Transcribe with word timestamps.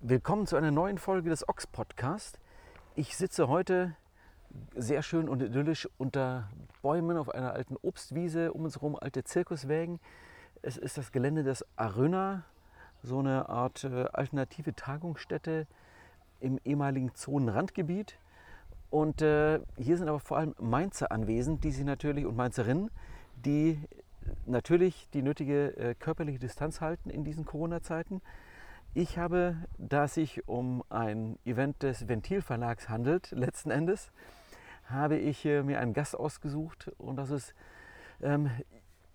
Willkommen 0.00 0.46
zu 0.46 0.54
einer 0.54 0.70
neuen 0.70 0.96
Folge 0.96 1.28
des 1.28 1.48
Ox 1.48 1.66
Podcast. 1.66 2.38
Ich 2.94 3.16
sitze 3.16 3.48
heute 3.48 3.96
sehr 4.76 5.02
schön 5.02 5.28
und 5.28 5.42
idyllisch 5.42 5.88
unter 5.98 6.48
Bäumen 6.82 7.16
auf 7.16 7.30
einer 7.30 7.52
alten 7.52 7.74
Obstwiese, 7.82 8.52
um 8.52 8.62
uns 8.62 8.76
herum 8.76 8.94
alte 8.94 9.24
Zirkuswägen. 9.24 9.98
Es 10.62 10.76
ist 10.76 10.98
das 10.98 11.10
Gelände 11.10 11.42
des 11.42 11.64
Aröna, 11.74 12.44
so 13.02 13.18
eine 13.18 13.48
Art 13.48 13.82
äh, 13.82 14.04
alternative 14.12 14.72
Tagungsstätte 14.76 15.66
im 16.38 16.60
ehemaligen 16.64 17.12
Zonenrandgebiet. 17.16 18.18
Und 18.90 19.20
äh, 19.20 19.58
hier 19.78 19.98
sind 19.98 20.08
aber 20.08 20.20
vor 20.20 20.36
allem 20.36 20.54
Mainzer 20.60 21.10
anwesend, 21.10 21.64
die 21.64 21.72
sich 21.72 21.84
natürlich 21.84 22.24
und 22.24 22.36
Mainzerinnen, 22.36 22.92
die 23.34 23.80
natürlich 24.46 25.08
die 25.12 25.22
nötige 25.22 25.76
äh, 25.76 25.94
körperliche 25.96 26.38
Distanz 26.38 26.80
halten 26.80 27.10
in 27.10 27.24
diesen 27.24 27.44
Corona-Zeiten. 27.44 28.22
Ich 28.98 29.16
habe, 29.16 29.54
da 29.78 30.06
es 30.06 30.14
sich 30.14 30.48
um 30.48 30.82
ein 30.90 31.38
Event 31.44 31.84
des 31.84 32.08
Ventilverlags 32.08 32.88
handelt, 32.88 33.30
letzten 33.30 33.70
Endes, 33.70 34.10
habe 34.86 35.16
ich 35.16 35.44
äh, 35.44 35.62
mir 35.62 35.78
einen 35.78 35.92
Gast 35.92 36.16
ausgesucht 36.16 36.90
und 36.98 37.14
das 37.14 37.30
ist 37.30 37.54
ähm, 38.20 38.50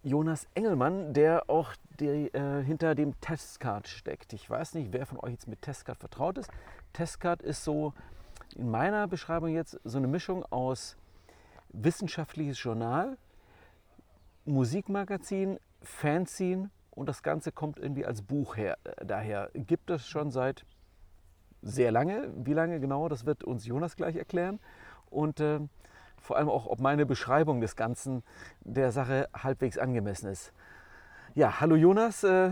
Jonas 0.01 0.47
Engelmann, 0.55 1.13
der 1.13 1.49
auch 1.49 1.73
die, 1.99 2.33
äh, 2.33 2.63
hinter 2.63 2.95
dem 2.95 3.19
Testcard 3.19 3.89
steckt. 3.89 4.31
Ich 4.31 4.49
weiß 4.49 4.75
nicht, 4.75 4.93
wer 4.93 5.05
von 5.05 5.19
euch 5.19 5.31
jetzt 5.31 5.49
mit 5.49 5.61
Testcard 5.61 5.97
vertraut 5.97 6.37
ist. 6.37 6.49
Testcard 6.93 7.41
ist 7.41 7.65
so 7.65 7.93
in 8.55 8.71
meiner 8.71 9.09
Beschreibung 9.09 9.49
jetzt 9.49 9.77
so 9.83 9.97
eine 9.97 10.07
Mischung 10.07 10.45
aus 10.45 10.95
wissenschaftliches 11.73 12.63
Journal, 12.63 13.17
Musikmagazin, 14.45 15.59
Fanzine 15.81 16.69
und 16.95 17.09
das 17.09 17.23
Ganze 17.23 17.51
kommt 17.51 17.79
irgendwie 17.79 18.05
als 18.05 18.21
Buch 18.21 18.55
her. 18.55 18.77
Daher 19.03 19.49
gibt 19.53 19.89
es 19.89 20.07
schon 20.07 20.31
seit 20.31 20.65
sehr 21.61 21.91
lange. 21.91 22.31
Wie 22.35 22.53
lange 22.53 22.79
genau, 22.79 23.09
das 23.09 23.25
wird 23.25 23.43
uns 23.43 23.65
Jonas 23.65 23.95
gleich 23.95 24.15
erklären. 24.15 24.59
Und 25.09 25.39
äh, 25.39 25.59
vor 26.17 26.37
allem 26.37 26.49
auch, 26.49 26.67
ob 26.67 26.79
meine 26.79 27.05
Beschreibung 27.05 27.61
des 27.61 27.75
Ganzen 27.75 28.23
der 28.61 28.91
Sache 28.91 29.27
halbwegs 29.33 29.77
angemessen 29.77 30.29
ist. 30.29 30.53
Ja, 31.35 31.59
hallo 31.59 31.75
Jonas, 31.75 32.23
äh, 32.23 32.51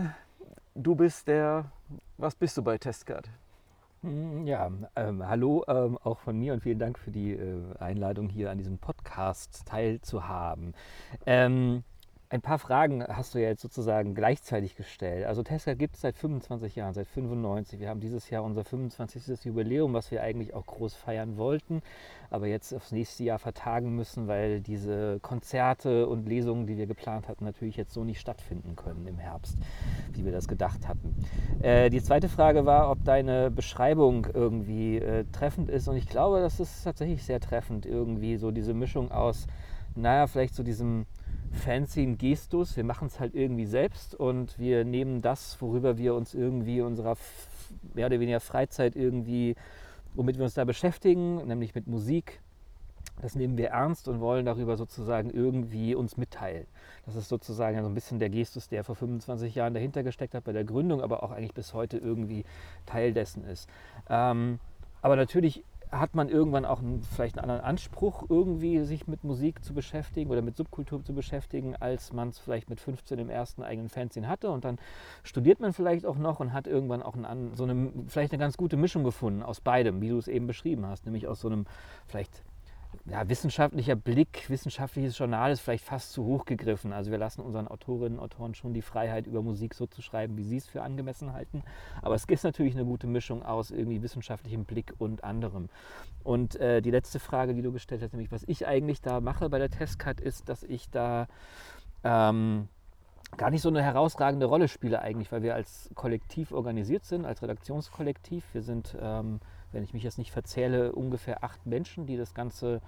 du 0.74 0.94
bist 0.94 1.28
der, 1.28 1.70
was 2.18 2.34
bist 2.34 2.56
du 2.56 2.62
bei 2.62 2.78
Testcard? 2.78 3.28
Hm, 4.02 4.46
ja, 4.46 4.70
ähm, 4.96 5.26
hallo 5.26 5.64
ähm, 5.68 5.96
auch 6.02 6.18
von 6.18 6.36
mir 6.36 6.52
und 6.52 6.62
vielen 6.64 6.80
Dank 6.80 6.98
für 6.98 7.12
die 7.12 7.34
äh, 7.34 7.62
Einladung 7.78 8.28
hier 8.28 8.50
an 8.50 8.58
diesem 8.58 8.78
Podcast 8.78 9.64
teilzuhaben. 9.66 10.74
Ähm, 11.24 11.84
ein 12.32 12.40
paar 12.40 12.58
Fragen 12.58 13.04
hast 13.06 13.34
du 13.34 13.38
ja 13.38 13.48
jetzt 13.48 13.60
sozusagen 13.60 14.14
gleichzeitig 14.14 14.74
gestellt. 14.74 15.26
Also 15.26 15.42
Tesla 15.42 15.74
gibt 15.74 15.96
es 15.96 16.00
seit 16.00 16.16
25 16.16 16.76
Jahren, 16.76 16.94
seit 16.94 17.06
95. 17.06 17.78
Wir 17.78 17.90
haben 17.90 18.00
dieses 18.00 18.30
Jahr 18.30 18.42
unser 18.42 18.64
25. 18.64 19.44
Jubiläum, 19.44 19.92
was 19.92 20.10
wir 20.10 20.22
eigentlich 20.22 20.54
auch 20.54 20.64
groß 20.64 20.94
feiern 20.94 21.36
wollten, 21.36 21.82
aber 22.30 22.46
jetzt 22.46 22.72
aufs 22.72 22.90
nächste 22.90 23.24
Jahr 23.24 23.38
vertagen 23.38 23.94
müssen, 23.94 24.28
weil 24.28 24.62
diese 24.62 25.20
Konzerte 25.20 26.06
und 26.06 26.26
Lesungen, 26.26 26.66
die 26.66 26.78
wir 26.78 26.86
geplant 26.86 27.28
hatten, 27.28 27.44
natürlich 27.44 27.76
jetzt 27.76 27.92
so 27.92 28.02
nicht 28.02 28.18
stattfinden 28.18 28.76
können 28.76 29.06
im 29.06 29.18
Herbst, 29.18 29.58
wie 30.14 30.24
wir 30.24 30.32
das 30.32 30.48
gedacht 30.48 30.88
hatten. 30.88 31.14
Äh, 31.60 31.90
die 31.90 32.02
zweite 32.02 32.30
Frage 32.30 32.64
war, 32.64 32.90
ob 32.90 33.04
deine 33.04 33.50
Beschreibung 33.50 34.26
irgendwie 34.32 34.96
äh, 34.96 35.26
treffend 35.32 35.68
ist 35.68 35.86
und 35.86 35.96
ich 35.98 36.08
glaube, 36.08 36.40
das 36.40 36.60
ist 36.60 36.82
tatsächlich 36.82 37.24
sehr 37.24 37.40
treffend, 37.40 37.84
irgendwie 37.84 38.38
so 38.38 38.50
diese 38.50 38.72
Mischung 38.72 39.12
aus, 39.12 39.46
naja, 39.94 40.26
vielleicht 40.26 40.54
so 40.54 40.62
diesem 40.62 41.04
fancy 41.52 42.14
Gestus. 42.16 42.76
Wir 42.76 42.84
machen 42.84 43.06
es 43.06 43.20
halt 43.20 43.34
irgendwie 43.34 43.66
selbst 43.66 44.14
und 44.14 44.58
wir 44.58 44.84
nehmen 44.84 45.22
das, 45.22 45.60
worüber 45.60 45.98
wir 45.98 46.14
uns 46.14 46.34
irgendwie 46.34 46.80
unserer 46.80 47.16
mehr 47.94 48.06
oder 48.06 48.20
weniger 48.20 48.40
Freizeit 48.40 48.96
irgendwie, 48.96 49.54
womit 50.14 50.36
wir 50.36 50.44
uns 50.44 50.54
da 50.54 50.64
beschäftigen, 50.64 51.46
nämlich 51.46 51.74
mit 51.74 51.86
Musik, 51.86 52.40
das 53.20 53.34
nehmen 53.34 53.56
wir 53.56 53.68
ernst 53.68 54.08
und 54.08 54.20
wollen 54.20 54.46
darüber 54.46 54.76
sozusagen 54.76 55.30
irgendwie 55.30 55.94
uns 55.94 56.16
mitteilen. 56.16 56.66
Das 57.06 57.14
ist 57.14 57.28
sozusagen 57.28 57.80
so 57.82 57.88
ein 57.88 57.94
bisschen 57.94 58.18
der 58.18 58.30
Gestus, 58.30 58.68
der 58.68 58.84
vor 58.84 58.96
25 58.96 59.54
Jahren 59.54 59.74
dahinter 59.74 60.02
gesteckt 60.02 60.34
hat 60.34 60.44
bei 60.44 60.52
der 60.52 60.64
Gründung, 60.64 61.02
aber 61.02 61.22
auch 61.22 61.30
eigentlich 61.30 61.54
bis 61.54 61.74
heute 61.74 61.98
irgendwie 61.98 62.44
Teil 62.86 63.12
dessen 63.12 63.44
ist. 63.44 63.68
Ähm, 64.08 64.58
aber 65.02 65.16
natürlich 65.16 65.64
hat 65.92 66.14
man 66.14 66.30
irgendwann 66.30 66.64
auch 66.64 66.80
einen, 66.80 67.02
vielleicht 67.02 67.38
einen 67.38 67.50
anderen 67.50 67.68
Anspruch, 67.68 68.24
irgendwie 68.30 68.80
sich 68.80 69.06
mit 69.06 69.24
Musik 69.24 69.62
zu 69.62 69.74
beschäftigen 69.74 70.30
oder 70.30 70.40
mit 70.40 70.56
Subkultur 70.56 71.04
zu 71.04 71.14
beschäftigen, 71.14 71.76
als 71.76 72.12
man 72.12 72.30
es 72.30 72.38
vielleicht 72.38 72.70
mit 72.70 72.80
15 72.80 73.18
im 73.18 73.28
ersten 73.28 73.62
eigenen 73.62 73.90
Fanzine 73.90 74.26
hatte. 74.26 74.50
Und 74.50 74.64
dann 74.64 74.78
studiert 75.22 75.60
man 75.60 75.74
vielleicht 75.74 76.06
auch 76.06 76.16
noch 76.16 76.40
und 76.40 76.54
hat 76.54 76.66
irgendwann 76.66 77.02
auch 77.02 77.14
einen, 77.14 77.54
so 77.54 77.64
eine, 77.64 77.92
vielleicht 78.08 78.32
eine 78.32 78.40
ganz 78.40 78.56
gute 78.56 78.78
Mischung 78.78 79.04
gefunden 79.04 79.42
aus 79.42 79.60
beidem, 79.60 80.00
wie 80.00 80.08
du 80.08 80.16
es 80.16 80.28
eben 80.28 80.46
beschrieben 80.46 80.86
hast, 80.86 81.04
nämlich 81.04 81.28
aus 81.28 81.40
so 81.40 81.48
einem 81.48 81.66
vielleicht 82.06 82.42
ja, 83.04 83.28
wissenschaftlicher 83.28 83.96
Blick, 83.96 84.48
wissenschaftliches 84.48 85.18
Journal 85.18 85.50
ist 85.50 85.60
vielleicht 85.60 85.84
fast 85.84 86.12
zu 86.12 86.24
hoch 86.24 86.44
gegriffen. 86.44 86.92
Also 86.92 87.10
wir 87.10 87.18
lassen 87.18 87.40
unseren 87.40 87.66
Autorinnen 87.66 88.18
und 88.18 88.24
Autoren 88.24 88.54
schon 88.54 88.74
die 88.74 88.82
Freiheit, 88.82 89.26
über 89.26 89.42
Musik 89.42 89.74
so 89.74 89.86
zu 89.86 90.02
schreiben, 90.02 90.36
wie 90.36 90.44
sie 90.44 90.58
es 90.58 90.68
für 90.68 90.82
angemessen 90.82 91.32
halten. 91.32 91.64
Aber 92.00 92.14
es 92.14 92.28
gibt 92.28 92.44
natürlich 92.44 92.74
eine 92.74 92.84
gute 92.84 93.08
Mischung 93.08 93.42
aus 93.42 93.72
irgendwie 93.72 94.02
wissenschaftlichem 94.02 94.64
Blick 94.64 94.94
und 94.98 95.24
anderem. 95.24 95.68
Und 96.22 96.54
äh, 96.56 96.80
die 96.80 96.92
letzte 96.92 97.18
Frage, 97.18 97.54
die 97.54 97.62
du 97.62 97.72
gestellt 97.72 98.02
hast, 98.02 98.12
nämlich 98.12 98.30
was 98.30 98.44
ich 98.46 98.68
eigentlich 98.68 99.00
da 99.00 99.20
mache 99.20 99.50
bei 99.50 99.58
der 99.58 99.70
Testcut, 99.70 100.20
ist, 100.20 100.48
dass 100.48 100.62
ich 100.62 100.88
da 100.88 101.26
ähm, 102.04 102.68
gar 103.36 103.50
nicht 103.50 103.62
so 103.62 103.68
eine 103.68 103.82
herausragende 103.82 104.46
Rolle 104.46 104.68
spiele 104.68 105.02
eigentlich, 105.02 105.32
weil 105.32 105.42
wir 105.42 105.56
als 105.56 105.90
Kollektiv 105.96 106.52
organisiert 106.52 107.04
sind, 107.04 107.24
als 107.24 107.42
Redaktionskollektiv. 107.42 108.44
Wir 108.52 108.62
sind 108.62 108.96
ähm, 109.00 109.40
wenn 109.72 109.84
ich 109.84 109.94
mich 109.94 110.02
jetzt 110.02 110.18
nicht 110.18 110.30
verzähle, 110.30 110.92
ungefähr 110.92 111.44
acht 111.44 111.66
Menschen, 111.66 112.06
die 112.06 112.16
das 112.16 112.34
Ganze 112.34 112.80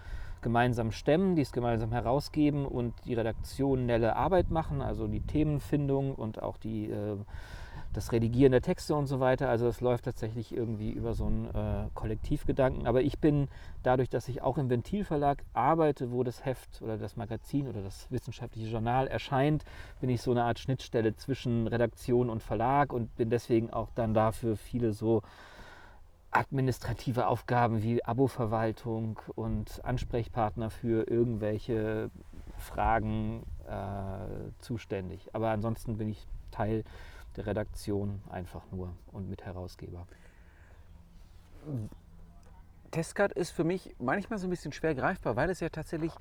gemeinsam 0.45 0.93
stemmen, 0.93 1.35
die 1.35 1.43
es 1.43 1.53
gemeinsam 1.53 1.91
herausgeben 1.91 2.67
und 2.67 2.95
die 3.07 3.15
redaktionelle 3.15 4.15
Arbeit 4.15 4.51
machen, 4.51 4.83
also 4.83 5.09
die 5.09 5.23
Themenfindung 5.23 6.15
und 6.15 6.43
auch 6.43 6.59
die, 6.59 6.91
äh, 6.91 7.17
das 7.95 8.13
Redigieren 8.13 8.53
der 8.53 8.61
Texte 8.61 8.95
und 8.95 9.07
so 9.07 9.21
weiter. 9.21 9.49
Also 9.49 9.67
es 9.67 9.81
läuft 9.81 10.05
tatsächlich 10.05 10.55
irgendwie 10.55 10.91
über 10.91 11.15
so 11.15 11.27
einen 11.27 11.47
äh, 11.47 11.89
Kollektivgedanken. 11.95 12.87
Aber 12.87 13.03
ich 13.03 13.19
bin 13.19 13.49
dadurch, 13.83 14.11
dass 14.11 14.29
ich 14.29 14.43
auch 14.43 14.59
im 14.59 14.69
Ventilverlag 14.69 15.43
arbeite, 15.55 16.13
wo 16.13 16.23
das 16.23 16.45
Heft 16.45 16.83
oder 16.83 16.99
das 16.99 17.17
Magazin 17.17 17.67
oder 17.67 17.81
das 17.81 18.11
wissenschaftliche 18.11 18.69
Journal 18.69 19.07
erscheint, 19.07 19.65
bin 20.01 20.11
ich 20.11 20.21
so 20.21 20.33
eine 20.33 20.45
Art 20.45 20.59
Schnittstelle 20.59 21.17
zwischen 21.17 21.67
Redaktion 21.67 22.29
und 22.29 22.43
Verlag 22.43 22.93
und 22.93 23.17
bin 23.17 23.31
deswegen 23.31 23.71
auch 23.73 23.89
dann 23.95 24.13
dafür 24.13 24.57
viele 24.57 24.93
so 24.93 25.23
administrative 26.35 27.29
Aufgaben 27.29 27.83
wie 27.83 28.05
Abo-Verwaltung 28.05 29.21
und 29.35 29.85
Ansprechpartner 29.85 30.69
für 30.71 31.09
irgendwelche 31.09 32.11
Fragen 32.59 33.45
äh, 33.67 34.51
zuständig. 34.59 35.31
Aber 35.33 35.51
ansonsten 35.51 35.97
bin 35.97 36.09
ich 36.09 36.27
Teil 36.51 36.85
der 37.37 37.47
Redaktion 37.47 38.21
einfach 38.29 38.63
nur 38.71 38.95
und 39.13 39.29
Mitherausgeber. 39.29 40.07
Testcard 42.91 43.33
ist 43.33 43.51
für 43.51 43.65
mich 43.65 43.95
manchmal 43.99 44.39
so 44.39 44.47
ein 44.47 44.51
bisschen 44.51 44.73
schwer 44.73 44.95
greifbar, 44.95 45.37
weil 45.37 45.51
es 45.51 45.61
ja 45.61 45.69
tatsächlich 45.69 46.13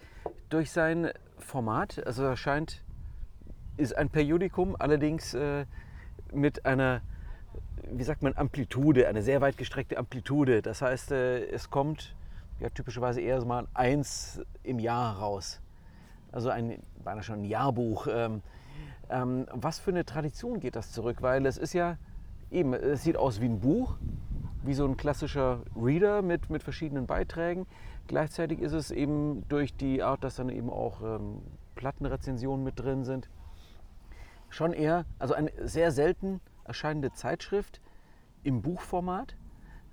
durch 0.50 0.71
sein 0.71 1.12
Format, 1.38 2.06
also 2.06 2.24
erscheint, 2.24 2.83
ist 3.77 3.95
ein 3.98 4.09
Periodikum, 4.09 4.75
allerdings 4.77 5.33
äh, 5.33 5.66
mit 6.31 6.66
einer 6.66 7.01
wie 7.91 8.03
sagt 8.03 8.24
man, 8.24 8.35
Amplitude, 8.35 9.07
eine 9.07 9.21
sehr 9.21 9.41
weit 9.41 9.57
gestreckte 9.57 9.97
Amplitude. 9.97 10.62
Das 10.62 10.81
heißt, 10.81 11.12
äh, 11.12 11.45
es 11.47 11.69
kommt 11.69 12.15
ja, 12.59 12.69
typischerweise 12.69 13.21
eher 13.21 13.39
so 13.39 13.45
mal 13.45 13.68
eins 13.74 14.41
im 14.63 14.80
Jahr 14.80 15.18
raus. 15.18 15.62
Also 16.31 16.50
ein, 16.50 16.81
beinahe 17.03 17.24
schon 17.24 17.41
ein 17.41 17.45
Jahrbuch. 17.45 18.07
Ähm, 18.09 18.41
ähm, 19.09 19.45
was 19.51 19.80
für 19.80 19.91
eine 19.91 20.06
Tradition 20.06 20.59
geht 20.59 20.75
das 20.75 20.91
zurück? 20.91 21.18
Weil 21.21 21.45
es 21.45 21.57
ist 21.57 21.74
ja 21.74 21.97
eben, 22.51 22.74
es 22.74 23.03
sieht 23.03 23.18
aus 23.18 23.41
wie 23.41 23.45
ein 23.45 23.59
Buch, 23.59 23.97
wie 24.63 24.74
so 24.74 24.85
ein 24.85 24.97
klassischer 24.97 25.62
Reader 25.75 26.21
mit, 26.21 26.50
mit 26.50 26.63
verschiedenen 26.63 27.06
Beiträgen. 27.06 27.65
Gleichzeitig 28.07 28.59
ist 28.59 28.74
es 28.74 28.91
eben 28.91 29.47
durch 29.50 29.75
die 29.75 30.01
Art, 30.03 30.24
dass 30.24 30.35
dann 30.35 30.50
eben 30.50 30.69
auch 30.69 31.01
ähm, 31.01 31.41
Plattenrezensionen 31.75 32.63
mit 32.63 32.80
drin 32.80 33.03
sind, 33.03 33.30
schon 34.50 34.74
eher, 34.74 35.06
also 35.19 35.33
eine 35.33 35.51
sehr 35.68 35.91
selten 35.91 36.39
erscheinende 36.65 37.12
Zeitschrift, 37.12 37.81
im 38.44 38.62
Buchformat. 38.62 39.36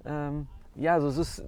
Ähm, 0.04 0.48
ja, 0.74 0.94
also 0.94 1.08
es 1.08 1.18
ist 1.18 1.44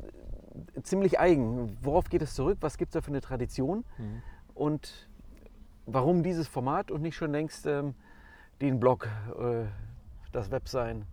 ziemlich 0.82 1.18
eigen. 1.18 1.76
Worauf 1.82 2.08
geht 2.08 2.22
es 2.22 2.34
zurück? 2.34 2.58
Was 2.60 2.78
gibt 2.78 2.90
es 2.90 2.94
da 2.94 3.00
für 3.00 3.10
eine 3.10 3.20
Tradition? 3.20 3.84
Mhm. 3.98 4.22
Und 4.54 5.08
warum 5.86 6.22
dieses 6.22 6.48
Format 6.48 6.90
und 6.90 7.02
nicht 7.02 7.16
schon 7.16 7.32
längst 7.32 7.66
ähm, 7.66 7.94
den 8.60 8.78
Blog, 8.78 9.08
äh, 9.38 9.64
das 10.32 10.50
Web 10.50 10.68
sein? 10.68 11.04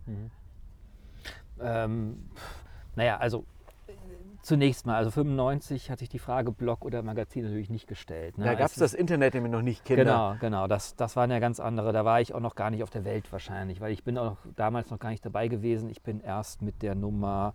Ähm, 1.60 2.30
naja, 2.96 3.18
also 3.18 3.44
äh, 3.59 3.59
zunächst 4.42 4.86
mal, 4.86 4.96
also 4.96 5.10
95 5.10 5.90
hat 5.90 5.98
sich 5.98 6.08
die 6.08 6.18
Frage 6.18 6.52
Blog 6.52 6.84
oder 6.84 7.02
Magazin 7.02 7.44
natürlich 7.44 7.70
nicht 7.70 7.86
gestellt. 7.86 8.38
Ne? 8.38 8.44
Da 8.44 8.54
gab 8.54 8.66
es 8.66 8.72
Es 8.72 8.78
das 8.78 8.94
Internet 8.94 9.34
nämlich 9.34 9.52
noch 9.52 9.62
nicht, 9.62 9.84
Kinder. 9.84 10.04
Genau, 10.04 10.36
genau. 10.40 10.66
Das, 10.66 10.96
das 10.96 11.16
waren 11.16 11.30
ja 11.30 11.38
ganz 11.38 11.60
andere. 11.60 11.92
Da 11.92 12.04
war 12.04 12.20
ich 12.20 12.34
auch 12.34 12.40
noch 12.40 12.54
gar 12.54 12.70
nicht 12.70 12.82
auf 12.82 12.90
der 12.90 13.04
Welt 13.04 13.30
wahrscheinlich, 13.32 13.80
weil 13.80 13.92
ich 13.92 14.04
bin 14.04 14.18
auch 14.18 14.36
damals 14.56 14.90
noch 14.90 14.98
gar 14.98 15.10
nicht 15.10 15.24
dabei 15.24 15.48
gewesen. 15.48 15.90
Ich 15.90 16.02
bin 16.02 16.20
erst 16.20 16.62
mit 16.62 16.82
der 16.82 16.94
Nummer 16.94 17.52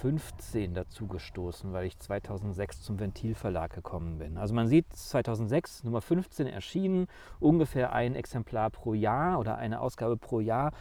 15 0.00 0.74
dazugestoßen, 0.74 1.72
weil 1.72 1.86
ich 1.86 1.98
2006 1.98 2.82
zum 2.82 3.00
Ventilverlag 3.00 3.72
gekommen 3.72 4.18
bin. 4.18 4.38
Also 4.38 4.54
man 4.54 4.68
sieht 4.68 4.92
2006 4.92 5.82
Nummer 5.84 6.00
15 6.00 6.46
erschienen, 6.46 7.08
ungefähr 7.40 7.92
ein 7.92 8.14
Exemplar 8.14 8.70
pro 8.70 8.94
Jahr 8.94 9.40
oder 9.40 9.58
eine 9.58 9.80
Ausgabe 9.80 10.16
pro 10.16 10.38
Jahr. 10.38 10.72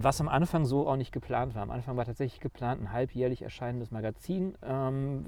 Was 0.00 0.20
am 0.20 0.28
Anfang 0.28 0.64
so 0.64 0.86
auch 0.86 0.96
nicht 0.96 1.10
geplant 1.10 1.56
war. 1.56 1.62
Am 1.62 1.72
Anfang 1.72 1.96
war 1.96 2.04
tatsächlich 2.04 2.38
geplant, 2.38 2.80
ein 2.80 2.92
halbjährlich 2.92 3.42
erscheinendes 3.42 3.90
Magazin 3.90 4.56
ähm, 4.62 5.26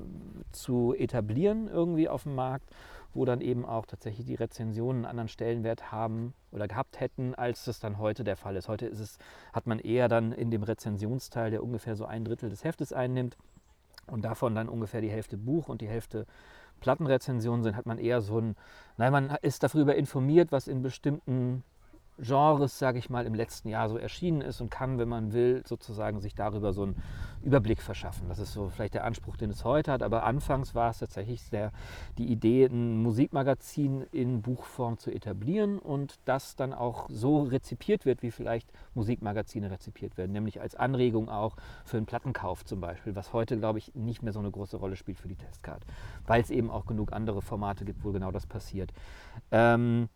zu 0.52 0.94
etablieren 0.96 1.66
irgendwie 1.66 2.08
auf 2.08 2.22
dem 2.22 2.36
Markt, 2.36 2.70
wo 3.12 3.24
dann 3.24 3.40
eben 3.40 3.64
auch 3.64 3.84
tatsächlich 3.84 4.26
die 4.26 4.36
Rezensionen 4.36 4.98
einen 4.98 5.10
anderen 5.10 5.28
Stellenwert 5.28 5.90
haben 5.90 6.34
oder 6.52 6.68
gehabt 6.68 7.00
hätten, 7.00 7.34
als 7.34 7.64
das 7.64 7.80
dann 7.80 7.98
heute 7.98 8.22
der 8.22 8.36
Fall 8.36 8.54
ist. 8.54 8.68
Heute 8.68 8.86
ist 8.86 9.00
es, 9.00 9.18
hat 9.52 9.66
man 9.66 9.80
eher 9.80 10.08
dann 10.08 10.30
in 10.30 10.52
dem 10.52 10.62
Rezensionsteil, 10.62 11.50
der 11.50 11.64
ungefähr 11.64 11.96
so 11.96 12.04
ein 12.04 12.24
Drittel 12.24 12.48
des 12.48 12.62
Heftes 12.62 12.92
einnimmt 12.92 13.36
und 14.06 14.24
davon 14.24 14.54
dann 14.54 14.68
ungefähr 14.68 15.00
die 15.00 15.10
Hälfte 15.10 15.36
Buch 15.36 15.68
und 15.68 15.80
die 15.80 15.88
Hälfte 15.88 16.26
Plattenrezensionen 16.78 17.64
sind, 17.64 17.74
hat 17.74 17.86
man 17.86 17.98
eher 17.98 18.20
so 18.20 18.38
ein, 18.38 18.54
nein, 18.98 19.10
man 19.10 19.36
ist 19.42 19.64
darüber 19.64 19.96
informiert, 19.96 20.52
was 20.52 20.68
in 20.68 20.80
bestimmten 20.80 21.64
Genres, 22.20 22.78
sage 22.78 22.98
ich 22.98 23.10
mal, 23.10 23.26
im 23.26 23.34
letzten 23.34 23.68
Jahr 23.68 23.88
so 23.88 23.96
erschienen 23.96 24.40
ist 24.40 24.60
und 24.60 24.70
kann, 24.70 24.98
wenn 24.98 25.08
man 25.08 25.32
will, 25.32 25.62
sozusagen 25.66 26.20
sich 26.20 26.34
darüber 26.34 26.72
so 26.72 26.82
einen 26.82 27.02
Überblick 27.42 27.80
verschaffen. 27.80 28.28
Das 28.28 28.38
ist 28.38 28.52
so 28.52 28.68
vielleicht 28.68 28.94
der 28.94 29.04
Anspruch, 29.04 29.36
den 29.36 29.50
es 29.50 29.64
heute 29.64 29.92
hat. 29.92 30.02
Aber 30.02 30.24
anfangs 30.24 30.74
war 30.74 30.90
es 30.90 30.98
tatsächlich 30.98 31.48
der, 31.50 31.72
die 32.18 32.26
Idee, 32.26 32.66
ein 32.66 33.02
Musikmagazin 33.02 34.06
in 34.12 34.42
Buchform 34.42 34.98
zu 34.98 35.10
etablieren 35.10 35.78
und 35.78 36.18
das 36.24 36.56
dann 36.56 36.74
auch 36.74 37.08
so 37.08 37.42
rezipiert 37.42 38.04
wird, 38.04 38.22
wie 38.22 38.30
vielleicht 38.30 38.70
Musikmagazine 38.94 39.70
rezipiert 39.70 40.18
werden, 40.18 40.32
nämlich 40.32 40.60
als 40.60 40.74
Anregung 40.74 41.28
auch 41.28 41.56
für 41.84 41.96
einen 41.96 42.06
Plattenkauf 42.06 42.64
zum 42.64 42.80
Beispiel, 42.80 43.14
was 43.16 43.32
heute, 43.32 43.58
glaube 43.58 43.78
ich, 43.78 43.94
nicht 43.94 44.22
mehr 44.22 44.32
so 44.32 44.40
eine 44.40 44.50
große 44.50 44.76
Rolle 44.76 44.96
spielt 44.96 45.18
für 45.18 45.28
die 45.28 45.36
Testcard, 45.36 45.84
weil 46.26 46.42
es 46.42 46.50
eben 46.50 46.70
auch 46.70 46.86
genug 46.86 47.12
andere 47.12 47.42
Formate 47.42 47.84
gibt, 47.84 48.04
wo 48.04 48.12
genau 48.12 48.30
das 48.30 48.46
passiert. 48.46 48.92
Ähm, 49.50 50.08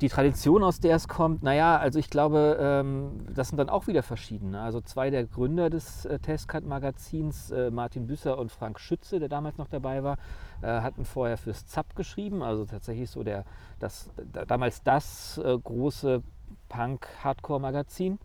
die 0.00 0.08
Tradition, 0.08 0.62
aus 0.62 0.80
der 0.80 0.96
es 0.96 1.06
kommt, 1.06 1.42
naja, 1.42 1.76
also 1.76 1.98
ich 1.98 2.10
glaube, 2.10 2.58
ähm, 2.60 3.24
das 3.32 3.48
sind 3.48 3.58
dann 3.58 3.68
auch 3.68 3.86
wieder 3.86 4.02
verschiedene. 4.02 4.60
Also 4.60 4.80
zwei 4.80 5.10
der 5.10 5.24
Gründer 5.24 5.70
des 5.70 6.04
äh, 6.04 6.18
Testcard-Magazins, 6.18 7.50
äh, 7.50 7.70
Martin 7.70 8.06
Büsser 8.06 8.38
und 8.38 8.50
Frank 8.50 8.80
Schütze, 8.80 9.20
der 9.20 9.28
damals 9.28 9.58
noch 9.58 9.68
dabei 9.68 10.02
war, 10.02 10.16
äh, 10.62 10.66
hatten 10.66 11.04
vorher 11.04 11.36
fürs 11.36 11.66
ZAP 11.66 11.94
geschrieben, 11.94 12.42
also 12.42 12.64
tatsächlich 12.64 13.10
so 13.10 13.22
der, 13.22 13.44
das, 13.78 14.10
da, 14.32 14.44
damals 14.44 14.82
das 14.82 15.38
äh, 15.38 15.56
große 15.56 16.22
Punk-Hardcore-Magazin, 16.68 18.18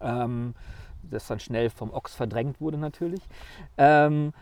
ähm, 0.00 0.54
das 1.02 1.26
dann 1.26 1.40
schnell 1.40 1.70
vom 1.70 1.92
Ochs 1.92 2.14
verdrängt 2.14 2.60
wurde 2.60 2.78
natürlich. 2.78 3.20
Ähm, 3.76 4.32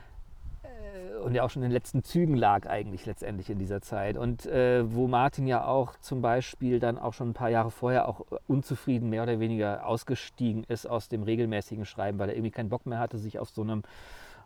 und 1.24 1.34
ja 1.34 1.42
auch 1.42 1.50
schon 1.50 1.62
in 1.62 1.68
den 1.68 1.74
letzten 1.74 2.02
Zügen 2.02 2.34
lag 2.34 2.66
eigentlich 2.66 3.06
letztendlich 3.06 3.50
in 3.50 3.58
dieser 3.58 3.80
Zeit. 3.80 4.16
Und 4.16 4.46
äh, 4.46 4.82
wo 4.92 5.06
Martin 5.08 5.46
ja 5.46 5.66
auch 5.66 5.96
zum 6.00 6.22
Beispiel 6.22 6.80
dann 6.80 6.98
auch 6.98 7.12
schon 7.12 7.30
ein 7.30 7.34
paar 7.34 7.50
Jahre 7.50 7.70
vorher 7.70 8.08
auch 8.08 8.24
unzufrieden 8.46 9.10
mehr 9.10 9.22
oder 9.22 9.40
weniger 9.40 9.86
ausgestiegen 9.86 10.64
ist 10.64 10.86
aus 10.86 11.08
dem 11.08 11.22
regelmäßigen 11.22 11.84
Schreiben, 11.84 12.18
weil 12.18 12.30
er 12.30 12.36
irgendwie 12.36 12.50
keinen 12.50 12.68
Bock 12.68 12.86
mehr 12.86 12.98
hatte, 12.98 13.18
sich 13.18 13.38
auf 13.38 13.50
so 13.50 13.62
einem 13.62 13.82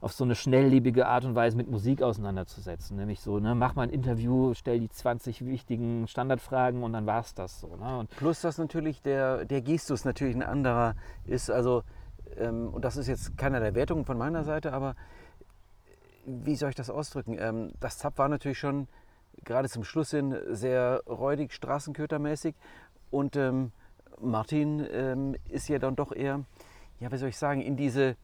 auf 0.03 0.13
so 0.13 0.25
eine 0.25 0.35
schnelllebige 0.35 1.07
Art 1.07 1.25
und 1.25 1.37
Weise 1.37 1.57
mit 1.57 1.71
Musik 1.71 2.03
auseinanderzusetzen. 2.03 2.97
Nämlich 2.97 3.21
so, 3.21 3.39
ne, 3.39 3.55
mach 3.55 3.77
mal 3.77 3.85
ein 3.85 3.91
Interview, 3.91 4.53
stell 4.53 4.81
die 4.81 4.89
20 4.89 5.47
wichtigen 5.47 6.09
Standardfragen 6.09 6.83
und 6.83 6.93
dann 6.93 7.07
war 7.07 7.21
es 7.21 7.35
das 7.35 7.61
so. 7.61 7.77
Ne? 7.77 7.99
Und 7.99 8.11
Plus, 8.11 8.41
dass 8.41 8.59
natürlich 8.59 9.01
der, 9.01 9.45
der 9.45 9.63
Gestus 9.63 10.05
natürlich 10.05 10.35
ein 10.35 10.43
anderer 10.43 10.97
ist. 11.25 11.51
Also, 11.51 11.85
ähm, 12.37 12.71
und 12.73 12.85
das 12.85 12.97
ist 12.97 13.07
jetzt 13.07 13.39
keiner 13.39 13.61
der 13.61 13.77
Wertungen 13.77 14.05
von 14.05 14.19
meiner 14.19 14.43
Seite, 14.43 14.73
aber 14.73 14.97
wie 16.25 16.57
soll 16.57 16.71
ich 16.71 16.75
das 16.75 16.91
ausdrücken? 16.91 17.37
Ähm, 17.39 17.73
das 17.81 17.99
Zap 17.99 18.19
war 18.19 18.29
natürlich 18.29 18.59
schon 18.59 18.89
gerade 19.45 19.69
zum 19.69 19.85
Schluss 19.85 20.11
hin 20.11 20.37
sehr 20.51 21.03
räudig, 21.07 21.53
straßenkötermäßig. 21.53 22.55
Und 23.11 23.37
ähm, 23.37 23.73
Martin 24.21 24.87
ähm, 24.91 25.37
ist 25.49 25.69
ja 25.69 25.79
dann 25.79 25.97
doch 25.97 26.13
eher, 26.13 26.45
ja, 27.01 27.11
wie 27.11 27.17
soll 27.17 27.29
ich 27.29 27.37
sagen, 27.37 27.61
in 27.61 27.77
diese 27.77 28.17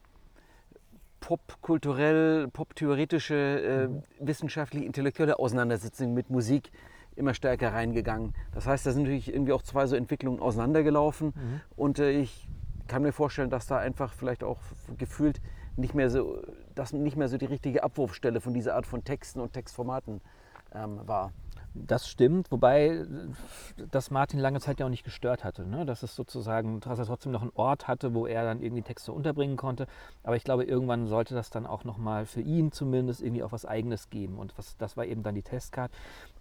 popkulturell, 1.20 2.48
poptheoretische, 2.48 3.34
äh, 3.34 3.88
wissenschaftlich 4.24 4.84
intellektuelle 4.84 5.38
Auseinandersetzung 5.38 6.14
mit 6.14 6.30
Musik 6.30 6.70
immer 7.16 7.34
stärker 7.34 7.72
reingegangen. 7.72 8.34
Das 8.54 8.66
heißt, 8.66 8.86
da 8.86 8.92
sind 8.92 9.02
natürlich 9.02 9.32
irgendwie 9.32 9.52
auch 9.52 9.62
zwei 9.62 9.86
so 9.86 9.96
Entwicklungen 9.96 10.38
auseinandergelaufen. 10.40 11.34
Und 11.74 11.98
äh, 11.98 12.12
ich 12.12 12.48
kann 12.86 13.02
mir 13.02 13.12
vorstellen, 13.12 13.50
dass 13.50 13.66
da 13.66 13.78
einfach 13.78 14.12
vielleicht 14.14 14.44
auch 14.44 14.60
gefühlt 14.96 15.40
nicht 15.78 15.94
mehr 15.94 16.10
so, 16.10 16.42
dass 16.74 16.92
nicht 16.92 17.16
mehr 17.16 17.28
so 17.28 17.38
die 17.38 17.46
richtige 17.46 17.82
Abwurfstelle 17.82 18.40
von 18.40 18.54
dieser 18.54 18.74
Art 18.74 18.86
von 18.86 19.04
Texten 19.04 19.40
und 19.40 19.52
Textformaten 19.52 20.20
ähm, 20.74 21.00
war. 21.06 21.32
Das 21.74 22.08
stimmt, 22.08 22.50
wobei 22.50 22.88
äh, 22.88 23.06
das 23.90 24.10
Martin 24.10 24.40
lange 24.40 24.60
Zeit 24.60 24.80
ja 24.80 24.86
auch 24.86 24.90
nicht 24.90 25.04
gestört 25.04 25.44
hatte. 25.44 25.66
Ne? 25.66 25.84
Dass 25.86 26.02
es 26.02 26.16
sozusagen, 26.16 26.80
dass 26.80 26.98
er 26.98 27.06
trotzdem 27.06 27.32
noch 27.32 27.42
einen 27.42 27.52
Ort 27.54 27.86
hatte, 27.88 28.14
wo 28.14 28.26
er 28.26 28.44
dann 28.44 28.62
irgendwie 28.62 28.82
Texte 28.82 29.12
unterbringen 29.12 29.56
konnte. 29.56 29.86
Aber 30.22 30.36
ich 30.36 30.44
glaube, 30.44 30.64
irgendwann 30.64 31.06
sollte 31.06 31.34
das 31.34 31.50
dann 31.50 31.66
auch 31.66 31.84
nochmal 31.84 32.26
für 32.26 32.40
ihn 32.40 32.72
zumindest 32.72 33.22
irgendwie 33.22 33.42
auch 33.42 33.52
was 33.52 33.64
Eigenes 33.64 34.10
geben. 34.10 34.38
Und 34.38 34.56
was, 34.58 34.76
das 34.78 34.96
war 34.96 35.04
eben 35.04 35.22
dann 35.22 35.34
die 35.34 35.42
Testcard, 35.42 35.92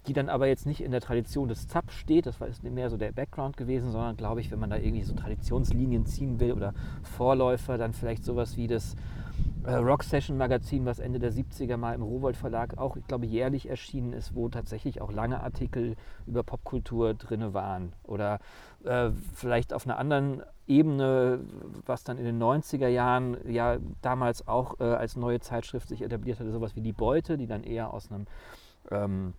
die 0.07 0.13
dann 0.13 0.29
aber 0.29 0.47
jetzt 0.47 0.65
nicht 0.65 0.81
in 0.81 0.91
der 0.91 1.01
Tradition 1.01 1.49
des 1.49 1.67
ZAP 1.67 1.91
steht. 1.91 2.25
Das 2.25 2.39
war 2.39 2.47
mehr 2.63 2.89
so 2.89 2.97
der 2.97 3.11
Background 3.11 3.57
gewesen, 3.57 3.91
sondern 3.91 4.15
glaube 4.15 4.41
ich, 4.41 4.49
wenn 4.51 4.59
man 4.59 4.69
da 4.69 4.77
irgendwie 4.77 5.03
so 5.03 5.13
Traditionslinien 5.13 6.05
ziehen 6.05 6.39
will 6.39 6.53
oder 6.53 6.73
Vorläufer, 7.03 7.77
dann 7.77 7.93
vielleicht 7.93 8.23
sowas 8.23 8.57
wie 8.57 8.67
das 8.67 8.95
äh, 9.63 9.75
Rock 9.75 10.03
Session 10.03 10.37
Magazin, 10.37 10.85
was 10.85 10.99
Ende 10.99 11.19
der 11.19 11.33
70er 11.33 11.77
mal 11.77 11.93
im 11.93 12.01
Rowold 12.01 12.37
Verlag 12.37 12.77
auch, 12.77 12.95
ich 12.95 13.05
glaube, 13.05 13.25
jährlich 13.25 13.69
erschienen 13.69 14.13
ist, 14.13 14.33
wo 14.33 14.47
tatsächlich 14.49 15.01
auch 15.01 15.11
lange 15.11 15.41
Artikel 15.41 15.95
über 16.25 16.43
Popkultur 16.43 17.13
drin 17.13 17.53
waren. 17.53 17.93
Oder 18.03 18.39
äh, 18.85 19.09
vielleicht 19.33 19.73
auf 19.73 19.85
einer 19.85 19.97
anderen 19.97 20.41
Ebene, 20.67 21.39
was 21.85 22.03
dann 22.03 22.17
in 22.17 22.25
den 22.25 22.41
90er 22.41 22.87
Jahren 22.87 23.37
ja 23.49 23.77
damals 24.01 24.47
auch 24.47 24.79
äh, 24.79 24.83
als 24.83 25.15
neue 25.15 25.39
Zeitschrift 25.39 25.89
sich 25.89 26.01
etabliert 26.01 26.39
hatte, 26.39 26.51
sowas 26.51 26.75
wie 26.75 26.81
Die 26.81 26.93
Beute, 26.93 27.37
die 27.37 27.47
dann 27.47 27.63
eher 27.63 27.93
aus 27.93 28.11
einem 28.11 28.25
ähm, 28.91 29.33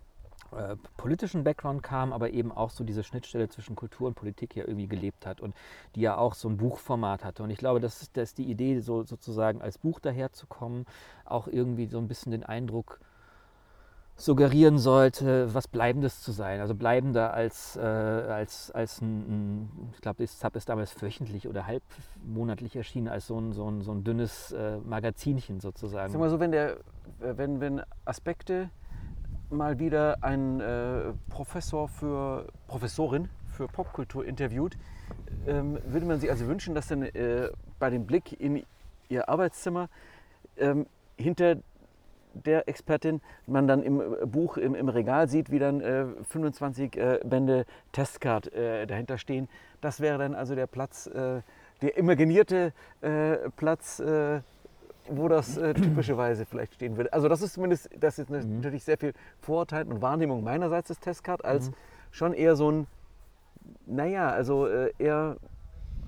äh, 0.53 0.75
politischen 0.97 1.43
Background 1.43 1.83
kam, 1.83 2.13
aber 2.13 2.31
eben 2.31 2.51
auch 2.51 2.69
so 2.69 2.83
diese 2.83 3.03
Schnittstelle 3.03 3.49
zwischen 3.49 3.75
Kultur 3.75 4.07
und 4.07 4.15
Politik 4.15 4.55
ja 4.55 4.65
irgendwie 4.65 4.87
gelebt 4.87 5.25
hat 5.25 5.41
und 5.41 5.55
die 5.95 6.01
ja 6.01 6.17
auch 6.17 6.33
so 6.33 6.49
ein 6.49 6.57
Buchformat 6.57 7.23
hatte. 7.23 7.43
Und 7.43 7.49
ich 7.49 7.57
glaube, 7.57 7.79
das 7.79 8.01
ist, 8.01 8.37
die 8.37 8.49
Idee, 8.49 8.79
so 8.79 9.03
sozusagen 9.03 9.61
als 9.61 9.77
Buch 9.77 9.99
daherzukommen, 9.99 10.85
auch 11.25 11.47
irgendwie 11.47 11.87
so 11.87 11.97
ein 11.97 12.07
bisschen 12.07 12.31
den 12.31 12.43
Eindruck 12.43 12.99
suggerieren 14.19 14.77
sollte, 14.77 15.53
was 15.53 15.67
Bleibendes 15.67 16.21
zu 16.21 16.31
sein. 16.31 16.59
Also 16.59 16.75
bleibender 16.75 17.33
als, 17.33 17.77
äh, 17.77 17.79
als, 17.79 18.69
als 18.71 19.01
ein, 19.01 19.19
ein 19.19 19.91
ich 19.93 20.01
glaube, 20.01 20.23
das 20.23 20.37
Zap 20.37 20.55
ist 20.55 20.67
damals 20.67 21.01
wöchentlich 21.01 21.47
oder 21.47 21.65
halbmonatlich 21.65 22.75
erschienen, 22.75 23.07
als 23.07 23.27
so 23.27 23.39
ein, 23.39 23.53
so 23.53 23.69
ein, 23.69 23.81
so 23.81 23.91
ein 23.91 24.03
dünnes 24.03 24.51
äh, 24.51 24.77
Magazinchen 24.79 25.61
sozusagen. 25.61 26.11
Sag 26.11 26.19
mal 26.19 26.29
so, 26.29 26.39
wenn, 26.39 26.51
der, 26.51 26.77
wenn, 27.19 27.61
wenn 27.61 27.81
Aspekte 28.05 28.69
mal 29.49 29.79
wieder 29.79 30.17
ein 30.21 30.59
äh, 30.59 31.13
Professor 31.29 31.87
für 31.87 32.47
Professorin 32.67 33.29
für 33.51 33.67
Popkultur 33.67 34.25
interviewt, 34.25 34.77
ähm, 35.47 35.79
würde 35.85 36.05
man 36.05 36.19
sich 36.19 36.29
also 36.29 36.47
wünschen, 36.47 36.75
dass 36.75 36.87
dann 36.87 37.03
äh, 37.03 37.49
bei 37.79 37.89
dem 37.89 38.05
Blick 38.05 38.39
in 38.39 38.63
ihr 39.09 39.27
Arbeitszimmer 39.27 39.89
ähm, 40.57 40.85
hinter 41.17 41.57
der 42.33 42.69
Expertin 42.69 43.21
man 43.47 43.67
dann 43.67 43.83
im 43.83 43.99
äh, 43.99 44.25
Buch 44.25 44.57
im, 44.57 44.75
im 44.75 44.87
Regal 44.89 45.27
sieht, 45.27 45.51
wie 45.51 45.59
dann 45.59 45.81
äh, 45.81 46.05
25 46.29 46.95
äh, 46.95 47.19
Bände 47.25 47.65
Testcard 47.91 48.53
äh, 48.53 48.85
dahinter 48.85 49.17
stehen. 49.17 49.49
Das 49.81 49.99
wäre 49.99 50.17
dann 50.17 50.35
also 50.35 50.55
der 50.55 50.67
Platz, 50.67 51.07
äh, 51.07 51.41
der 51.81 51.97
imaginierte 51.97 52.73
äh, 53.01 53.49
Platz, 53.57 54.01
wo 55.09 55.27
das 55.27 55.57
äh, 55.57 55.73
typischerweise 55.73 56.45
vielleicht 56.45 56.75
stehen 56.75 56.97
würde. 56.97 57.11
Also 57.13 57.27
das 57.27 57.41
ist 57.41 57.53
zumindest, 57.53 57.89
das 57.99 58.19
ist 58.19 58.29
Mhm. 58.29 58.55
natürlich 58.57 58.83
sehr 58.83 58.97
viel 58.97 59.13
Vorurteil 59.39 59.87
und 59.87 60.01
Wahrnehmung 60.01 60.43
meinerseits 60.43 60.89
des 60.89 60.99
Testcard 60.99 61.43
als 61.45 61.69
Mhm. 61.69 61.75
schon 62.11 62.33
eher 62.33 62.55
so 62.55 62.71
ein, 62.71 62.87
naja, 63.85 64.29
also 64.29 64.67
äh, 64.67 64.91
eher 64.99 65.37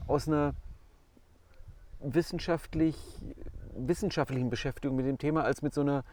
aus 0.08 0.27
einer 0.27 0.53
wissenschaftlich, 2.00 2.96
wissenschaftlichen 3.75 4.50
Beschäftigung 4.50 4.96
mit 4.96 5.05
dem 5.05 5.17
Thema 5.17 5.43
als 5.43 5.62
mit 5.62 5.74
so 5.74 5.81
einer 5.81 6.03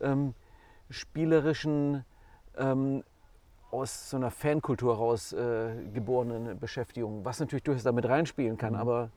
ähm, 0.00 0.34
spielerischen, 0.90 2.04
ähm, 2.56 3.02
aus 3.70 4.10
so 4.10 4.16
einer 4.16 4.30
Fankultur 4.30 4.94
heraus 4.94 5.32
äh, 5.32 5.74
geborenen 5.92 6.58
Beschäftigung, 6.58 7.24
was 7.24 7.40
natürlich 7.40 7.64
durchaus 7.64 7.82
damit 7.82 8.06
reinspielen 8.08 8.56
kann, 8.56 8.74
Mhm. 8.74 8.78
aber 8.78 9.10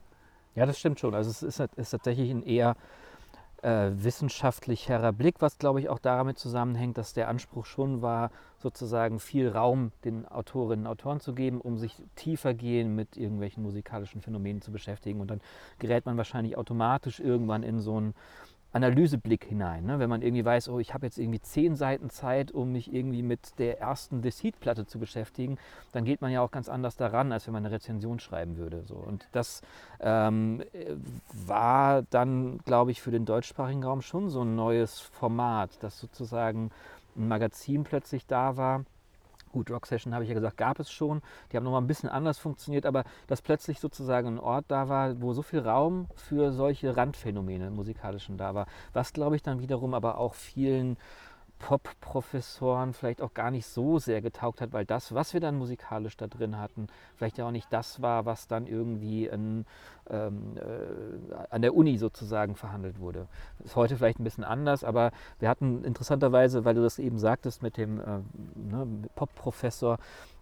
Ja, 0.56 0.65
das 0.65 0.79
stimmt 0.79 1.00
schon. 1.00 1.13
Also 1.15 1.29
es 1.29 1.44
ist, 1.44 1.60
ist 1.75 1.91
tatsächlich 1.91 2.29
ein 2.32 2.44
eher 2.44 2.75
äh, 3.62 3.91
wissenschaftlicherer 3.94 5.12
Blick, 5.12 5.36
was 5.39 5.58
glaube 5.58 5.79
ich 5.79 5.89
auch 5.89 6.00
damit 6.00 6.38
zusammenhängt, 6.38 6.98
dass 6.98 7.13
der 7.13 7.27
Anspruch 7.27 7.65
schon 7.65 8.01
war, 8.01 8.32
sozusagen 8.58 9.20
viel 9.20 9.50
Raum 9.50 9.91
den 10.06 10.25
Autorinnen 10.25 10.86
und 10.86 10.91
Autoren 10.91 11.20
zu 11.20 11.34
geben, 11.34 11.62
um 11.62 11.77
sich 11.77 12.01
tiefer 12.15 12.53
gehen 12.53 12.96
mit 12.96 13.18
irgendwelchen 13.18 13.63
musikalischen 13.63 14.22
Phänomenen 14.22 14.62
zu 14.62 14.72
beschäftigen. 14.72 15.20
Und 15.20 15.29
dann 15.29 15.41
gerät 15.77 16.06
man 16.06 16.18
wahrscheinlich 16.18 16.58
automatisch 16.58 17.20
irgendwann 17.20 17.63
in 17.63 17.79
so 17.79 17.98
einen 17.98 18.13
Analyseblick 18.72 19.46
hinein. 19.46 19.86
Ne? 19.86 20.00
Wenn 20.00 20.10
man 20.10 20.22
irgendwie 20.22 20.46
weiß, 20.46 20.70
oh, 20.70 20.80
ich 20.80 20.94
habe 20.94 21.06
jetzt 21.06 21.18
irgendwie 21.18 21.42
zehn 21.42 21.76
Seiten 21.76 22.10
Zeit, 22.10 22.52
um 22.52 22.72
mich 22.72 22.94
irgendwie 22.94 23.24
mit 23.24 23.58
der 23.58 23.80
ersten 23.80 24.22
Deceit-Platte 24.22 24.86
zu 24.86 25.00
beschäftigen, 25.00 25.58
dann 25.92 26.06
geht 26.06 26.22
man 26.22 26.32
ja 26.32 26.42
auch 26.42 26.52
ganz 26.52 26.70
anders 26.70 26.96
daran, 26.96 27.32
als 27.32 27.48
wenn 27.48 27.54
man 27.54 27.66
eine 27.66 27.74
Rezension 27.74 28.20
schreiben 28.20 28.58
würde. 28.58 28.84
So. 28.86 28.96
Und 28.96 29.28
das 29.32 29.62
ähm, 30.00 30.62
äh, 30.74 30.96
war 31.48 32.04
dann, 32.10 32.60
glaube 32.60 32.92
ich, 32.92 33.02
für 33.02 33.12
den 33.12 33.26
deutschsprachigen 33.26 33.84
Raum 33.84 34.02
schon 34.02 34.30
so 34.30 34.44
ein 34.44 34.56
neues 34.56 35.00
Format, 35.00 35.82
dass 35.82 36.00
sozusagen 36.00 36.70
ein 37.16 37.28
Magazin 37.28 37.84
plötzlich 37.84 38.28
da 38.28 38.56
war. 38.56 38.86
Gut, 39.51 39.72
Rock 39.72 39.88
Session 39.88 40.13
habe 40.13 40.24
ich 40.24 40.29
ja 40.29 40.36
gesagt, 40.36 40.58
gab 40.58 40.79
es 40.79 40.91
schon. 40.91 41.22
Die 41.51 41.58
haben 41.58 41.63
nochmal 41.63 41.82
ein 41.82 41.88
bisschen 41.88 42.10
anders 42.10 42.38
funktioniert, 42.38 42.86
aber 42.86 43.03
dass 43.27 43.41
plötzlich 43.41 43.79
sozusagen 43.79 44.27
ein 44.27 44.39
Ort 44.39 44.65
da 44.68 44.89
war, 44.89 45.20
wo 45.22 45.34
so 45.34 45.41
viel 45.41 45.60
Raum 45.60 46.08
für 46.15 46.51
solche 46.51 46.96
Randphänomene 46.96 47.72
musikalischen 47.72 48.38
da 48.38 48.53
war. 48.53 48.68
Was, 48.94 49.12
glaube 49.13 49.36
ich, 49.36 49.41
dann 49.41 49.62
wiederum 49.62 49.94
aber 49.94 50.18
auch 50.20 50.36
vielen 50.36 50.98
Pop-Professoren 51.60 52.94
vielleicht 52.94 53.22
auch 53.22 53.34
gar 53.34 53.51
nicht 53.51 53.68
so 53.68 54.00
sehr 54.00 54.22
getaugt 54.22 54.62
hat, 54.62 54.74
weil 54.74 54.86
das, 54.86 55.13
was 55.13 55.34
wir 55.34 55.42
dann 55.42 55.58
musikalisch 55.58 56.18
da 56.18 56.28
drin 56.28 56.58
hatten, 56.58 56.88
vielleicht 57.16 57.38
ja 57.38 57.46
auch 57.46 57.51
nicht 57.51 57.72
das 57.72 58.01
war, 58.01 58.25
was 58.25 58.48
dann 58.48 58.66
irgendwie 58.66 59.28
in, 59.28 59.66
ähm, 60.10 60.58
äh, 60.58 61.36
an 61.50 61.62
der 61.62 61.75
Uni 61.75 61.98
sozusagen 61.98 62.56
verhandelt 62.56 63.00
wurde. 63.00 63.28
Ist 63.63 63.75
heute 63.75 63.98
vielleicht 63.98 64.20
ein 64.20 64.24
bisschen 64.24 64.46
anders, 64.46 64.84
aber 64.84 65.12
wir 65.39 65.50
hatten 65.50 65.84
interessanterweise, 65.84 66.66
weil 66.66 66.75
du 66.75 66.82
das 66.82 66.98
eben 66.98 67.20
sagtest 67.20 67.62
mit 67.62 67.78
dem 67.78 68.00
äh, 68.00 68.20
ne, 68.56 68.88
Pop-Professor, 69.16 70.00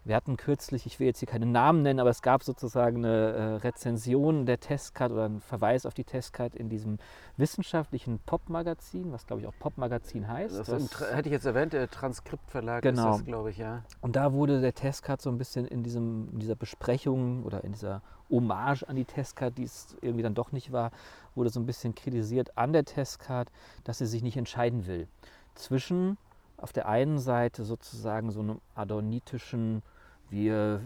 wir 0.07 0.15
hatten 0.15 0.37
kürzlich, 0.37 0.85
ich 0.85 0.99
will 0.99 1.07
jetzt 1.07 1.19
hier 1.19 1.27
keine 1.27 1.45
Namen 1.45 1.81
nennen, 1.81 1.99
aber 1.99 2.09
es 2.09 2.21
gab 2.21 2.43
sozusagen 2.43 2.97
eine 3.05 3.33
äh, 3.33 3.43
Rezension 3.57 4.45
der 4.45 4.59
Testcard 4.59 5.11
oder 5.11 5.25
einen 5.25 5.41
Verweis 5.41 5.85
auf 5.85 5.93
die 5.93 6.03
Testcard 6.03 6.55
in 6.55 6.69
diesem 6.69 6.97
wissenschaftlichen 7.35 8.19
Pop-Magazin, 8.25 9.11
was 9.11 9.25
glaube 9.27 9.41
ich 9.41 9.47
auch 9.47 9.53
Pop-Magazin 9.59 10.27
heißt. 10.27 10.57
das 10.67 11.01
hätte 11.11 11.29
ich 11.29 11.33
jetzt 11.33 11.45
erwähnt, 11.45 11.73
der 11.73 11.89
Transkriptverlag 11.89 12.81
Genau. 12.81 13.11
ist 13.11 13.17
das, 13.19 13.25
glaube 13.25 13.49
ich, 13.51 13.57
ja. 13.57 13.83
und 14.01 14.15
da 14.15 14.33
wurde 14.33 14.61
der 14.61 14.73
Testcard 14.73 15.21
so 15.21 15.29
ein 15.29 15.37
bisschen 15.37 15.65
in, 15.65 15.83
diesem, 15.83 16.29
in 16.31 16.39
dieser 16.39 16.55
Besprechung 16.55 17.43
oder 17.43 17.63
in 17.63 17.73
dieser 17.73 18.01
Hommage 18.29 18.83
an 18.87 18.95
die 18.95 19.05
Testcard, 19.05 19.57
die 19.57 19.63
es 19.63 19.95
irgendwie 20.01 20.23
dann 20.23 20.33
doch 20.35 20.51
nicht 20.51 20.71
war, 20.71 20.91
wurde 21.35 21.49
so 21.49 21.59
ein 21.59 21.65
bisschen 21.65 21.95
kritisiert 21.95 22.57
an 22.57 22.73
der 22.73 22.85
Testcard, 22.85 23.51
dass 23.83 23.99
sie 23.99 24.05
sich 24.05 24.23
nicht 24.23 24.37
entscheiden 24.37 24.87
will. 24.87 25.07
Zwischen 25.55 26.17
auf 26.57 26.73
der 26.73 26.87
einen 26.87 27.19
Seite 27.19 27.63
sozusagen 27.63 28.31
so 28.31 28.39
einem 28.39 28.59
adornitischen, 28.75 29.83
wir 30.29 30.81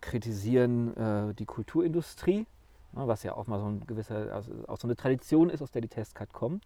kritisieren 0.00 0.96
äh, 0.96 1.34
die 1.34 1.46
Kulturindustrie, 1.46 2.46
ne, 2.92 3.06
was 3.06 3.22
ja 3.22 3.34
auch 3.34 3.46
mal 3.46 3.58
so 3.58 3.66
ein 3.66 3.86
gewisser, 3.86 4.32
also 4.32 4.52
auch 4.66 4.78
so 4.78 4.86
eine 4.86 4.96
Tradition 4.96 5.50
ist, 5.50 5.62
aus 5.62 5.70
der 5.70 5.82
die 5.82 5.88
Testcard 5.88 6.32
kommt. 6.32 6.64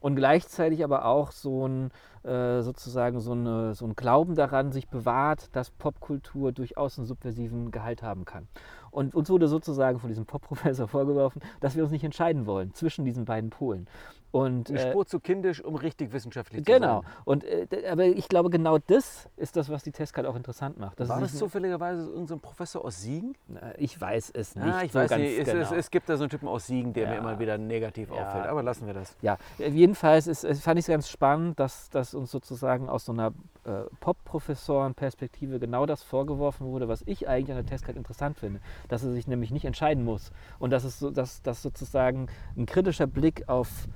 Und 0.00 0.16
gleichzeitig 0.16 0.82
aber 0.82 1.04
auch 1.04 1.30
so 1.30 1.68
ein, 1.68 1.90
äh, 2.22 2.62
sozusagen 2.62 3.20
so, 3.20 3.32
eine, 3.32 3.74
so 3.74 3.84
ein 3.84 3.94
Glauben 3.94 4.34
daran 4.34 4.72
sich 4.72 4.88
bewahrt, 4.88 5.54
dass 5.54 5.70
Popkultur 5.70 6.52
durchaus 6.52 6.98
einen 6.98 7.06
subversiven 7.06 7.70
Gehalt 7.70 8.02
haben 8.02 8.24
kann. 8.24 8.48
Und 8.90 9.14
uns 9.14 9.30
wurde 9.30 9.46
sozusagen 9.48 9.98
von 10.00 10.08
diesem 10.08 10.26
Popprofessor 10.26 10.88
vorgeworfen, 10.88 11.40
dass 11.60 11.76
wir 11.76 11.82
uns 11.82 11.92
nicht 11.92 12.04
entscheiden 12.04 12.46
wollen 12.46 12.74
zwischen 12.74 13.04
diesen 13.04 13.24
beiden 13.24 13.50
Polen. 13.50 13.86
Und, 14.32 14.70
Eine 14.70 14.78
äh, 14.78 14.90
Spur 14.90 15.06
zu 15.06 15.18
kindisch, 15.18 15.60
um 15.64 15.74
richtig 15.74 16.12
wissenschaftlich 16.12 16.64
Genau. 16.64 17.00
zu 17.00 17.06
sein. 17.06 17.16
Und, 17.24 17.44
äh, 17.44 17.66
aber 17.90 18.04
ich 18.04 18.28
glaube, 18.28 18.48
genau 18.48 18.78
das 18.78 19.28
ist 19.36 19.56
das, 19.56 19.68
was 19.70 19.82
die 19.82 19.90
Testcard 19.90 20.24
auch 20.24 20.36
interessant 20.36 20.78
macht. 20.78 21.00
Dass 21.00 21.08
War 21.08 21.16
es 21.20 21.32
das 21.32 21.38
zufälligerweise 21.38 22.08
irgendein 22.08 22.38
Professor 22.38 22.84
aus 22.84 23.00
Siegen? 23.02 23.34
Äh, 23.54 23.74
Ich 23.78 24.00
weiß 24.00 24.30
es 24.34 24.54
nicht. 24.54 24.64
Ah, 24.66 24.82
ich 24.84 24.92
so 24.92 25.00
weiß 25.00 25.10
nicht, 25.16 25.36
es, 25.36 25.48
genau. 25.48 25.62
es, 25.62 25.72
es 25.72 25.90
gibt 25.90 26.08
da 26.08 26.16
so 26.16 26.22
einen 26.24 26.30
Typen 26.30 26.46
aus 26.46 26.66
Siegen, 26.68 26.92
der 26.92 27.08
mir 27.08 27.14
Ja. 27.14 27.18
immer 27.20 27.40
wieder 27.40 27.58
negativ 27.58 28.10
Ja. 28.10 28.28
auffällt. 28.28 28.46
Aber 28.46 28.62
lassen 28.62 28.86
wir 28.86 28.94
das. 28.94 29.16
Ja, 29.20 29.36
jedenfalls 29.58 30.28
ist, 30.28 30.44
es 30.44 30.60
fand 30.60 30.78
ich 30.78 30.84
es 30.84 30.88
ganz 30.88 31.08
spannend, 31.08 31.58
dass, 31.58 31.90
dass 31.90 32.14
uns 32.14 32.30
sozusagen 32.30 32.88
aus 32.88 33.06
so 33.06 33.12
einer 33.12 33.32
äh, 33.70 33.84
Pop-Professoren-Perspektive 34.00 35.58
genau 35.58 35.86
das 35.86 36.02
vorgeworfen 36.02 36.66
wurde, 36.66 36.88
was 36.88 37.02
ich 37.06 37.28
eigentlich 37.28 37.50
an 37.50 37.62
der 37.62 37.66
Testcard 37.66 37.96
interessant 37.96 38.36
finde. 38.36 38.60
Dass 38.88 39.04
er 39.04 39.12
sich 39.12 39.26
nämlich 39.26 39.50
nicht 39.50 39.64
entscheiden 39.64 40.04
muss. 40.04 40.32
Und 40.58 40.70
dass 40.70 40.84
es 40.84 40.98
so, 40.98 41.10
dass, 41.10 41.42
dass 41.42 41.62
sozusagen 41.62 42.28
ein 42.56 42.66
kritischer 42.66 43.06
Blick 43.06 43.48
auf 43.48 43.88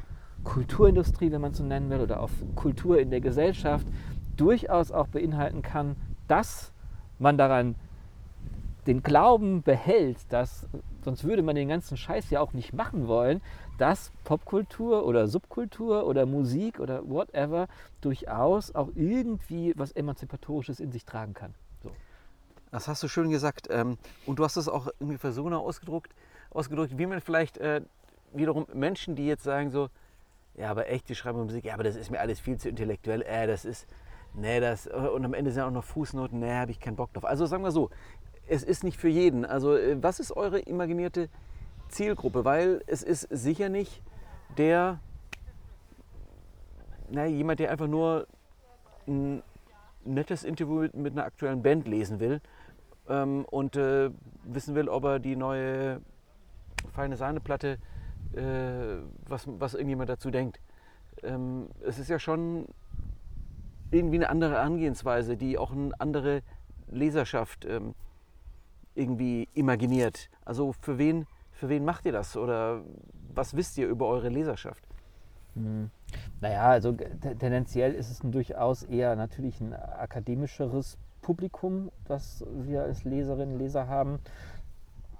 Kulturindustrie, 0.44 1.32
wenn 1.32 1.40
man 1.40 1.52
es 1.52 1.58
so 1.58 1.64
nennen 1.64 1.90
will, 1.90 2.00
oder 2.00 2.20
auf 2.20 2.30
Kultur 2.54 2.98
in 2.98 3.10
der 3.10 3.20
Gesellschaft 3.20 3.86
durchaus 4.36 4.92
auch 4.92 5.08
beinhalten 5.08 5.62
kann, 5.62 5.96
dass 6.28 6.72
man 7.18 7.38
daran 7.38 7.76
den 8.86 9.02
Glauben 9.02 9.62
behält, 9.62 10.18
dass, 10.28 10.68
sonst 11.04 11.24
würde 11.24 11.42
man 11.42 11.54
den 11.54 11.68
ganzen 11.68 11.96
Scheiß 11.96 12.30
ja 12.30 12.40
auch 12.40 12.52
nicht 12.52 12.72
machen 12.72 13.06
wollen, 13.06 13.40
dass 13.78 14.12
Popkultur 14.24 15.06
oder 15.06 15.28
Subkultur 15.28 16.06
oder 16.06 16.26
Musik 16.26 16.80
oder 16.80 17.08
whatever 17.08 17.68
durchaus 18.00 18.74
auch 18.74 18.88
irgendwie 18.94 19.74
was 19.76 19.92
Emanzipatorisches 19.92 20.80
in 20.80 20.92
sich 20.92 21.04
tragen 21.04 21.34
kann. 21.34 21.54
So. 21.82 21.90
Das 22.70 22.88
hast 22.88 23.02
du 23.02 23.08
schön 23.08 23.30
gesagt. 23.30 23.68
Ähm, 23.70 23.98
und 24.26 24.38
du 24.38 24.44
hast 24.44 24.56
es 24.56 24.68
auch 24.68 24.88
irgendwie 24.98 25.18
für 25.18 25.32
so 25.32 25.48
ausgedruckt, 25.48 26.12
ausgedrückt, 26.50 26.98
wie 26.98 27.06
man 27.06 27.20
vielleicht 27.20 27.58
äh, 27.58 27.82
wiederum 28.32 28.66
Menschen, 28.72 29.14
die 29.14 29.26
jetzt 29.26 29.44
sagen 29.44 29.70
so, 29.70 29.88
ja, 30.56 30.70
aber 30.70 30.88
echt, 30.88 31.08
die 31.08 31.14
schreiben 31.14 31.40
Musik, 31.40 31.64
ja, 31.64 31.74
aber 31.74 31.82
das 31.82 31.96
ist 31.96 32.10
mir 32.10 32.20
alles 32.20 32.40
viel 32.40 32.58
zu 32.58 32.68
intellektuell, 32.68 33.22
äh, 33.22 33.46
das 33.46 33.64
ist, 33.64 33.88
nee, 34.34 34.60
das, 34.60 34.86
und 34.86 35.24
am 35.24 35.34
Ende 35.34 35.50
sind 35.50 35.64
auch 35.64 35.70
noch 35.70 35.84
Fußnoten, 35.84 36.38
nee, 36.38 36.52
habe 36.52 36.70
ich 36.70 36.80
keinen 36.80 36.96
Bock 36.96 37.12
drauf. 37.12 37.24
Also 37.24 37.46
sagen 37.46 37.64
wir 37.64 37.72
so, 37.72 37.90
es 38.48 38.62
ist 38.62 38.84
nicht 38.84 38.98
für 38.98 39.08
jeden. 39.08 39.44
Also 39.44 39.76
äh, 39.76 40.02
was 40.02 40.20
ist 40.20 40.32
eure 40.32 40.60
imaginierte 40.60 41.28
Zielgruppe? 41.88 42.44
Weil 42.44 42.82
es 42.86 43.02
ist 43.02 43.28
sicher 43.30 43.68
nicht 43.68 44.02
der, 44.56 45.00
na, 47.10 47.26
jemand, 47.26 47.60
der 47.60 47.70
einfach 47.70 47.86
nur 47.88 48.26
ein 49.06 49.42
nettes 50.04 50.44
Interview 50.44 50.88
mit, 50.92 51.12
einer 51.12 51.24
aktuellen 51.24 51.62
Band 51.62 51.88
lesen 51.88 52.20
will 52.20 52.40
ähm, 53.08 53.44
und 53.50 53.76
äh, 53.76 54.10
wissen 54.44 54.74
will, 54.74 54.88
ob 54.88 55.04
er 55.04 55.18
die 55.18 55.36
neue 55.36 56.00
feine 56.92 57.16
Sahneplatte, 57.16 57.78
äh, 58.34 58.96
was, 59.26 59.46
was 59.46 59.74
irgendjemand 59.74 60.10
dazu 60.10 60.30
denkt. 60.30 60.60
Ähm, 61.22 61.68
es 61.82 61.98
ist 61.98 62.08
ja 62.08 62.18
schon 62.18 62.66
irgendwie 63.90 64.16
eine 64.16 64.28
andere 64.28 64.58
Angehensweise, 64.58 65.36
die 65.36 65.56
auch 65.56 65.72
eine 65.72 65.92
andere 65.98 66.42
Leserschaft 66.88 67.64
ähm, 67.64 67.94
irgendwie 68.94 69.48
imaginiert. 69.54 70.28
Also 70.44 70.72
für 70.80 70.98
wen, 70.98 71.26
für 71.52 71.68
wen 71.68 71.84
macht 71.84 72.04
ihr 72.06 72.12
das 72.12 72.36
oder 72.36 72.82
was 73.34 73.56
wisst 73.56 73.78
ihr 73.78 73.88
über 73.88 74.06
eure 74.06 74.28
Leserschaft? 74.28 74.84
Hm. 75.54 75.90
Naja, 76.40 76.68
also 76.68 76.92
tendenziell 76.92 77.94
ist 77.94 78.10
es 78.10 78.22
ein 78.22 78.32
durchaus 78.32 78.82
eher 78.82 79.16
natürlich 79.16 79.60
ein 79.60 79.72
akademischeres 79.72 80.98
Publikum, 81.22 81.90
das 82.06 82.44
wir 82.52 82.82
als 82.82 83.04
Leserinnen 83.04 83.54
und 83.54 83.58
Leser 83.58 83.88
haben. 83.88 84.18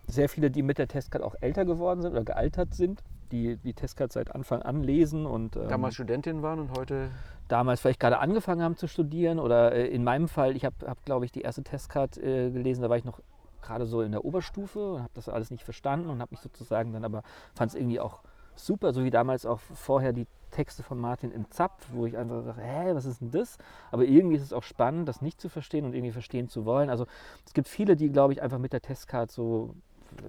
Sehr 0.07 0.29
viele, 0.29 0.51
die 0.51 0.63
mit 0.63 0.79
der 0.79 0.87
Testcard 0.87 1.25
auch 1.25 1.35
älter 1.41 1.65
geworden 1.65 2.03
sind 2.03 2.13
oder 2.13 2.25
gealtert 2.25 2.75
sind, 2.75 3.03
die 3.33 3.57
die 3.57 3.73
Testcard 3.73 4.13
seit 4.13 4.35
Anfang 4.35 4.61
an 4.63 4.83
lesen 4.83 5.25
und 5.25 5.57
ähm, 5.57 5.69
Damals 5.69 5.95
Studentin 5.95 6.43
waren 6.43 6.61
und 6.61 6.77
heute 6.77 7.09
damals 7.49 7.81
vielleicht 7.81 8.01
gerade 8.01 8.19
angefangen 8.19 8.63
haben 8.63 8.77
zu 8.77 8.87
studieren 8.87 9.39
oder 9.39 9.73
äh, 9.73 9.87
in 9.87 10.05
meinem 10.05 10.29
Fall, 10.29 10.57
ich 10.57 10.65
habe, 10.65 10.77
hab, 10.87 11.05
glaube 11.05 11.25
ich, 11.25 11.33
die 11.33 11.43
erste 11.43 11.63
Testcard 11.63 12.19
äh, 12.19 12.51
gelesen, 12.51 12.83
da 12.83 12.91
war 12.91 12.97
ich 12.97 13.05
noch 13.05 13.21
gerade 13.65 13.87
so 13.87 14.03
in 14.03 14.13
der 14.13 14.25
Oberstufe 14.25 14.95
und 14.95 15.03
habe 15.03 15.13
das 15.15 15.29
alles 15.29 15.51
nicht 15.51 15.65
verstanden 15.65 16.11
und 16.11 16.21
habe 16.21 16.33
mich 16.33 16.41
sozusagen 16.41 16.93
dann 16.93 17.05
aber, 17.05 17.23
fand 17.55 17.71
es 17.71 17.75
irgendwie 17.75 18.01
auch 18.01 18.21
super, 18.57 18.93
so 18.93 19.05
wie 19.05 19.11
damals 19.11 19.47
auch 19.47 19.59
vorher 19.59 20.13
die 20.13 20.27
Texte 20.51 20.83
von 20.85 20.99
Martin 20.99 21.33
im 21.33 21.51
Zapf, 21.51 21.89
wo 21.93 22.07
ich 22.07 22.17
einfach 22.17 22.45
dachte, 22.45 22.63
hä, 22.63 22.95
was 22.95 23.07
ist 23.07 23.21
denn 23.21 23.33
das? 23.33 23.59
Aber 23.91 24.05
irgendwie 24.05 24.37
ist 24.37 24.43
es 24.43 24.53
auch 24.53 24.63
spannend, 24.63 25.09
das 25.09 25.21
nicht 25.21 25.41
zu 25.41 25.49
verstehen 25.49 25.85
und 25.85 25.95
irgendwie 25.95 26.13
verstehen 26.13 26.49
zu 26.49 26.65
wollen. 26.65 26.91
Also 26.91 27.07
es 27.45 27.55
gibt 27.55 27.67
viele, 27.67 27.97
die, 27.97 28.11
glaube 28.11 28.33
ich, 28.33 28.41
einfach 28.41 28.59
mit 28.59 28.73
der 28.73 28.81
Testcard 28.81 29.33
so 29.33 29.75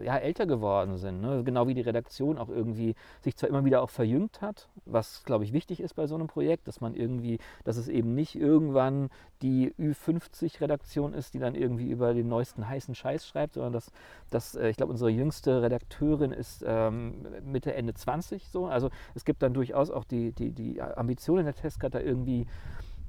ja, 0.03 0.17
älter 0.17 0.45
geworden 0.45 0.97
sind. 0.97 1.21
Ne? 1.21 1.43
Genau 1.43 1.67
wie 1.67 1.73
die 1.73 1.81
Redaktion 1.81 2.37
auch 2.37 2.49
irgendwie 2.49 2.95
sich 3.21 3.35
zwar 3.35 3.49
immer 3.49 3.65
wieder 3.65 3.81
auch 3.81 3.89
verjüngt 3.89 4.41
hat, 4.41 4.67
was 4.85 5.23
glaube 5.23 5.43
ich 5.43 5.53
wichtig 5.53 5.79
ist 5.79 5.95
bei 5.95 6.07
so 6.07 6.15
einem 6.15 6.27
Projekt, 6.27 6.67
dass 6.67 6.81
man 6.81 6.95
irgendwie, 6.95 7.39
dass 7.63 7.77
es 7.77 7.87
eben 7.87 8.15
nicht 8.15 8.35
irgendwann 8.35 9.09
die 9.41 9.73
Ü50-Redaktion 9.79 11.13
ist, 11.13 11.33
die 11.33 11.39
dann 11.39 11.55
irgendwie 11.55 11.89
über 11.89 12.13
den 12.13 12.27
neuesten 12.27 12.67
heißen 12.67 12.95
Scheiß 12.95 13.27
schreibt, 13.27 13.55
sondern 13.55 13.73
dass, 13.73 13.91
dass 14.29 14.55
äh, 14.55 14.69
ich 14.69 14.77
glaube, 14.77 14.91
unsere 14.91 15.09
jüngste 15.09 15.61
Redakteurin 15.61 16.31
ist 16.31 16.63
ähm, 16.65 17.25
Mitte, 17.43 17.73
Ende 17.73 17.93
20 17.93 18.49
so. 18.49 18.67
Also 18.67 18.89
es 19.13 19.25
gibt 19.25 19.43
dann 19.43 19.53
durchaus 19.53 19.91
auch 19.91 20.03
die, 20.03 20.31
die, 20.31 20.51
die 20.51 20.81
Ambition 20.81 21.39
in 21.39 21.45
der 21.45 21.55
Testkarte 21.55 21.99
irgendwie 21.99 22.47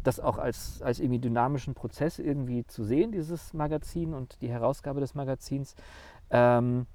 das 0.07 0.21
auch 0.21 0.39
als, 0.39 0.81
als 0.83 1.01
irgendwie 1.01 1.19
dynamischen 1.19 1.75
Prozess 1.75 2.19
irgendwie 2.19 2.65
zu 2.67 2.85
sehen, 2.85 3.11
dieses 3.11 3.53
Magazin 3.55 4.15
und 4.15 4.41
die 4.41 4.49
Herausgabe 4.49 5.01
des 5.01 5.15
Magazins. 5.15 5.75
Ähm, 6.31 6.87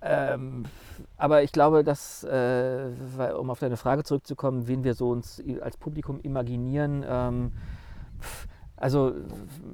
ähm, 0.00 0.64
aber 1.16 1.42
ich 1.42 1.52
glaube, 1.52 1.82
dass, 1.82 2.24
äh, 2.24 2.90
um 3.38 3.50
auf 3.50 3.58
deine 3.58 3.78
Frage 3.78 4.04
zurückzukommen, 4.04 4.68
wen 4.68 4.84
wir 4.84 4.94
so 4.94 5.10
uns 5.10 5.42
als 5.60 5.78
Publikum 5.78 6.20
imaginieren, 6.20 7.04
ähm, 7.08 7.52
also 8.84 9.14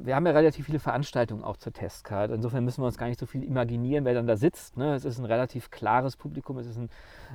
wir 0.05 0.15
haben 0.15 0.25
ja 0.25 0.31
relativ 0.31 0.67
viele 0.67 0.79
Veranstaltungen 0.79 1.43
auch 1.43 1.57
zur 1.57 1.73
Testcard. 1.73 2.31
Insofern 2.31 2.65
müssen 2.65 2.81
wir 2.81 2.87
uns 2.87 2.97
gar 2.97 3.09
nicht 3.09 3.19
so 3.19 3.27
viel 3.27 3.43
imaginieren, 3.43 4.05
wer 4.05 4.15
dann 4.15 4.29
da 4.29 4.37
sitzt. 4.37 4.77
Ne? 4.77 4.95
Es 4.95 5.05
ist 5.05 5.19
ein 5.19 5.25
relativ 5.25 5.73
klares 5.73 6.17
Publikum. 6.17 6.59
Es 6.59 6.69
ist 6.69 6.77
ein, 6.77 6.91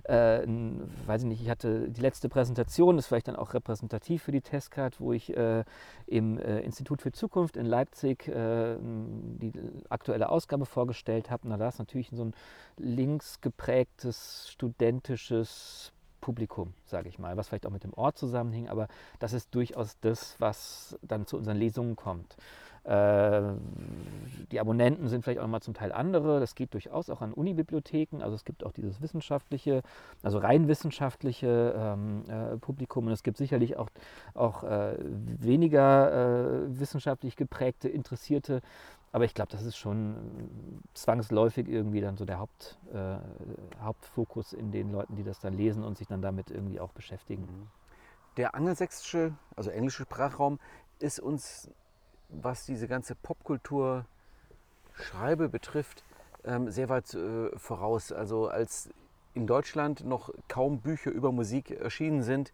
äh, 0.05 0.43
ein, 0.43 0.89
weiß 1.05 1.23
ich 1.23 1.27
nicht, 1.27 1.41
ich 1.41 1.49
hatte 1.49 1.89
die 1.89 1.99
letzte 1.99 2.29
Präsentation, 2.29 2.97
ist 2.97 3.07
vielleicht 3.07 3.27
dann 3.27 3.35
auch 3.35 3.53
repräsentativ 3.53 4.23
für 4.23 4.31
die 4.31 4.39
Testcard, 4.39 5.01
wo 5.01 5.11
ich 5.11 5.35
äh, 5.35 5.65
im 6.07 6.37
äh, 6.37 6.61
Institut 6.61 7.01
für 7.01 7.11
Zukunft 7.11 7.57
in 7.57 7.65
Leipzig 7.65 8.25
äh, 8.29 8.77
die 8.79 9.51
aktuelle 9.89 10.29
Ausgabe 10.29 10.65
vorgestellt 10.65 11.29
habe. 11.29 11.45
Und 11.45 11.59
da 11.59 11.67
es 11.67 11.77
natürlich 11.77 12.09
so 12.09 12.23
ein 12.23 12.33
links 12.77 13.41
geprägtes 13.41 14.47
studentisches 14.49 15.91
Publikum, 16.25 16.73
sage 16.85 17.07
ich 17.07 17.19
mal, 17.19 17.37
was 17.37 17.49
vielleicht 17.49 17.67
auch 17.67 17.71
mit 17.71 17.83
dem 17.83 17.93
Ort 17.93 18.17
zusammenhing, 18.17 18.67
aber 18.67 18.87
das 19.19 19.31
ist 19.31 19.53
durchaus 19.53 19.99
das, 19.99 20.35
was 20.39 20.97
dann 21.03 21.27
zu 21.27 21.37
unseren 21.37 21.55
Lesungen 21.55 21.95
kommt. 21.95 22.35
Äh, 22.83 23.41
die 24.51 24.59
Abonnenten 24.59 25.07
sind 25.07 25.23
vielleicht 25.23 25.39
auch 25.39 25.45
mal 25.45 25.61
zum 25.61 25.75
Teil 25.75 25.91
andere. 25.91 26.39
Das 26.39 26.55
geht 26.55 26.73
durchaus 26.73 27.11
auch 27.11 27.21
an 27.21 27.31
Unibibliotheken. 27.31 28.23
Also 28.23 28.35
es 28.35 28.43
gibt 28.43 28.63
auch 28.63 28.71
dieses 28.71 29.01
wissenschaftliche, 29.01 29.83
also 30.23 30.39
rein 30.39 30.67
wissenschaftliche 30.67 31.75
ähm, 31.77 32.23
äh, 32.27 32.57
Publikum. 32.57 33.05
Und 33.05 33.13
es 33.13 33.21
gibt 33.21 33.37
sicherlich 33.37 33.77
auch, 33.77 33.89
auch 34.33 34.63
äh, 34.63 34.97
weniger 34.99 36.63
äh, 36.63 36.79
wissenschaftlich 36.79 37.35
geprägte, 37.35 37.87
interessierte 37.87 38.61
aber 39.15 39.23
ich 39.23 39.33
glaube, 39.33 39.49
das 39.49 39.63
ist 39.63 39.77
schon 39.77 40.81
zwangsläufig 40.93 41.69
irgendwie 41.69 42.01
dann 42.01 42.17
so 42.17 42.25
der 42.25 42.37
Haupt, 42.37 42.77
äh, 42.93 43.15
Hauptfokus 43.81 44.51
in 44.51 44.73
den 44.73 44.91
Leuten, 44.91 45.15
die 45.15 45.23
das 45.23 45.39
dann 45.39 45.53
lesen 45.53 45.85
und 45.85 45.97
sich 45.97 46.05
dann 46.05 46.21
damit 46.21 46.51
irgendwie 46.51 46.81
auch 46.81 46.91
beschäftigen. 46.91 47.43
Mhm. 47.43 47.67
Der 48.35 48.55
angelsächsische, 48.55 49.33
also 49.55 49.69
englische 49.69 50.03
Sprachraum 50.03 50.59
ist 50.99 51.21
uns, 51.21 51.69
was 52.27 52.65
diese 52.65 52.89
ganze 52.89 53.15
Popkultur 53.15 54.05
Schreibe 54.95 55.47
betrifft, 55.47 56.03
ähm, 56.43 56.69
sehr 56.69 56.89
weit 56.89 57.13
äh, 57.13 57.57
voraus. 57.57 58.11
Also 58.11 58.49
als 58.49 58.89
in 59.33 59.47
Deutschland 59.47 60.03
noch 60.03 60.29
kaum 60.49 60.81
Bücher 60.81 61.11
über 61.11 61.31
Musik 61.31 61.71
erschienen 61.71 62.21
sind, 62.21 62.51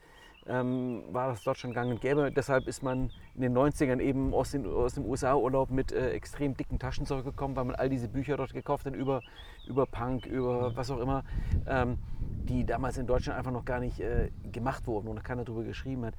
ähm, 0.52 1.04
war 1.12 1.30
das 1.30 1.44
dort 1.44 1.58
schon 1.58 1.74
gang 1.74 1.90
und 1.92 2.02
gäbe. 2.02 2.32
Deshalb 2.32 2.68
ist 2.68 2.84
man 2.84 3.10
in 3.36 3.42
den 3.42 3.58
90ern 3.58 4.02
eben 4.02 4.34
aus, 4.34 4.52
den, 4.52 4.66
aus 4.68 4.96
dem 4.96 5.06
USA-Urlaub 5.06 5.72
mit 5.72 5.94
äh, 5.94 6.10
extrem 6.12 6.58
dicken 6.58 6.78
Taschen 6.78 7.06
zurückgekommen, 7.06 7.56
weil 7.56 7.64
man 7.64 7.76
all 7.76 7.90
diese 7.90 8.10
Bücher 8.10 8.36
dort 8.36 8.54
gekauft 8.54 8.86
hat 8.86 8.94
über, 8.94 9.22
über 9.66 9.86
Punk, 9.86 10.26
über 10.26 10.76
was 10.76 10.92
auch 10.92 11.00
immer, 11.00 11.24
ähm, 11.68 12.00
die 12.20 12.66
damals 12.66 12.98
in 12.98 13.08
Deutschland 13.08 13.38
einfach 13.38 13.52
noch 13.52 13.64
gar 13.64 13.80
nicht 13.80 14.02
äh, 14.02 14.30
gemacht 14.52 14.88
wurden 14.88 15.08
und 15.08 15.24
keiner 15.24 15.46
darüber 15.46 15.64
geschrieben 15.64 16.06
hat. 16.06 16.16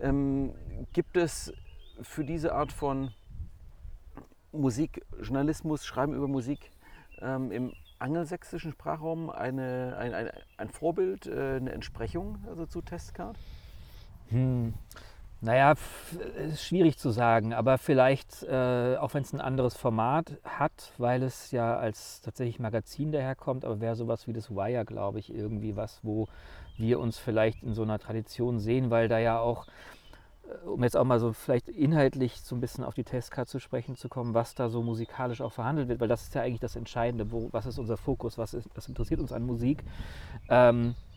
Ähm, 0.00 0.54
gibt 0.94 1.16
es 1.18 1.52
für 2.00 2.24
diese 2.24 2.54
Art 2.54 2.72
von 2.72 3.10
Musikjournalismus, 4.52 5.84
Schreiben 5.84 6.14
über 6.14 6.28
Musik 6.28 6.70
ähm, 7.20 7.52
im 7.52 7.72
angelsächsischen 7.98 8.72
Sprachraum 8.72 9.28
eine, 9.30 9.96
ein, 9.98 10.14
ein, 10.14 10.30
ein 10.56 10.68
Vorbild, 10.70 11.26
äh, 11.26 11.56
eine 11.56 11.72
Entsprechung 11.72 12.38
also 12.48 12.64
zu 12.64 12.80
Testcard? 12.80 13.38
Hm. 14.30 14.74
Naja, 15.40 15.74
ist 16.38 16.64
schwierig 16.64 16.96
zu 16.96 17.10
sagen, 17.10 17.52
aber 17.52 17.76
vielleicht, 17.76 18.44
äh, 18.44 18.96
auch 18.96 19.12
wenn 19.12 19.22
es 19.22 19.34
ein 19.34 19.42
anderes 19.42 19.76
Format 19.76 20.38
hat, 20.42 20.92
weil 20.96 21.22
es 21.22 21.50
ja 21.50 21.76
als 21.76 22.22
tatsächlich 22.22 22.60
Magazin 22.60 23.12
daherkommt, 23.12 23.66
aber 23.66 23.78
wäre 23.82 23.94
sowas 23.94 24.26
wie 24.26 24.32
das 24.32 24.50
Wire, 24.50 24.86
glaube 24.86 25.18
ich, 25.18 25.34
irgendwie 25.34 25.76
was, 25.76 26.00
wo 26.02 26.28
wir 26.78 26.98
uns 26.98 27.18
vielleicht 27.18 27.62
in 27.62 27.74
so 27.74 27.82
einer 27.82 27.98
Tradition 27.98 28.58
sehen, 28.58 28.90
weil 28.90 29.06
da 29.08 29.18
ja 29.18 29.38
auch, 29.38 29.66
äh, 30.48 30.66
um 30.66 30.82
jetzt 30.82 30.96
auch 30.96 31.04
mal 31.04 31.20
so 31.20 31.34
vielleicht 31.34 31.68
inhaltlich 31.68 32.40
so 32.40 32.56
ein 32.56 32.62
bisschen 32.62 32.82
auf 32.82 32.94
die 32.94 33.04
Testkarte 33.04 33.50
zu 33.50 33.58
sprechen 33.60 33.96
zu 33.96 34.08
kommen, 34.08 34.32
was 34.32 34.54
da 34.54 34.70
so 34.70 34.82
musikalisch 34.82 35.42
auch 35.42 35.52
verhandelt 35.52 35.88
wird, 35.88 36.00
weil 36.00 36.08
das 36.08 36.22
ist 36.22 36.34
ja 36.34 36.40
eigentlich 36.40 36.60
das 36.60 36.74
Entscheidende, 36.76 37.30
wo, 37.32 37.48
was 37.52 37.66
ist 37.66 37.78
unser 37.78 37.98
Fokus, 37.98 38.38
was, 38.38 38.54
ist, 38.54 38.70
was 38.74 38.88
interessiert 38.88 39.20
uns 39.20 39.32
an 39.32 39.44
Musik. 39.44 39.84
Ähm, 40.48 40.94
äh, 40.94 41.13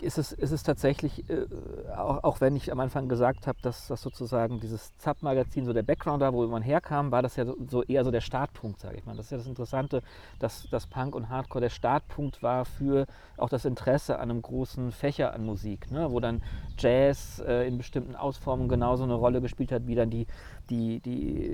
ist 0.00 0.18
es, 0.18 0.32
ist 0.32 0.50
es 0.50 0.62
tatsächlich, 0.62 1.28
äh, 1.28 1.46
auch, 1.94 2.24
auch, 2.24 2.40
wenn 2.40 2.56
ich 2.56 2.72
am 2.72 2.80
Anfang 2.80 3.08
gesagt 3.08 3.46
habe, 3.46 3.58
dass 3.62 3.86
das 3.86 4.00
sozusagen 4.00 4.60
dieses 4.60 4.96
Zap-Magazin 4.98 5.66
so 5.66 5.72
der 5.72 5.82
Background 5.82 6.22
da, 6.22 6.32
wo 6.32 6.46
man 6.46 6.62
herkam, 6.62 7.10
war 7.10 7.22
das 7.22 7.36
ja 7.36 7.44
so, 7.44 7.82
eher 7.82 8.04
so 8.04 8.10
der 8.10 8.22
Startpunkt, 8.22 8.80
sage 8.80 8.96
ich 8.96 9.04
mal. 9.04 9.16
Das 9.16 9.26
ist 9.26 9.32
ja 9.32 9.38
das 9.38 9.46
Interessante, 9.46 10.02
dass, 10.38 10.68
dass 10.70 10.86
Punk 10.86 11.14
und 11.14 11.28
Hardcore 11.28 11.62
der 11.62 11.70
Startpunkt 11.70 12.42
war 12.42 12.64
für 12.64 13.06
auch 13.36 13.48
das 13.48 13.64
Interesse 13.64 14.18
an 14.18 14.30
einem 14.30 14.42
großen 14.42 14.90
Fächer 14.92 15.34
an 15.34 15.44
Musik, 15.44 15.90
ne? 15.90 16.10
wo 16.10 16.20
dann 16.20 16.42
Jazz 16.78 17.42
äh, 17.46 17.66
in 17.66 17.76
bestimmten 17.76 18.16
Ausformungen 18.16 18.68
genauso 18.68 19.04
eine 19.04 19.14
Rolle 19.14 19.40
gespielt 19.40 19.70
hat, 19.72 19.86
wie 19.86 19.94
dann 19.94 20.10
die, 20.10 20.26
die, 20.70 21.00
die 21.00 21.44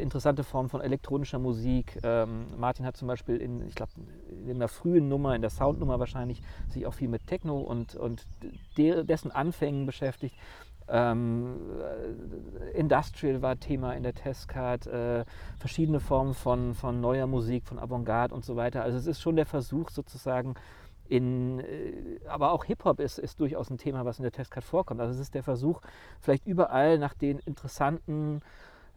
interessante 0.00 0.44
Form 0.44 0.68
von 0.68 0.80
elektronischer 0.80 1.38
Musik. 1.38 1.98
Ähm, 2.02 2.46
Martin 2.56 2.84
hat 2.86 2.96
zum 2.96 3.08
Beispiel 3.08 3.36
in, 3.36 3.66
ich 3.66 3.74
glaube, 3.74 3.92
in 4.46 4.58
der 4.58 4.68
frühen 4.68 5.08
Nummer, 5.08 5.34
in 5.34 5.42
der 5.42 5.50
Soundnummer 5.50 5.98
wahrscheinlich, 5.98 6.42
sich 6.68 6.86
auch 6.86 6.94
viel 6.94 7.08
mit 7.08 7.26
Techno 7.26 7.58
und, 7.58 7.94
und 7.96 8.26
dessen 8.76 9.30
Anfängen 9.30 9.86
beschäftigt. 9.86 10.34
Ähm, 10.90 11.56
äh, 12.62 12.78
Industrial 12.78 13.42
war 13.42 13.60
Thema 13.60 13.92
in 13.92 14.02
der 14.02 14.14
Testcard, 14.14 14.86
äh, 14.86 15.24
verschiedene 15.58 16.00
Formen 16.00 16.34
von, 16.34 16.74
von 16.74 17.00
neuer 17.00 17.26
Musik, 17.26 17.64
von 17.66 17.78
Avantgarde 17.78 18.34
und 18.34 18.44
so 18.44 18.56
weiter. 18.56 18.82
Also 18.82 18.96
es 18.96 19.06
ist 19.06 19.20
schon 19.20 19.36
der 19.36 19.46
Versuch 19.46 19.90
sozusagen, 19.90 20.54
in, 21.08 21.60
äh, 21.60 22.20
aber 22.28 22.52
auch 22.52 22.64
Hip-Hop 22.64 23.00
ist, 23.00 23.18
ist 23.18 23.40
durchaus 23.40 23.70
ein 23.70 23.78
Thema, 23.78 24.04
was 24.04 24.18
in 24.18 24.22
der 24.22 24.32
Testcard 24.32 24.64
vorkommt. 24.64 25.00
Also 25.00 25.14
es 25.14 25.20
ist 25.20 25.34
der 25.34 25.42
Versuch, 25.42 25.80
vielleicht 26.20 26.46
überall 26.46 26.98
nach 26.98 27.14
den 27.14 27.38
interessanten 27.40 28.40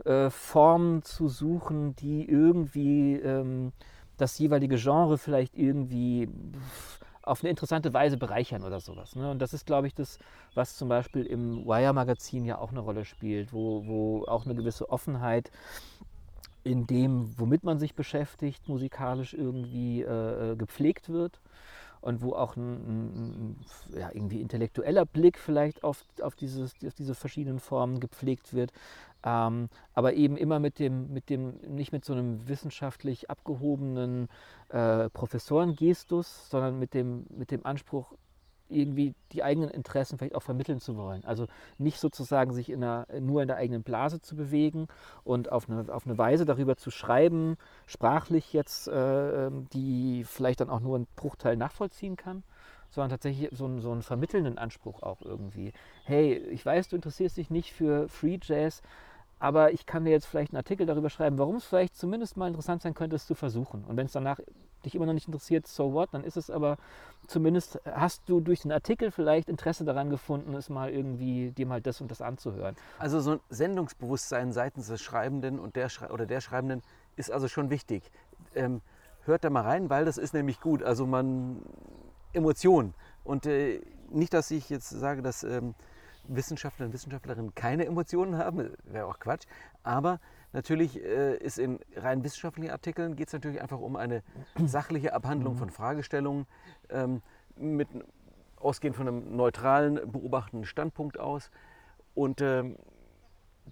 äh, 0.06 0.30
Formen 0.30 1.04
zu 1.04 1.28
suchen, 1.28 1.96
die 1.96 2.28
irgendwie 2.30 3.16
ähm, 3.16 3.72
das 4.18 4.38
jeweilige 4.40 4.78
Genre 4.78 5.18
vielleicht 5.18 5.58
irgendwie 5.58 6.30
auf 7.24 7.44
eine 7.44 7.50
interessante 7.50 7.94
Weise 7.94 8.18
bereichern 8.18 8.64
oder 8.64 8.80
sowas. 8.80 9.16
Ne? 9.16 9.30
Und 9.30 9.40
das 9.40 9.54
ist, 9.54 9.66
glaube 9.66 9.88
ich, 9.88 9.94
das, 9.94 10.18
was 10.56 10.76
zum 10.76 10.90
Beispiel 10.90 11.26
im 11.26 11.66
Wire-Magazin 11.66 12.46
ja 12.46 12.58
auch 12.58 12.72
eine 12.72 12.80
Rolle 12.80 13.06
spielt, 13.06 13.54
wo, 13.54 13.86
wo 13.86 14.26
auch 14.26 14.46
eine 14.46 14.56
gewisse 14.56 14.90
Offenheit 14.90 15.52
in 16.64 16.88
dem, 16.88 17.34
womit 17.40 17.64
man 17.64 17.80
sich 17.80 17.96
beschäftigt, 17.96 18.68
musikalisch 18.68 19.34
irgendwie 19.34 20.02
äh, 20.02 20.52
äh 20.52 20.56
gepflegt 20.56 21.10
wird 21.10 21.40
und 22.02 22.22
wo 22.22 22.34
auch 22.34 22.56
ein, 22.56 22.74
ein, 22.74 23.56
ja, 23.96 24.10
irgendwie 24.14 24.42
intellektueller 24.42 25.06
Blick 25.06 25.38
vielleicht 25.38 25.84
auf, 25.84 26.04
auf, 26.22 26.36
dieses, 26.36 26.74
auf 26.86 26.94
diese 26.94 27.16
verschiedenen 27.16 27.60
Formen 27.60 28.00
gepflegt 28.00 28.54
wird, 28.54 28.72
ähm, 29.24 29.70
aber 29.94 30.14
eben 30.14 30.36
immer 30.38 30.60
mit 30.60 30.80
dem, 30.80 31.14
mit 31.14 31.30
dem, 31.30 31.58
nicht 31.68 31.92
mit 31.92 32.04
so 32.04 32.14
einem 32.14 32.48
wissenschaftlich 32.48 33.30
abgehobenen 33.30 34.30
äh, 34.70 35.10
Professorengestus, 35.10 36.50
sondern 36.50 36.80
mit 36.80 36.94
dem, 36.94 37.26
mit 37.30 37.52
dem 37.52 37.66
Anspruch, 37.66 38.14
irgendwie 38.72 39.14
die 39.32 39.44
eigenen 39.44 39.70
Interessen 39.70 40.18
vielleicht 40.18 40.36
auch 40.36 40.44
vermitteln 40.44 40.80
zu 40.80 40.98
wollen. 40.98 41.24
Also 41.26 41.48
nicht 41.78 42.00
sozusagen 42.00 42.54
sich 42.54 42.70
in 42.70 42.84
einer, 42.84 43.08
nur 43.20 43.42
in 43.42 43.48
der 43.48 43.58
eigenen 43.58 43.84
Blase 43.84 44.22
zu 44.22 44.36
bewegen 44.36 44.88
und 45.24 45.52
auf 45.52 45.70
eine, 45.70 45.94
auf 45.94 46.06
eine 46.06 46.18
Weise 46.18 46.46
darüber 46.46 46.78
zu 46.78 46.92
schreiben, 46.92 47.58
sprachlich 47.86 48.54
jetzt, 48.54 48.88
äh, 48.88 49.48
ähm, 49.48 49.68
die 49.74 50.24
vielleicht 50.26 50.62
dann 50.62 50.70
auch 50.70 50.80
nur 50.80 50.96
einen 50.96 51.08
Bruchteil 51.16 51.58
nachvollziehen 51.58 52.16
kann, 52.16 52.44
sondern 52.90 53.12
tatsächlich 53.12 53.50
so 53.52 53.66
einen, 53.66 53.80
so 53.80 53.92
einen 53.92 54.04
vermittelnden 54.04 54.58
Anspruch 54.58 55.02
auch 55.02 55.22
irgendwie. 55.22 55.74
Hey, 56.06 56.36
ich 56.36 56.66
weiß, 56.66 56.90
du 56.90 56.96
interessierst 56.96 57.38
dich 57.38 57.50
nicht 57.50 57.74
für 57.74 58.08
Free 58.10 58.40
Jazz, 58.42 58.82
aber 59.40 59.72
ich 59.74 59.86
kann 59.86 60.06
dir 60.06 60.12
jetzt 60.12 60.28
vielleicht 60.28 60.52
einen 60.52 60.58
Artikel 60.58 60.86
darüber 60.86 61.10
schreiben, 61.10 61.40
warum 61.40 61.56
es 61.56 61.66
vielleicht 61.66 61.96
zumindest 61.96 62.38
mal 62.38 62.48
interessant 62.48 62.84
sein 62.84 62.94
könnte, 62.94 63.16
es 63.16 63.26
zu 63.26 63.34
versuchen. 63.34 63.84
Und 63.86 63.98
wenn 63.98 64.06
es 64.06 64.12
danach 64.12 64.40
dich 64.86 64.96
immer 64.96 65.06
noch 65.06 65.14
nicht 65.14 65.28
interessiert, 65.28 65.68
so 65.68 65.94
what, 65.94 66.10
dann 66.14 66.24
ist 66.24 66.38
es 66.38 66.50
aber 66.50 66.78
zumindest, 67.28 67.80
hast 67.86 68.24
du 68.28 68.40
durch 68.40 68.62
den 68.62 68.72
Artikel 68.72 69.12
vielleicht 69.12 69.50
Interesse 69.50 69.86
daran 69.86 70.10
gefunden, 70.10 70.54
es 70.54 70.70
mal 70.70 70.90
irgendwie, 70.90 71.52
dir 71.52 71.66
mal 71.66 71.82
das 71.82 72.02
und 72.02 72.12
das 72.12 72.22
anzuhören. 72.22 72.76
Also 73.00 73.20
so 73.20 73.32
ein 73.32 73.40
Sendungsbewusstsein 73.50 74.52
seitens 74.52 74.88
des 74.88 75.02
Schreibenden 75.02 75.60
und 75.60 75.76
der 75.76 75.90
oder 76.10 76.26
der 76.26 76.42
Schreibenden 76.42 76.82
ist 77.16 77.32
also 77.32 77.48
schon 77.48 77.70
wichtig. 77.70 78.12
Ähm, 78.56 78.82
hört 79.26 79.44
da 79.44 79.50
mal 79.50 79.62
rein, 79.62 79.90
weil 79.90 80.06
das 80.06 80.18
ist 80.18 80.34
nämlich 80.34 80.60
gut. 80.60 80.84
Also 80.84 81.06
man 81.06 81.62
Emotionen. 82.34 82.94
Und 83.24 83.46
äh, 83.46 83.82
nicht, 84.10 84.34
dass 84.34 84.52
ich 84.52 84.70
jetzt 84.70 84.90
sage, 84.90 85.22
dass 85.22 85.44
ähm, 85.44 85.76
Wissenschaftler 86.28 86.86
und 86.86 86.94
Wissenschaftlerinnen 86.94 87.56
keine 87.56 87.86
Emotionen 87.86 88.38
haben, 88.38 88.72
wäre 88.84 89.06
auch 89.06 89.20
Quatsch. 89.20 89.46
Aber 89.84 90.20
natürlich 90.54 91.04
äh, 91.04 91.38
ist 91.38 91.60
in 91.60 91.80
rein 91.96 92.24
wissenschaftlichen 92.24 92.72
Artikeln 92.72 93.16
geht 93.16 93.28
es 93.28 93.34
natürlich 93.34 93.62
einfach 93.62 93.80
um 93.80 93.96
eine 93.96 94.24
sachliche 94.66 95.14
Abhandlung 95.14 95.56
von 95.56 95.70
Fragestellungen, 95.70 96.46
ähm, 96.90 97.22
mit, 97.56 97.88
ausgehend 98.58 98.96
von 98.96 99.08
einem 99.08 99.36
neutralen, 99.36 100.12
beobachtenden 100.12 100.66
Standpunkt 100.66 101.20
aus. 101.20 101.52
Und 102.14 102.42
ähm, 102.42 102.78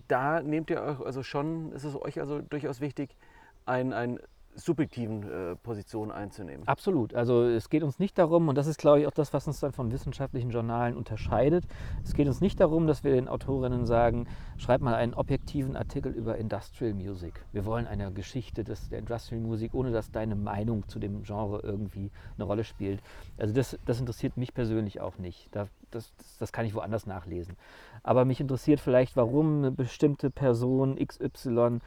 da 0.07 0.41
nehmt 0.41 0.69
ihr 0.69 0.81
euch 0.81 0.99
also 0.99 1.23
schon, 1.23 1.71
ist 1.73 1.83
es 1.83 1.95
euch 1.95 2.19
also 2.19 2.41
durchaus 2.41 2.81
wichtig, 2.81 3.15
ein, 3.65 3.93
ein 3.93 4.19
subjektiven 4.65 5.23
äh, 5.23 5.55
Positionen 5.55 6.11
einzunehmen. 6.11 6.67
Absolut. 6.67 7.13
Also 7.13 7.43
es 7.43 7.69
geht 7.69 7.83
uns 7.83 7.99
nicht 7.99 8.17
darum, 8.17 8.47
und 8.47 8.55
das 8.55 8.67
ist, 8.67 8.77
glaube 8.77 9.01
ich, 9.01 9.07
auch 9.07 9.11
das, 9.11 9.33
was 9.33 9.47
uns 9.47 9.59
dann 9.59 9.71
von 9.71 9.91
wissenschaftlichen 9.91 10.51
Journalen 10.51 10.95
unterscheidet, 10.95 11.65
es 12.03 12.13
geht 12.13 12.27
uns 12.27 12.41
nicht 12.41 12.59
darum, 12.59 12.87
dass 12.87 13.03
wir 13.03 13.11
den 13.11 13.27
Autorinnen 13.27 13.85
sagen, 13.85 14.27
schreib 14.57 14.81
mal 14.81 14.95
einen 14.95 15.13
objektiven 15.13 15.75
Artikel 15.75 16.11
über 16.11 16.37
Industrial 16.37 16.93
Music. 16.93 17.45
Wir 17.51 17.65
wollen 17.65 17.87
eine 17.87 18.11
Geschichte 18.11 18.63
des, 18.63 18.89
der 18.89 18.99
Industrial 18.99 19.41
Music, 19.41 19.73
ohne 19.73 19.91
dass 19.91 20.11
deine 20.11 20.35
Meinung 20.35 20.87
zu 20.87 20.99
dem 20.99 21.23
Genre 21.23 21.61
irgendwie 21.63 22.11
eine 22.35 22.45
Rolle 22.45 22.63
spielt. 22.63 23.01
Also 23.37 23.53
das, 23.53 23.77
das 23.85 23.99
interessiert 23.99 24.37
mich 24.37 24.53
persönlich 24.53 25.01
auch 25.01 25.17
nicht. 25.17 25.47
Da, 25.51 25.67
das, 25.91 26.11
das 26.39 26.51
kann 26.51 26.65
ich 26.65 26.73
woanders 26.73 27.05
nachlesen. 27.05 27.55
Aber 28.03 28.25
mich 28.25 28.39
interessiert 28.39 28.79
vielleicht, 28.79 29.15
warum 29.15 29.59
eine 29.59 29.71
bestimmte 29.71 30.29
Person 30.29 30.95
XY 30.95 31.79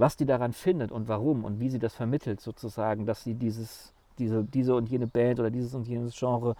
was 0.00 0.16
die 0.16 0.26
daran 0.26 0.52
findet 0.52 0.90
und 0.90 1.08
warum 1.08 1.44
und 1.44 1.60
wie 1.60 1.68
sie 1.68 1.78
das 1.78 1.94
vermittelt, 1.94 2.40
sozusagen, 2.40 3.06
dass 3.06 3.22
sie 3.22 3.34
dieses, 3.34 3.92
diese, 4.18 4.44
diese 4.44 4.74
und 4.74 4.88
jene 4.88 5.06
Band 5.06 5.38
oder 5.40 5.50
dieses 5.50 5.74
und 5.74 5.86
jenes 5.86 6.18
Genre 6.18 6.56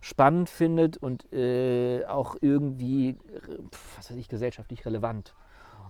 spannend 0.00 0.48
findet 0.48 0.96
und 0.96 1.30
äh, 1.32 2.04
auch 2.06 2.36
irgendwie, 2.40 3.16
was 3.96 4.10
weiß 4.10 4.16
ich, 4.16 4.28
gesellschaftlich 4.28 4.86
relevant. 4.86 5.34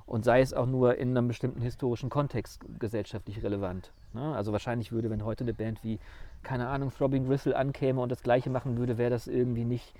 Und 0.07 0.25
sei 0.25 0.41
es 0.41 0.55
auch 0.55 0.67
nur 0.67 0.97
in 0.97 1.17
einem 1.17 1.29
bestimmten 1.29 1.61
historischen 1.61 2.09
Kontext 2.09 2.65
gesellschaftlich 2.79 3.43
relevant. 3.43 3.93
Ne? 4.15 4.35
Also 4.35 4.53
wahrscheinlich 4.53 4.91
würde, 4.91 5.11
wenn 5.11 5.25
heute 5.25 5.45
eine 5.45 5.53
Band 5.53 5.85
wie, 5.85 5.99
keine 6.43 6.69
Ahnung, 6.69 6.91
Throbbing 6.91 7.27
Gristle 7.27 7.55
ankäme 7.55 8.01
und 8.01 8.11
das 8.11 8.23
Gleiche 8.23 8.49
machen 8.49 8.79
würde, 8.79 8.97
wäre 8.97 9.11
das 9.11 9.27
irgendwie 9.27 9.67
nicht, 9.67 9.95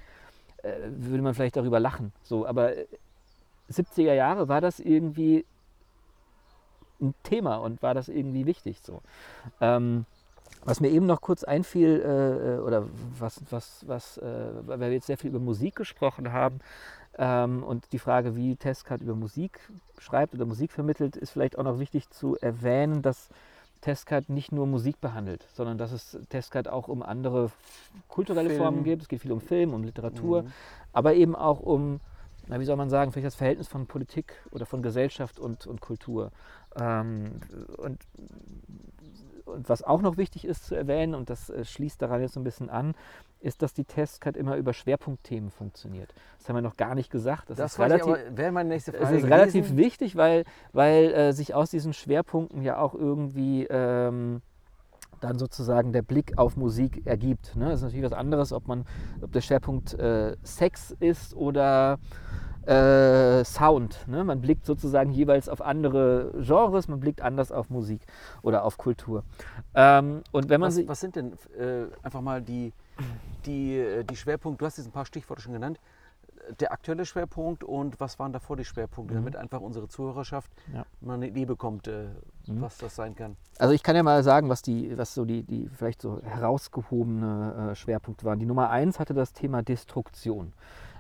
äh, 0.63 0.73
würde 0.89 1.23
man 1.23 1.35
vielleicht 1.35 1.57
darüber 1.57 1.79
lachen. 1.79 2.13
So, 2.23 2.47
aber 2.47 2.73
70er 3.71 4.15
Jahre 4.15 4.49
war 4.49 4.63
das 4.63 4.81
irgendwie 4.81 5.45
ein 7.01 7.15
Thema 7.23 7.57
und 7.57 7.83
war 7.83 7.95
das 7.95 8.09
irgendwie 8.09 8.47
wichtig 8.47 8.81
so. 8.83 9.03
Ähm, 9.61 10.07
was 10.65 10.81
mir 10.81 10.89
eben 10.89 11.07
noch 11.07 11.21
kurz 11.21 11.45
einfiel, 11.45 12.03
äh, 12.05 12.57
äh, 12.57 12.59
oder 12.59 12.85
was, 13.19 13.41
was, 13.51 13.85
was, 13.87 14.19
äh, 14.19 14.51
weil 14.67 14.81
wir 14.81 14.93
jetzt 14.93 15.07
sehr 15.07 15.17
viel 15.17 15.31
über 15.31 15.39
Musik 15.39 15.77
gesprochen 15.77 16.33
haben 16.33 16.59
ähm, 17.17 17.63
und 17.63 17.93
die 17.93 17.99
Frage, 17.99 18.37
wie 18.37 18.57
Testcard 18.57 19.01
über 19.01 19.15
Musik 19.15 19.61
schreibt 19.99 20.35
oder 20.35 20.47
Musik 20.47 20.73
vermittelt, 20.73 21.17
ist 21.17 21.31
vielleicht 21.31 21.59
auch 21.59 21.65
noch 21.65 21.79
wichtig 21.79 22.11
zu 22.11 22.37
erwähnen, 22.37 23.03
dass 23.03 23.29
Testcard 23.81 24.29
nicht 24.29 24.51
nur 24.51 24.67
Musik 24.67 25.01
behandelt, 25.01 25.47
sondern 25.55 25.79
dass 25.79 25.93
es 25.93 26.19
Testcard 26.29 26.69
auch 26.69 26.89
um 26.89 27.03
andere 27.03 27.51
kulturelle 28.09 28.51
Film. 28.51 28.61
Formen 28.61 28.85
geht. 28.85 29.01
Es 29.01 29.09
geht 29.09 29.21
viel 29.21 29.33
um 29.33 29.41
Film, 29.41 29.73
um 29.73 29.85
Literatur, 29.85 30.43
mhm. 30.43 30.53
aber 30.93 31.15
eben 31.15 31.37
auch 31.37 31.61
um 31.61 32.01
na, 32.49 32.59
wie 32.59 32.65
soll 32.65 32.77
man 32.77 32.89
sagen, 32.89 33.13
vielleicht 33.13 33.27
das 33.27 33.35
Verhältnis 33.35 33.69
von 33.69 33.87
Politik 33.87 34.33
oder 34.53 34.65
von 34.65 34.83
Gesellschaft 34.83 35.39
und, 35.39 35.67
und 35.67 35.81
Kultur. 35.81 36.31
Ähm, 36.77 37.41
und, 37.77 37.99
und 39.47 39.69
was 39.69 39.83
auch 39.83 40.03
noch 40.03 40.17
wichtig 40.17 40.45
ist 40.45 40.67
zu 40.67 40.75
erwähnen, 40.75 41.15
und 41.15 41.31
das 41.31 41.51
äh, 41.51 41.65
schließt 41.65 42.01
daran 42.01 42.21
jetzt 42.21 42.35
so 42.35 42.41
ein 42.41 42.45
bisschen 42.45 42.71
an, 42.71 42.95
ist, 43.41 43.63
dass 43.63 43.73
die 43.73 43.85
Testcard 43.85 44.37
immer 44.37 44.57
über 44.57 44.73
Schwerpunktthemen 44.73 45.51
funktioniert. 45.51 46.13
Das 46.39 46.49
haben 46.49 46.57
wir 46.57 46.63
noch 46.63 46.77
gar 46.77 46.95
nicht 46.95 47.11
gesagt. 47.11 47.51
Das, 47.51 47.59
das 47.59 47.73
ist 47.73 47.79
relativ, 47.79 48.17
wäre 48.31 48.53
meine 48.53 48.69
nächste 48.69 48.93
Frage. 48.93 49.17
Es 49.17 49.23
ist 49.23 49.31
relativ 49.31 49.77
wichtig, 49.77 50.17
weil, 50.17 50.45
weil 50.73 51.13
äh, 51.13 51.33
sich 51.33 51.55
aus 51.55 51.71
diesen 51.71 51.93
Schwerpunkten 51.93 52.63
ja 52.63 52.79
auch 52.79 52.95
irgendwie 52.95 53.67
ähm, 53.71 54.43
dann 55.21 55.39
sozusagen 55.39 55.93
der 55.93 56.03
Blick 56.03 56.37
auf 56.37 56.57
Musik 56.57 57.07
ergibt. 57.07 57.57
Ne? 57.57 57.67
Das 57.67 57.77
ist 57.77 57.83
natürlich 57.83 58.05
was 58.05 58.13
anderes, 58.13 58.53
ob 58.53 58.67
man, 58.67 58.85
ob 59.21 59.33
der 59.33 59.41
Schwerpunkt 59.41 59.95
äh, 59.95 60.37
Sex 60.43 60.95
ist 61.01 61.35
oder 61.35 61.99
äh, 62.69 63.45
Sound. 63.45 64.07
Ne? 64.07 64.25
Man 64.25 64.41
blickt 64.41 64.67
sozusagen 64.67 65.11
jeweils 65.11 65.49
auf 65.49 65.63
andere 65.63 66.33
Genres, 66.39 66.87
man 66.89 67.01
blickt 67.01 67.23
anders 67.23 67.51
auf 67.51 67.71
Musik 67.71 68.03
oder 68.43 68.65
auf 68.65 68.77
Kultur. 68.77 69.25
Ähm, 69.75 70.23
und 70.33 70.49
wenn 70.51 70.61
man 70.61 70.69
was, 70.69 70.89
was 70.89 71.01
sind 71.01 71.17
denn 71.17 71.33
äh, 71.59 71.87
einfach 72.03 72.21
mal 72.21 72.43
die, 72.43 72.73
die, 73.47 73.79
äh, 73.79 74.05
die 74.05 74.17
Schwerpunkte, 74.17 74.61
du 74.61 74.67
hast 74.67 74.77
jetzt 74.77 74.87
ein 74.87 74.93
paar 74.93 75.07
Stichworte 75.07 75.43
schon 75.43 75.55
genannt, 75.55 75.81
der 76.61 76.73
aktuelle 76.73 77.05
Schwerpunkt 77.05 77.65
und 77.65 78.01
was 78.01 78.19
waren 78.19 78.33
davor 78.33 78.57
die 78.57 78.65
Schwerpunkte, 78.65 79.15
mhm. 79.15 79.19
damit 79.19 79.37
einfach 79.37 79.61
unsere 79.61 79.89
Zuhörerschaft 79.89 80.51
ja. 80.73 80.85
mal 81.01 81.15
eine 81.15 81.29
Idee 81.29 81.45
bekommt, 81.45 81.89
äh, 81.89 82.09
mhm. 82.47 82.61
was 82.61 82.79
das 82.79 82.95
sein 82.97 83.15
kann. 83.15 83.37
Also 83.59 83.75
ich 83.75 83.83
kann 83.83 83.97
ja 83.97 84.03
mal 84.03 84.23
sagen, 84.23 84.49
was 84.49 84.63
die, 84.63 84.97
was 84.97 85.15
so 85.15 85.25
die, 85.25 85.43
die 85.43 85.69
vielleicht 85.69 86.03
so 86.03 86.21
herausgehobene 86.23 87.71
äh, 87.71 87.75
Schwerpunkte 87.75 88.25
waren. 88.25 88.39
Die 88.39 88.47
Nummer 88.47 88.71
eins 88.71 88.99
hatte 88.99 89.15
das 89.15 89.33
Thema 89.33 89.63
Destruktion 89.63 90.53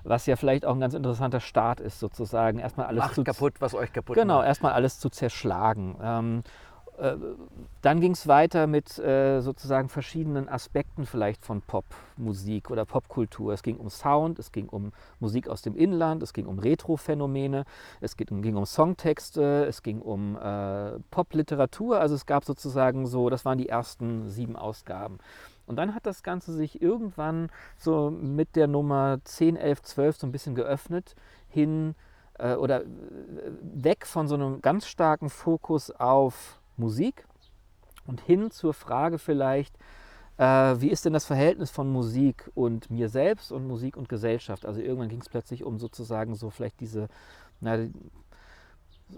was 0.08 0.26
ja 0.26 0.36
vielleicht 0.36 0.64
auch 0.64 0.74
ein 0.74 0.80
ganz 0.80 0.94
interessanter 0.94 1.40
Start 1.40 1.80
ist, 1.80 2.00
sozusagen. 2.00 2.58
Erstmal 2.58 2.86
alles 2.86 3.00
Macht 3.04 3.14
zu 3.14 3.24
kaputt, 3.24 3.54
was 3.60 3.74
euch 3.74 3.92
kaputt 3.92 4.16
Genau, 4.16 4.38
macht. 4.38 4.46
erstmal 4.46 4.72
alles 4.72 4.98
zu 4.98 5.10
zerschlagen. 5.10 5.96
Ähm, 6.02 6.42
äh, 6.98 7.14
dann 7.82 8.00
ging 8.00 8.12
es 8.12 8.26
weiter 8.26 8.66
mit 8.66 8.98
äh, 8.98 9.40
sozusagen 9.40 9.88
verschiedenen 9.88 10.48
Aspekten 10.48 11.06
vielleicht 11.06 11.44
von 11.44 11.62
Popmusik 11.62 12.70
oder 12.70 12.84
Popkultur. 12.84 13.52
Es 13.52 13.62
ging 13.62 13.76
um 13.76 13.88
Sound, 13.88 14.38
es 14.38 14.50
ging 14.50 14.68
um 14.68 14.92
Musik 15.20 15.48
aus 15.48 15.62
dem 15.62 15.76
Inland, 15.76 16.22
es 16.22 16.32
ging 16.32 16.46
um 16.46 16.58
Retro-Phänomene, 16.58 17.64
es 18.00 18.16
ging, 18.16 18.42
ging, 18.42 18.56
um 18.56 18.66
Songtexte, 18.66 19.64
es 19.66 19.82
ging 19.82 20.00
um 20.00 20.36
äh, 20.36 20.98
Popliteratur. 21.10 22.00
Also 22.00 22.16
es 22.16 22.26
gab 22.26 22.44
sozusagen 22.44 23.06
so, 23.06 23.30
das 23.30 23.44
waren 23.44 23.58
die 23.58 23.68
ersten 23.68 24.28
sieben 24.28 24.56
Ausgaben. 24.56 25.18
Und 25.68 25.76
dann 25.76 25.94
hat 25.94 26.06
das 26.06 26.22
Ganze 26.22 26.52
sich 26.52 26.80
irgendwann 26.80 27.50
so 27.76 28.10
mit 28.10 28.56
der 28.56 28.66
Nummer 28.66 29.18
10, 29.22 29.56
11, 29.56 29.82
12 29.82 30.16
so 30.16 30.26
ein 30.26 30.32
bisschen 30.32 30.54
geöffnet 30.54 31.14
hin 31.48 31.94
äh, 32.38 32.54
oder 32.54 32.82
äh, 32.82 32.86
weg 33.62 34.06
von 34.06 34.28
so 34.28 34.34
einem 34.34 34.62
ganz 34.62 34.86
starken 34.86 35.28
Fokus 35.28 35.90
auf 35.90 36.58
Musik 36.76 37.26
und 38.06 38.20
hin 38.20 38.50
zur 38.50 38.72
Frage 38.72 39.18
vielleicht, 39.18 39.76
äh, 40.38 40.44
wie 40.80 40.88
ist 40.88 41.04
denn 41.04 41.12
das 41.12 41.26
Verhältnis 41.26 41.70
von 41.70 41.92
Musik 41.92 42.50
und 42.54 42.90
mir 42.90 43.08
selbst 43.08 43.52
und 43.52 43.66
Musik 43.66 43.96
und 43.96 44.08
Gesellschaft? 44.08 44.64
Also 44.64 44.80
irgendwann 44.80 45.08
ging 45.08 45.20
es 45.20 45.28
plötzlich 45.28 45.64
um 45.64 45.78
sozusagen 45.78 46.34
so 46.34 46.48
vielleicht 46.48 46.80
diese, 46.80 47.08
na, 47.60 47.76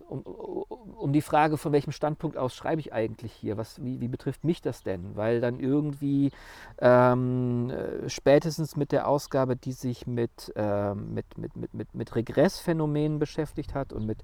um, 0.09 0.21
um, 0.21 1.13
die 1.13 1.21
Frage, 1.23 1.57
von 1.57 1.73
welchem 1.73 1.93
Standpunkt 1.93 2.37
aus 2.37 2.55
schreibe 2.55 2.81
ich 2.81 2.93
eigentlich 2.93 3.33
hier? 3.33 3.57
Was, 3.57 3.83
wie, 3.83 4.01
wie 4.01 4.09
betrifft 4.09 4.45
mich 4.45 4.61
das 4.63 4.83
denn? 4.83 5.17
Weil 5.17 5.41
dann 5.41 5.61
irgendwie 5.61 6.31
ähm, 6.79 7.71
äh, 7.71 8.09
spätestens 8.09 8.77
mit 8.77 8.93
der 8.93 9.09
Ausgabe, 9.09 9.57
die 9.57 9.73
sich 9.73 10.07
mit, 10.07 10.53
äh, 10.57 10.95
mit, 10.95 11.39
mit, 11.39 11.57
mit, 11.57 11.75
mit, 11.75 11.95
mit 11.95 12.15
Regressphänomenen 12.15 13.19
beschäftigt 13.19 13.75
hat 13.75 13.93
und 13.93 14.07
mit, 14.07 14.19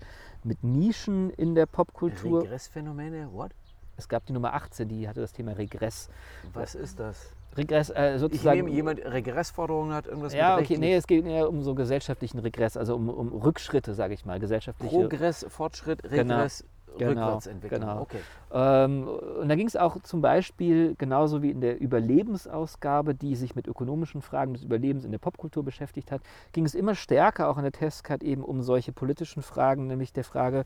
mit 0.44 0.62
Nischen 0.64 1.30
in 1.30 1.54
der 1.54 1.66
Popkultur. 1.66 2.42
Regressphänomene, 2.42 3.32
what? 3.32 3.52
Es 3.96 4.08
gab 4.08 4.26
die 4.26 4.32
Nummer 4.32 4.54
18, 4.54 4.88
die 4.88 5.08
hatte 5.08 5.20
das 5.20 5.32
Thema 5.32 5.52
Regress. 5.52 6.10
Was 6.52 6.74
ist 6.74 7.00
das? 7.00 7.35
Regress, 7.56 7.90
äh, 7.90 8.18
sozusagen. 8.18 8.58
Ich 8.58 8.64
nehme, 8.64 8.76
jemand 8.76 9.04
Regressforderungen 9.04 9.94
hat, 9.94 10.06
irgendwas 10.06 10.34
Ja, 10.34 10.58
okay, 10.58 10.78
nee, 10.78 10.94
es 10.94 11.06
geht 11.06 11.24
eher 11.24 11.48
um 11.48 11.62
so 11.62 11.74
gesellschaftlichen 11.74 12.38
Regress, 12.38 12.76
also 12.76 12.94
um, 12.94 13.08
um 13.08 13.28
Rückschritte, 13.28 13.94
sage 13.94 14.14
ich 14.14 14.24
mal, 14.24 14.38
gesellschaftliche. 14.38 14.96
Progress, 14.96 15.46
Fortschritt, 15.48 16.02
genau, 16.02 16.34
Regress, 16.34 16.64
genau, 16.98 17.10
Rückwärtsentwicklung. 17.10 17.80
Genau. 17.80 18.00
Okay. 18.00 18.18
Ähm, 18.52 19.08
und 19.08 19.48
da 19.48 19.54
ging 19.54 19.66
es 19.66 19.76
auch 19.76 20.00
zum 20.02 20.20
Beispiel, 20.20 20.94
genauso 20.96 21.42
wie 21.42 21.50
in 21.50 21.60
der 21.60 21.80
Überlebensausgabe, 21.80 23.14
die 23.14 23.36
sich 23.36 23.54
mit 23.54 23.66
ökonomischen 23.66 24.22
Fragen 24.22 24.54
des 24.54 24.62
Überlebens 24.62 25.04
in 25.04 25.12
der 25.12 25.18
Popkultur 25.18 25.64
beschäftigt 25.64 26.10
hat, 26.10 26.22
ging 26.52 26.64
es 26.64 26.74
immer 26.74 26.94
stärker 26.94 27.48
auch 27.48 27.56
in 27.56 27.62
der 27.62 27.72
Testcard 27.72 28.22
eben 28.22 28.42
um 28.42 28.62
solche 28.62 28.92
politischen 28.92 29.42
Fragen, 29.42 29.86
nämlich 29.86 30.12
der 30.12 30.24
Frage, 30.24 30.64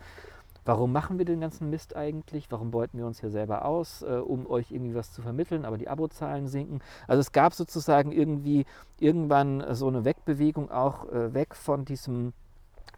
warum 0.64 0.92
machen 0.92 1.18
wir 1.18 1.24
den 1.24 1.40
ganzen 1.40 1.70
Mist 1.70 1.96
eigentlich? 1.96 2.50
Warum 2.50 2.70
beuten 2.70 2.98
wir 2.98 3.06
uns 3.06 3.20
hier 3.20 3.30
selber 3.30 3.64
aus, 3.64 4.02
äh, 4.02 4.06
um 4.16 4.46
euch 4.46 4.70
irgendwie 4.70 4.94
was 4.94 5.12
zu 5.12 5.22
vermitteln, 5.22 5.64
aber 5.64 5.78
die 5.78 5.88
Abozahlen 5.88 6.48
sinken? 6.48 6.80
Also 7.06 7.20
es 7.20 7.32
gab 7.32 7.54
sozusagen 7.54 8.12
irgendwie 8.12 8.66
irgendwann 8.98 9.74
so 9.74 9.88
eine 9.88 10.04
Wegbewegung 10.04 10.70
auch 10.70 11.08
äh, 11.10 11.34
weg 11.34 11.54
von 11.54 11.84
diesem 11.84 12.32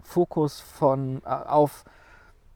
Fokus 0.03 0.61
von, 0.61 1.23
äh, 1.25 1.29
auf 1.29 1.85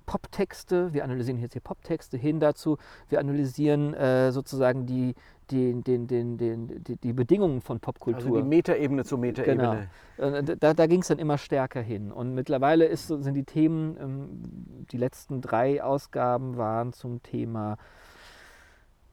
Poptexte, 0.07 0.92
wir 0.95 1.03
analysieren 1.05 1.40
jetzt 1.40 1.53
hier 1.53 1.61
Poptexte 1.61 2.16
hin 2.16 2.38
dazu, 2.38 2.79
wir 3.09 3.19
analysieren 3.19 3.92
äh, 3.95 4.31
sozusagen 4.31 4.87
die, 4.87 5.14
die, 5.51 5.81
den, 5.83 6.07
den, 6.07 6.37
den, 6.39 6.85
die, 6.85 7.13
Bedingungen 7.13 7.61
von 7.61 7.81
Popkultur. 7.81 8.37
Also 8.37 8.37
die 8.43 8.49
Metaebene 8.49 9.05
zur 9.05 9.19
Metaebene. 9.19 9.89
Genau. 10.17 10.43
Da, 10.59 10.75
da 10.75 10.87
ging 10.87 11.01
es 11.01 11.09
dann 11.09 11.19
immer 11.19 11.39
stärker 11.39 11.81
hin. 11.81 12.11
Und 12.11 12.35
mittlerweile 12.35 12.87
ist, 12.87 13.09
sind 13.09 13.35
die 13.35 13.45
Themen, 13.45 13.97
ähm, 14.01 14.87
die 14.91 14.97
letzten 14.97 15.41
drei 15.41 15.83
Ausgaben 15.83 16.57
waren 16.57 16.93
zum 16.93 17.23
Thema 17.23 17.77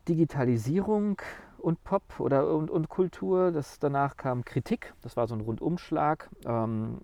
Digitalisierung 0.08 1.22
und 1.58 1.84
Pop 1.84 2.20
oder 2.20 2.54
und, 2.54 2.70
und 2.70 2.90
Kultur. 2.90 3.52
Das, 3.52 3.80
danach 3.80 4.18
kam 4.18 4.44
Kritik, 4.44 4.94
das 5.02 5.16
war 5.16 5.28
so 5.28 5.36
ein 5.36 5.42
Rundumschlag, 5.42 6.30
ähm, 6.46 6.98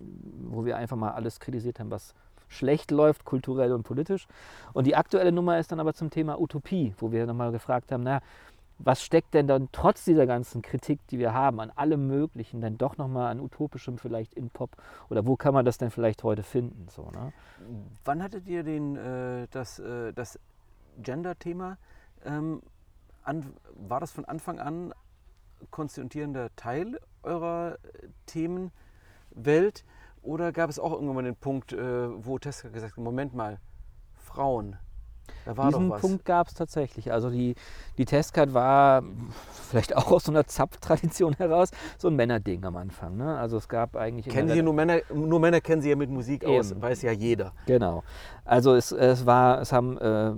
wo 0.48 0.64
wir 0.64 0.76
einfach 0.76 0.96
mal 0.96 1.12
alles 1.12 1.40
kritisiert 1.40 1.80
haben, 1.80 1.90
was 1.90 2.14
schlecht 2.50 2.90
läuft, 2.90 3.24
kulturell 3.24 3.72
und 3.72 3.84
politisch. 3.84 4.26
Und 4.72 4.86
die 4.86 4.96
aktuelle 4.96 5.32
Nummer 5.32 5.58
ist 5.58 5.72
dann 5.72 5.80
aber 5.80 5.94
zum 5.94 6.10
Thema 6.10 6.38
Utopie, 6.40 6.94
wo 6.98 7.12
wir 7.12 7.24
nochmal 7.26 7.52
gefragt 7.52 7.92
haben, 7.92 8.02
na, 8.02 8.20
was 8.82 9.02
steckt 9.02 9.34
denn 9.34 9.46
dann 9.46 9.68
trotz 9.72 10.04
dieser 10.04 10.26
ganzen 10.26 10.62
Kritik, 10.62 11.06
die 11.08 11.18
wir 11.18 11.34
haben, 11.34 11.60
an 11.60 11.70
allem 11.70 12.06
Möglichen, 12.06 12.60
dann 12.60 12.78
doch 12.78 12.96
nochmal 12.96 13.30
an 13.30 13.40
Utopischem 13.40 13.98
vielleicht 13.98 14.34
in 14.34 14.50
Pop? 14.50 14.70
Oder 15.10 15.26
wo 15.26 15.36
kann 15.36 15.52
man 15.52 15.64
das 15.64 15.78
denn 15.78 15.90
vielleicht 15.90 16.22
heute 16.22 16.42
finden? 16.42 16.88
So, 16.88 17.10
ne? 17.10 17.32
Wann 18.04 18.22
hattet 18.22 18.48
ihr 18.48 18.62
den, 18.62 18.96
äh, 18.96 19.46
das, 19.50 19.78
äh, 19.78 20.12
das 20.12 20.38
Gender-Thema? 20.98 21.76
Ähm, 22.24 22.62
war 23.74 24.00
das 24.00 24.12
von 24.12 24.24
Anfang 24.24 24.58
an 24.58 24.94
konstituierender 25.70 26.48
Teil 26.56 26.98
eurer 27.22 27.78
Themenwelt? 28.26 29.84
Oder 30.22 30.52
gab 30.52 30.70
es 30.70 30.78
auch 30.78 30.92
irgendwann 30.92 31.24
den 31.24 31.36
Punkt, 31.36 31.72
äh, 31.72 32.24
wo 32.24 32.38
Tesla 32.38 32.70
gesagt 32.70 32.96
hat, 32.96 33.02
Moment 33.02 33.34
mal, 33.34 33.58
Frauen, 34.14 34.76
Diesen 35.46 35.90
Punkt 35.90 36.24
gab 36.24 36.48
es 36.48 36.54
tatsächlich. 36.54 37.12
Also 37.12 37.30
die, 37.30 37.54
die 37.98 38.04
Testcard 38.04 38.54
war 38.54 39.02
vielleicht 39.68 39.96
auch 39.96 40.10
aus 40.10 40.24
so 40.24 40.32
einer 40.32 40.46
Zapftradition 40.46 41.34
heraus 41.34 41.70
so 41.98 42.08
ein 42.08 42.16
Männerding 42.16 42.64
am 42.64 42.76
Anfang. 42.76 43.16
Ne? 43.16 43.38
Also 43.38 43.56
es 43.56 43.68
gab 43.68 43.96
eigentlich... 43.96 44.28
Kennen 44.28 44.50
Sie 44.50 44.62
nur 44.62 44.74
Männer, 44.74 45.00
nur 45.12 45.40
Männer 45.40 45.60
kennen 45.60 45.82
Sie 45.82 45.90
ja 45.90 45.96
mit 45.96 46.10
Musik 46.10 46.42
Eben. 46.42 46.58
aus, 46.58 46.74
weiß 46.80 47.02
ja 47.02 47.12
jeder. 47.12 47.52
Genau. 47.66 48.02
Also 48.44 48.74
es, 48.74 48.92
es 48.92 49.26
war, 49.26 49.60
es 49.60 49.72
haben 49.72 49.98
äh, 49.98 50.32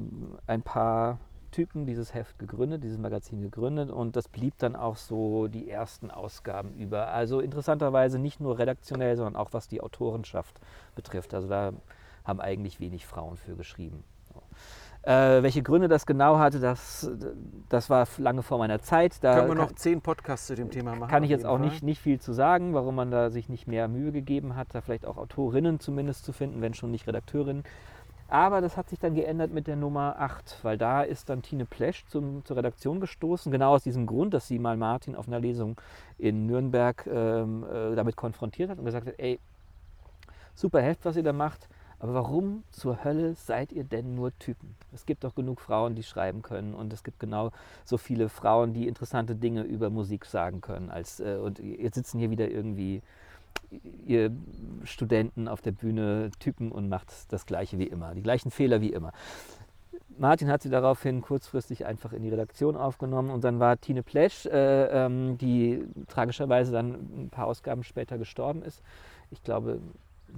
ein 0.46 0.62
paar 0.62 1.18
Typen 1.52 1.86
dieses 1.86 2.14
Heft 2.14 2.38
gegründet, 2.38 2.82
dieses 2.82 2.98
Magazin 2.98 3.40
gegründet 3.42 3.90
und 3.90 4.16
das 4.16 4.26
blieb 4.26 4.54
dann 4.58 4.74
auch 4.74 4.96
so 4.96 5.46
die 5.46 5.70
ersten 5.70 6.10
Ausgaben 6.10 6.74
über. 6.74 7.08
Also 7.08 7.40
interessanterweise 7.40 8.18
nicht 8.18 8.40
nur 8.40 8.58
redaktionell, 8.58 9.16
sondern 9.16 9.36
auch 9.36 9.52
was 9.52 9.68
die 9.68 9.80
Autorenschaft 9.80 10.58
betrifft. 10.94 11.34
Also 11.34 11.48
da 11.48 11.72
haben 12.24 12.40
eigentlich 12.40 12.80
wenig 12.80 13.06
Frauen 13.06 13.36
für 13.36 13.54
geschrieben. 13.54 14.02
Äh, 15.04 15.42
welche 15.42 15.62
Gründe 15.62 15.88
das 15.88 16.06
genau 16.06 16.38
hatte, 16.38 16.60
das, 16.60 17.10
das 17.68 17.90
war 17.90 18.06
lange 18.18 18.42
vor 18.42 18.58
meiner 18.58 18.80
Zeit. 18.80 19.22
Da 19.22 19.34
Können 19.34 19.48
wir 19.48 19.54
noch 19.56 19.68
kann, 19.68 19.76
zehn 19.76 20.00
Podcasts 20.00 20.46
zu 20.46 20.54
dem 20.54 20.70
Thema 20.70 20.94
machen? 20.94 21.10
Kann 21.10 21.24
ich 21.24 21.30
jetzt 21.30 21.44
auch 21.44 21.58
nicht, 21.58 21.82
nicht 21.82 22.00
viel 22.00 22.20
zu 22.20 22.32
sagen, 22.32 22.72
warum 22.72 22.94
man 22.94 23.10
da 23.10 23.30
sich 23.30 23.48
nicht 23.48 23.66
mehr 23.66 23.88
Mühe 23.88 24.12
gegeben 24.12 24.54
hat, 24.54 24.68
da 24.72 24.80
vielleicht 24.80 25.04
auch 25.04 25.16
Autorinnen 25.16 25.80
zumindest 25.80 26.24
zu 26.24 26.32
finden, 26.32 26.60
wenn 26.62 26.72
schon 26.72 26.92
nicht 26.92 27.08
Redakteurinnen. 27.08 27.64
Aber 28.28 28.60
das 28.60 28.76
hat 28.76 28.88
sich 28.88 28.98
dann 28.98 29.14
geändert 29.14 29.52
mit 29.52 29.66
der 29.66 29.76
Nummer 29.76 30.16
8, 30.18 30.60
weil 30.62 30.78
da 30.78 31.02
ist 31.02 31.28
dann 31.28 31.42
Tine 31.42 31.66
Plesch 31.66 32.06
zum, 32.06 32.44
zur 32.46 32.56
Redaktion 32.56 32.98
gestoßen, 33.00 33.52
genau 33.52 33.74
aus 33.74 33.82
diesem 33.82 34.06
Grund, 34.06 34.32
dass 34.32 34.48
sie 34.48 34.58
mal 34.58 34.76
Martin 34.76 35.16
auf 35.16 35.26
einer 35.26 35.40
Lesung 35.40 35.78
in 36.16 36.46
Nürnberg 36.46 37.06
ähm, 37.12 37.64
äh, 37.64 37.94
damit 37.94 38.16
konfrontiert 38.16 38.70
hat 38.70 38.78
und 38.78 38.84
gesagt 38.84 39.08
hat, 39.08 39.14
ey, 39.18 39.38
super 40.54 40.80
Heft, 40.80 41.04
was 41.04 41.16
ihr 41.16 41.22
da 41.22 41.32
macht, 41.34 41.68
aber 42.02 42.14
warum 42.14 42.64
zur 42.72 43.04
Hölle 43.04 43.36
seid 43.36 43.70
ihr 43.70 43.84
denn 43.84 44.16
nur 44.16 44.36
Typen? 44.40 44.74
Es 44.92 45.06
gibt 45.06 45.22
doch 45.22 45.36
genug 45.36 45.60
Frauen, 45.60 45.94
die 45.94 46.02
schreiben 46.02 46.42
können 46.42 46.74
und 46.74 46.92
es 46.92 47.04
gibt 47.04 47.20
genau 47.20 47.52
so 47.84 47.96
viele 47.96 48.28
Frauen, 48.28 48.72
die 48.72 48.88
interessante 48.88 49.36
Dinge 49.36 49.62
über 49.62 49.88
Musik 49.88 50.24
sagen 50.24 50.60
können. 50.60 50.90
Als, 50.90 51.20
äh, 51.20 51.36
und 51.40 51.60
jetzt 51.60 51.94
sitzen 51.94 52.18
hier 52.18 52.30
wieder 52.30 52.50
irgendwie 52.50 53.02
ihr 54.04 54.32
Studenten 54.82 55.46
auf 55.46 55.62
der 55.62 55.70
Bühne 55.70 56.32
Typen 56.40 56.72
und 56.72 56.88
macht 56.88 57.32
das 57.32 57.46
Gleiche 57.46 57.78
wie 57.78 57.86
immer, 57.86 58.16
die 58.16 58.22
gleichen 58.22 58.50
Fehler 58.50 58.80
wie 58.80 58.92
immer. 58.92 59.12
Martin 60.18 60.50
hat 60.50 60.62
sie 60.62 60.70
daraufhin 60.70 61.22
kurzfristig 61.22 61.86
einfach 61.86 62.12
in 62.12 62.24
die 62.24 62.30
Redaktion 62.30 62.76
aufgenommen 62.76 63.30
und 63.30 63.44
dann 63.44 63.60
war 63.60 63.80
Tine 63.80 64.02
Plesch, 64.02 64.46
äh, 64.46 65.04
ähm, 65.04 65.38
die 65.38 65.84
tragischerweise 66.08 66.72
dann 66.72 66.94
ein 67.16 67.28
paar 67.30 67.46
Ausgaben 67.46 67.84
später 67.84 68.18
gestorben 68.18 68.62
ist. 68.62 68.82
Ich 69.30 69.44
glaube, 69.44 69.78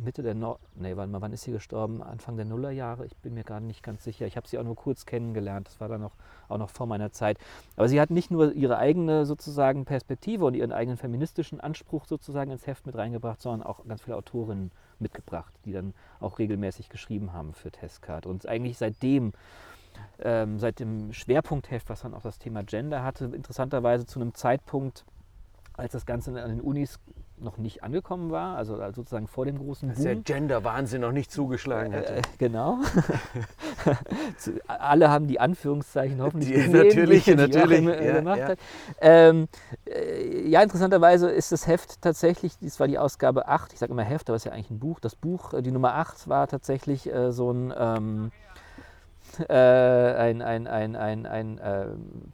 Mitte 0.03 0.23
der 0.23 0.35
no 0.35 0.59
nee, 0.75 0.95
mal, 0.95 1.09
wann 1.11 1.33
ist 1.33 1.43
sie 1.43 1.53
gestorben? 1.53 2.03
Anfang 2.03 2.37
der 2.37 2.45
Nullerjahre? 2.45 3.07
Ich 3.07 3.17
bin 3.17 3.35
mir 3.35 3.45
gar 3.45 3.61
nicht 3.61 3.83
ganz 3.83 4.05
sicher. 4.05 4.27
Ich 4.27 4.37
habe 4.37 4.49
sie 4.49 4.59
auch 4.59 4.65
nur 4.65 4.77
kurz 4.77 5.07
kennengelernt. 5.07 5.69
Das 5.69 5.81
war 5.81 5.89
dann 5.89 6.01
noch, 6.01 6.17
auch 6.49 6.59
noch 6.59 6.71
vor 6.71 6.87
meiner 6.87 7.13
Zeit. 7.13 7.39
Aber 7.77 7.89
sie 7.89 8.01
hat 8.01 8.11
nicht 8.11 8.31
nur 8.31 8.53
ihre 8.53 8.79
eigene 8.79 9.27
sozusagen 9.27 9.85
Perspektive 9.85 10.45
und 10.45 10.55
ihren 10.55 10.73
eigenen 10.73 10.97
feministischen 10.97 11.61
Anspruch 11.61 12.07
sozusagen 12.07 12.51
ins 12.51 12.67
Heft 12.67 12.87
mit 12.87 12.97
reingebracht, 12.97 13.41
sondern 13.41 13.67
auch 13.67 13.87
ganz 13.87 14.03
viele 14.03 14.17
Autorinnen 14.17 14.73
mitgebracht, 14.99 15.53
die 15.65 15.73
dann 15.73 15.95
auch 16.21 16.39
regelmäßig 16.39 16.89
geschrieben 16.89 17.33
haben 17.33 17.53
für 17.55 17.71
Testcard. 17.71 18.27
Und 18.27 18.47
eigentlich 18.49 18.79
seitdem 18.79 19.33
ähm, 20.21 20.59
seit 20.59 20.81
dem 20.81 21.13
Schwerpunktheft, 21.13 21.89
was 21.89 22.03
dann 22.03 22.15
auch 22.15 22.23
das 22.23 22.39
Thema 22.39 22.63
Gender 22.65 23.03
hatte, 23.03 23.27
interessanterweise 23.27 24.07
zu 24.07 24.21
einem 24.21 24.35
Zeitpunkt, 24.35 25.05
als 25.75 25.93
das 25.93 26.07
Ganze 26.07 26.41
an 26.43 26.51
den 26.51 26.61
Unis 26.61 26.99
noch 27.45 27.59
nicht 27.59 27.85
angekommen 27.85 28.31
war, 28.31 28.57
also 28.57 28.77
sozusagen 28.93 29.29
vor 29.29 29.45
dem 29.45 29.59
großen 29.59 29.89
Boom. 29.89 29.95
Dass 29.95 30.05
der 30.05 30.17
Gender-Wahnsinn 30.17 31.03
noch 31.03 31.13
nicht 31.13 31.31
zugeschlagen 31.31 31.93
äh, 31.93 31.97
hatte. 31.99 32.17
Äh, 32.17 32.23
genau. 32.39 32.79
Alle 34.67 35.11
haben 35.11 35.27
die 35.27 35.39
Anführungszeichen 35.39 36.21
hoffentlich 36.21 36.51
die, 36.51 36.57
gesehen, 36.57 36.73
natürlich, 36.73 37.25
die, 37.25 37.35
natürlich. 37.35 37.85
Ja, 37.85 38.13
gemacht 38.15 38.39
ja. 38.39 38.49
Hat. 38.49 38.59
Ähm, 39.01 39.49
äh, 39.87 40.49
ja, 40.49 40.63
interessanterweise 40.63 41.31
ist 41.31 41.53
das 41.53 41.67
Heft 41.67 42.01
tatsächlich, 42.03 42.59
das 42.61 42.81
war 42.81 42.89
die 42.89 42.99
Ausgabe 42.99 43.47
8, 43.47 43.73
ich 43.73 43.79
sage 43.79 43.93
immer 43.93 44.03
Heft, 44.03 44.29
aber 44.29 44.37
es 44.37 44.43
ist 44.43 44.47
ja 44.47 44.53
eigentlich 44.53 44.71
ein 44.71 44.79
Buch. 44.79 45.01
Das 45.01 45.15
Buch, 45.15 45.53
äh, 45.53 45.63
die 45.63 45.71
Nummer 45.71 45.95
8 45.95 46.29
war 46.29 46.49
tatsächlich 46.49 47.13
äh, 47.13 47.33
so 47.33 47.51
ein... 47.51 47.73
Ähm, 47.77 48.33
äh, 49.41 50.15
ein, 50.17 50.43
ein, 50.43 50.67
ein, 50.67 50.97
ein, 50.97 51.27
ein 51.27 51.59
äh, 51.59 51.87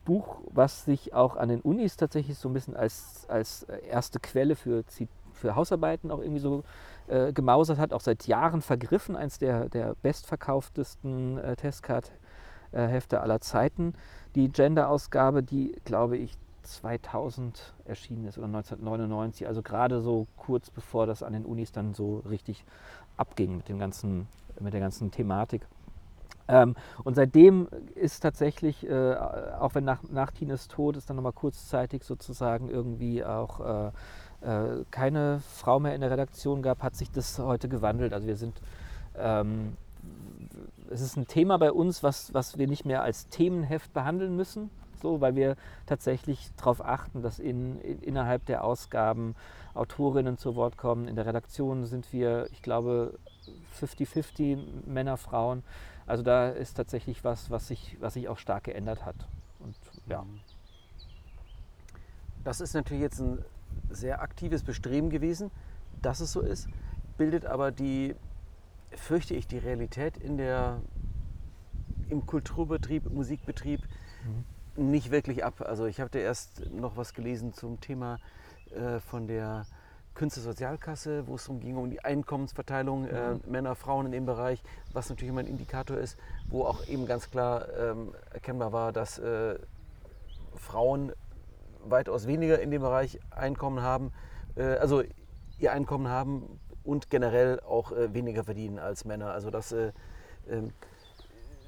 Buch, 0.04 0.38
was 0.50 0.84
sich 0.84 1.14
auch 1.14 1.36
an 1.36 1.48
den 1.48 1.60
Unis 1.60 1.96
tatsächlich 1.96 2.38
so 2.38 2.48
ein 2.48 2.52
bisschen 2.52 2.76
als, 2.76 3.26
als 3.28 3.64
erste 3.88 4.20
Quelle 4.20 4.56
für, 4.56 4.84
für 5.32 5.54
Hausarbeiten 5.54 6.10
auch 6.10 6.20
irgendwie 6.20 6.40
so 6.40 6.62
äh, 7.08 7.32
gemausert 7.32 7.78
hat, 7.78 7.92
auch 7.92 8.00
seit 8.00 8.26
Jahren 8.26 8.62
vergriffen, 8.62 9.16
eins 9.16 9.38
der, 9.38 9.68
der 9.68 9.96
bestverkauftesten 10.02 11.38
äh, 11.38 11.56
Testcard-Hefte 11.56 13.20
aller 13.20 13.40
Zeiten. 13.40 13.94
Die 14.34 14.48
Gender-Ausgabe, 14.48 15.42
die, 15.42 15.76
glaube 15.84 16.16
ich, 16.16 16.38
2000 16.62 17.74
erschienen 17.84 18.26
ist 18.26 18.38
oder 18.38 18.46
1999, 18.46 19.46
also 19.46 19.62
gerade 19.62 20.00
so 20.00 20.26
kurz 20.36 20.70
bevor 20.70 21.06
das 21.06 21.22
an 21.22 21.32
den 21.32 21.44
Unis 21.44 21.72
dann 21.72 21.94
so 21.94 22.18
richtig 22.28 22.64
abging 23.16 23.56
mit, 23.56 23.68
dem 23.68 23.78
ganzen, 23.78 24.28
mit 24.60 24.72
der 24.72 24.80
ganzen 24.80 25.10
Thematik. 25.10 25.66
Ähm, 26.50 26.74
und 27.04 27.14
seitdem 27.14 27.68
ist 27.94 28.20
tatsächlich, 28.20 28.88
äh, 28.88 29.14
auch 29.14 29.74
wenn 29.74 29.84
nach, 29.84 30.02
nach 30.10 30.32
Tines 30.32 30.66
Tod 30.66 30.96
es 30.96 31.06
dann 31.06 31.16
nochmal 31.16 31.32
kurzzeitig 31.32 32.02
sozusagen 32.02 32.68
irgendwie 32.68 33.24
auch 33.24 33.60
äh, 33.60 33.90
äh, 34.40 34.84
keine 34.90 35.40
Frau 35.40 35.78
mehr 35.78 35.94
in 35.94 36.00
der 36.00 36.10
Redaktion 36.10 36.60
gab, 36.60 36.82
hat 36.82 36.96
sich 36.96 37.10
das 37.12 37.38
heute 37.38 37.68
gewandelt. 37.68 38.12
Also 38.12 38.26
wir 38.26 38.36
sind, 38.36 38.60
ähm, 39.16 39.76
es 40.90 41.00
ist 41.00 41.16
ein 41.16 41.28
Thema 41.28 41.56
bei 41.58 41.70
uns, 41.70 42.02
was, 42.02 42.34
was 42.34 42.58
wir 42.58 42.66
nicht 42.66 42.84
mehr 42.84 43.02
als 43.04 43.28
Themenheft 43.28 43.92
behandeln 43.92 44.34
müssen, 44.34 44.70
so, 45.00 45.20
weil 45.20 45.36
wir 45.36 45.56
tatsächlich 45.86 46.50
darauf 46.56 46.84
achten, 46.84 47.22
dass 47.22 47.38
in, 47.38 47.80
in, 47.80 48.00
innerhalb 48.00 48.44
der 48.46 48.64
Ausgaben 48.64 49.36
Autorinnen 49.74 50.36
zu 50.36 50.56
Wort 50.56 50.76
kommen. 50.76 51.06
In 51.06 51.14
der 51.14 51.26
Redaktion 51.26 51.84
sind 51.84 52.12
wir, 52.12 52.48
ich 52.50 52.60
glaube, 52.60 53.18
50-50 53.80 54.58
Männer, 54.86 55.16
Frauen. 55.16 55.62
Also 56.06 56.22
da 56.22 56.48
ist 56.50 56.74
tatsächlich 56.74 57.24
was, 57.24 57.50
was 57.50 57.68
sich, 57.68 57.96
was 58.00 58.14
sich 58.14 58.28
auch 58.28 58.38
stark 58.38 58.64
geändert 58.64 59.04
hat. 59.04 59.28
Und, 59.58 59.76
ja. 60.06 60.24
Das 62.44 62.60
ist 62.60 62.74
natürlich 62.74 63.02
jetzt 63.02 63.20
ein 63.20 63.44
sehr 63.90 64.22
aktives 64.22 64.62
Bestreben 64.62 65.10
gewesen, 65.10 65.50
dass 66.02 66.20
es 66.20 66.32
so 66.32 66.40
ist, 66.40 66.68
bildet 67.18 67.44
aber 67.44 67.70
die, 67.70 68.14
fürchte 68.92 69.34
ich, 69.34 69.46
die 69.46 69.58
Realität 69.58 70.16
in 70.16 70.38
der, 70.38 70.80
im 72.08 72.24
Kulturbetrieb, 72.24 73.10
Musikbetrieb 73.10 73.82
mhm. 74.76 74.90
nicht 74.90 75.10
wirklich 75.10 75.44
ab. 75.44 75.60
Also 75.60 75.86
ich 75.86 76.00
habe 76.00 76.10
da 76.10 76.18
erst 76.18 76.70
noch 76.70 76.96
was 76.96 77.12
gelesen 77.12 77.52
zum 77.52 77.80
Thema 77.80 78.18
äh, 78.70 79.00
von 79.00 79.26
der 79.26 79.66
Künstlersozialkasse, 80.14 81.26
wo 81.26 81.36
es 81.36 81.44
darum 81.44 81.60
ging, 81.60 81.76
um 81.76 81.90
die 81.90 82.04
Einkommensverteilung 82.04 83.06
äh, 83.06 83.34
mhm. 83.34 83.40
Männer, 83.46 83.74
Frauen 83.74 84.06
in 84.06 84.12
dem 84.12 84.26
Bereich, 84.26 84.62
was 84.92 85.08
natürlich 85.08 85.30
immer 85.30 85.40
ein 85.40 85.46
Indikator 85.46 85.96
ist, 85.96 86.18
wo 86.48 86.64
auch 86.64 86.86
eben 86.86 87.06
ganz 87.06 87.30
klar 87.30 87.66
ähm, 87.78 88.14
erkennbar 88.32 88.72
war, 88.72 88.92
dass 88.92 89.18
äh, 89.18 89.58
Frauen 90.56 91.12
weitaus 91.84 92.26
weniger 92.26 92.60
in 92.60 92.70
dem 92.70 92.82
Bereich 92.82 93.20
Einkommen 93.30 93.82
haben, 93.82 94.12
äh, 94.56 94.64
also 94.76 95.02
ihr 95.58 95.72
Einkommen 95.72 96.08
haben 96.08 96.60
und 96.84 97.10
generell 97.10 97.60
auch 97.60 97.92
äh, 97.92 98.12
weniger 98.12 98.44
verdienen 98.44 98.78
als 98.78 99.04
Männer. 99.04 99.32
Also 99.32 99.50
das 99.50 99.72
äh, 99.72 99.92
Ähm, 100.48 100.72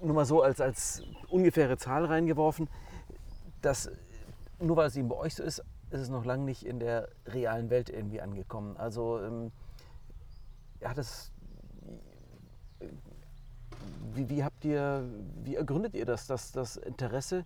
nur 0.02 0.14
mal 0.14 0.24
so 0.24 0.42
als, 0.42 0.60
als 0.60 1.04
ungefähre 1.28 1.76
Zahl 1.76 2.04
reingeworfen, 2.04 2.68
dass 3.60 3.90
nur 4.58 4.76
weil 4.76 4.88
es 4.88 4.96
eben 4.96 5.08
bei 5.08 5.16
euch 5.16 5.34
so 5.36 5.44
ist, 5.44 5.62
ist 5.92 6.00
es 6.00 6.08
noch 6.08 6.24
lange 6.24 6.44
nicht 6.44 6.64
in 6.64 6.80
der 6.80 7.08
realen 7.26 7.70
Welt 7.70 7.90
irgendwie 7.90 8.20
angekommen. 8.20 8.76
Also 8.76 9.20
ähm, 9.20 9.52
ja, 10.80 10.94
das, 10.94 11.30
wie, 14.14 14.28
wie, 14.28 14.42
habt 14.42 14.64
ihr, 14.64 15.08
wie 15.42 15.54
ergründet 15.54 15.94
ihr 15.94 16.06
das, 16.06 16.26
dass 16.26 16.50
das 16.52 16.76
Interesse 16.76 17.44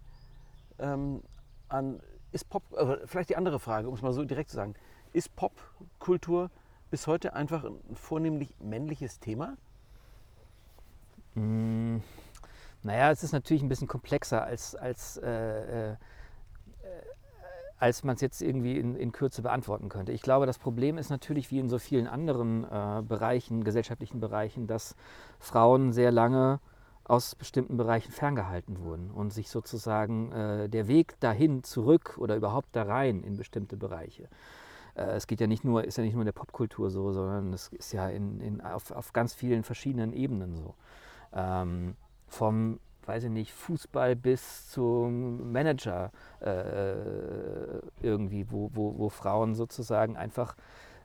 ähm, 0.78 1.22
an, 1.68 2.00
ist 2.32 2.48
Pop, 2.48 2.62
äh, 2.76 3.06
vielleicht 3.06 3.30
die 3.30 3.36
andere 3.36 3.58
Frage, 3.58 3.88
um 3.88 3.94
es 3.94 4.02
mal 4.02 4.12
so 4.12 4.24
direkt 4.24 4.50
zu 4.50 4.56
sagen, 4.56 4.74
ist 5.12 5.34
Popkultur 5.34 6.50
bis 6.90 7.06
heute 7.06 7.34
einfach 7.34 7.64
ein 7.64 7.96
vornehmlich 7.96 8.54
männliches 8.60 9.18
Thema? 9.18 9.56
Mm, 11.34 11.98
naja, 12.82 13.10
es 13.10 13.24
ist 13.24 13.32
natürlich 13.32 13.62
ein 13.62 13.68
bisschen 13.68 13.88
komplexer 13.88 14.44
als, 14.44 14.76
als 14.76 15.16
äh, 15.16 15.90
äh, 15.92 15.96
als 17.78 18.04
man 18.04 18.14
es 18.14 18.20
jetzt 18.20 18.40
irgendwie 18.42 18.78
in, 18.78 18.94
in, 18.94 19.12
Kürze 19.12 19.42
beantworten 19.42 19.88
könnte. 19.88 20.12
Ich 20.12 20.22
glaube, 20.22 20.46
das 20.46 20.58
Problem 20.58 20.96
ist 20.96 21.10
natürlich 21.10 21.50
wie 21.50 21.58
in 21.58 21.68
so 21.68 21.78
vielen 21.78 22.06
anderen 22.06 22.64
äh, 22.64 23.02
Bereichen, 23.02 23.64
gesellschaftlichen 23.64 24.20
Bereichen, 24.20 24.66
dass 24.66 24.96
Frauen 25.38 25.92
sehr 25.92 26.10
lange 26.10 26.60
aus 27.04 27.34
bestimmten 27.34 27.76
Bereichen 27.76 28.10
ferngehalten 28.12 28.80
wurden 28.80 29.10
und 29.10 29.32
sich 29.32 29.48
sozusagen 29.50 30.32
äh, 30.32 30.68
der 30.68 30.88
Weg 30.88 31.20
dahin 31.20 31.62
zurück 31.62 32.16
oder 32.18 32.34
überhaupt 32.34 32.74
da 32.74 32.82
rein 32.82 33.22
in 33.22 33.36
bestimmte 33.36 33.76
Bereiche. 33.76 34.28
Äh, 34.94 35.12
es 35.12 35.26
geht 35.26 35.40
ja 35.40 35.46
nicht 35.46 35.64
nur, 35.64 35.84
ist 35.84 35.98
ja 35.98 36.04
nicht 36.04 36.14
nur 36.14 36.22
in 36.22 36.26
der 36.26 36.32
Popkultur 36.32 36.90
so, 36.90 37.12
sondern 37.12 37.52
es 37.52 37.68
ist 37.68 37.92
ja 37.92 38.08
in, 38.08 38.40
in, 38.40 38.60
auf, 38.60 38.90
auf 38.90 39.12
ganz 39.12 39.34
vielen 39.34 39.62
verschiedenen 39.62 40.12
Ebenen 40.12 40.56
so. 40.56 40.74
Ähm, 41.32 41.94
vom 42.26 42.80
weiß 43.06 43.24
ich 43.24 43.30
nicht, 43.30 43.52
Fußball 43.52 44.16
bis 44.16 44.68
zum 44.70 45.52
Manager 45.52 46.10
äh, 46.40 47.78
irgendwie, 48.02 48.46
wo, 48.50 48.70
wo, 48.74 48.98
wo 48.98 49.08
Frauen 49.08 49.54
sozusagen 49.54 50.16
einfach 50.16 50.56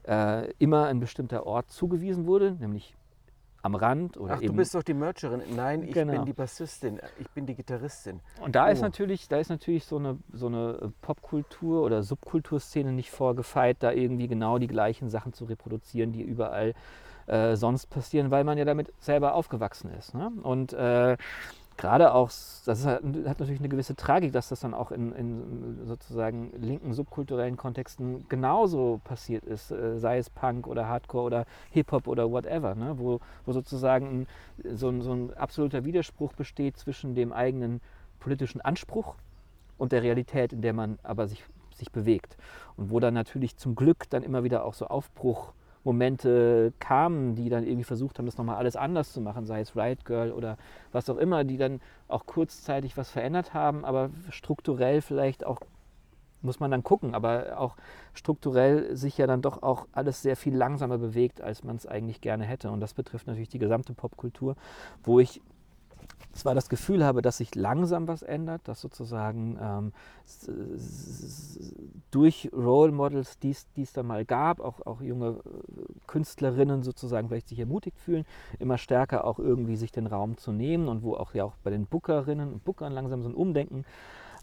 äh, 0.08 0.50
immer 0.60 0.88
ein 0.88 1.00
bestimmter 1.00 1.46
Ort 1.46 1.70
zugewiesen 1.72 2.26
wurde, 2.26 2.54
nämlich 2.60 2.96
am 3.64 3.76
Rand 3.76 4.18
oder 4.18 4.34
Ach, 4.34 4.42
eben. 4.42 4.54
du 4.54 4.58
bist 4.58 4.74
doch 4.74 4.82
die 4.82 4.96
Mercherin. 4.96 5.44
Nein, 5.56 5.84
ich 5.84 5.92
Genau. 5.94 6.14
bin 6.14 6.26
die 6.26 6.34
Bassistin. 6.34 7.00
Ich 7.20 7.30
bin 7.30 7.46
die 7.46 7.54
Gitarristin. 7.54 8.20
Und 8.44 8.56
da 8.56 8.70
ist 8.70 8.80
Oh. 8.80 8.84
natürlich, 8.86 9.28
da 9.28 9.38
ist 9.38 9.50
natürlich 9.50 9.86
so 9.86 9.98
eine, 9.98 10.18
so 10.34 10.48
eine 10.48 10.92
Popkultur 11.02 11.84
oder 11.84 12.02
Subkulturszene 12.02 12.92
nicht 12.92 13.12
vorgefeit, 13.12 13.78
da 13.82 13.92
irgendwie 13.92 14.28
genau 14.28 14.58
die 14.58 14.66
gleichen 14.66 15.10
Sachen 15.10 15.34
zu 15.34 15.46
reproduzieren, 15.46 16.12
die 16.12 16.24
überall 16.24 16.74
äh, 17.28 17.56
sonst 17.56 17.86
passieren, 17.92 18.32
weil 18.32 18.44
man 18.44 18.58
ja 18.58 18.66
damit 18.66 18.92
selber 18.98 19.36
aufgewachsen 19.36 19.92
ist. 19.94 20.16
Ne? 20.16 20.32
Und 20.42 20.74
äh, 20.74 21.16
gerade 21.82 22.14
auch, 22.14 22.28
das 22.28 22.86
halt- 22.86 23.04
hat 23.28 23.40
natürlich 23.40 23.60
eine 23.60 23.68
gewisse 23.68 23.96
Tragik, 23.96 24.32
dass 24.32 24.50
das 24.50 24.60
dann 24.60 24.76
auch 24.76 24.92
in, 24.92 25.12
in 25.14 25.80
sozusagen 25.86 26.52
linken 26.56 26.94
subkulturellen 26.94 27.58
Kontexten 27.58 28.30
genauso 28.30 29.02
passiert 29.04 29.46
ist, 29.46 29.72
äh, 29.72 29.98
sei 29.98 30.20
es 30.20 30.30
Punk 30.30 30.68
oder 30.68 30.88
Hardcore 30.88 31.26
oder 31.26 31.46
Hip-Hop 31.72 32.08
oder 32.08 32.32
whatever, 32.32 32.76
ne? 32.76 33.00
wo, 33.00 33.20
wo 33.46 33.52
sozusagen 33.52 34.28
ein, 34.64 34.78
so, 34.78 34.90
ein, 34.90 35.02
so 35.02 35.12
ein 35.12 35.34
absoluter 35.34 35.84
Widerspruch 35.84 36.34
besteht 36.34 36.78
zwischen 36.78 37.16
dem 37.16 37.34
eigenen 37.34 37.82
politischen 38.20 38.62
Anspruch 38.62 39.16
und 39.80 39.92
der 39.92 40.04
Realität, 40.04 40.54
in 40.54 40.62
der 40.62 40.74
man 40.74 41.00
aber 41.02 41.28
sich, 41.28 41.44
sich 41.74 41.92
bewegt. 41.92 42.38
Und 42.78 42.92
wo 42.92 43.00
dann 43.00 43.16
natürlich 43.16 43.58
zum 43.58 43.74
Glück 43.74 44.08
dann 44.12 44.22
immer 44.22 44.44
wieder 44.44 44.66
auch 44.66 44.76
so 44.76 44.88
Aufbruchmomente 45.82 46.74
kamen, 46.80 47.36
die 47.36 47.50
dann 47.50 47.64
irgendwie 47.64 47.84
versucht 47.84 48.18
haben, 48.18 48.26
das 48.26 48.38
nochmal 48.38 48.58
alles 48.58 48.76
anders 48.76 49.12
zu 49.12 49.22
machen, 49.22 49.46
sei 49.46 49.62
es 49.62 49.76
Riot 49.76 50.06
Girl 50.06 50.32
oder 50.32 50.58
was 50.92 51.10
auch 51.10 51.18
immer, 51.18 51.44
die 51.44 51.58
dann 51.58 51.82
auch 52.08 52.26
kurzzeitig 52.26 52.98
was 52.98 53.10
verändert 53.10 53.54
haben, 53.54 53.84
aber 53.84 54.12
strukturell 54.30 55.02
vielleicht 55.02 55.46
auch, 55.46 55.60
muss 56.42 56.60
man 56.60 56.72
dann 56.72 56.84
gucken, 56.84 57.16
aber 57.16 57.58
auch 57.60 57.76
strukturell 58.14 58.96
sich 58.96 59.18
ja 59.18 59.28
dann 59.28 59.42
doch 59.42 59.64
auch 59.64 59.88
alles 59.92 60.22
sehr 60.22 60.36
viel 60.36 60.56
langsamer 60.56 60.98
bewegt, 60.98 61.42
als 61.42 61.64
man 61.64 61.76
es 61.76 61.88
eigentlich 61.88 62.22
gerne 62.22 62.46
hätte. 62.46 62.72
Und 62.72 62.80
das 62.80 62.94
betrifft 62.94 63.28
natürlich 63.28 63.50
die 63.50 63.60
gesamte 63.60 63.94
Popkultur, 63.94 64.56
wo 65.04 65.20
ich 65.20 65.42
zwar 66.34 66.56
das 66.56 66.70
Gefühl 66.70 67.04
habe, 67.04 67.22
dass 67.22 67.38
sich 67.38 67.56
langsam 67.56 68.08
was 68.08 68.22
ändert, 68.22 68.68
dass 68.68 68.82
sozusagen 68.82 69.58
ähm, 69.62 69.94
durch 72.12 72.50
Role 72.54 72.92
Models, 72.92 73.40
die 73.40 73.52
es 73.52 73.72
die 73.74 73.84
es 73.84 73.94
da 73.94 74.04
mal 74.04 74.26
gab, 74.26 74.60
auch, 74.60 74.86
auch 74.86 75.02
junge 75.02 75.40
äh, 75.46 76.08
Künstlerinnen 76.08 76.84
sozusagen 76.84 77.28
vielleicht 77.28 77.50
sich 77.50 77.60
ermutigt 77.60 78.00
fühlen, 78.00 78.26
immer 78.60 78.78
stärker 78.78 79.26
auch 79.26 79.40
irgendwie 79.40 79.76
sich 79.76 79.92
den 79.92 80.08
Raum 80.08 80.38
zu 80.38 80.52
nehmen 80.52 80.88
und 80.88 81.04
wo 81.04 81.16
auch 81.16 81.34
ja 81.34 81.44
auch 81.44 81.56
bei 81.64 81.70
den 81.70 81.86
Bookerinnen 81.86 82.54
und 82.54 82.64
Bookern 82.64 82.94
langsam 82.94 83.24
so 83.24 83.30
ein 83.30 83.36
Umdenken 83.36 83.86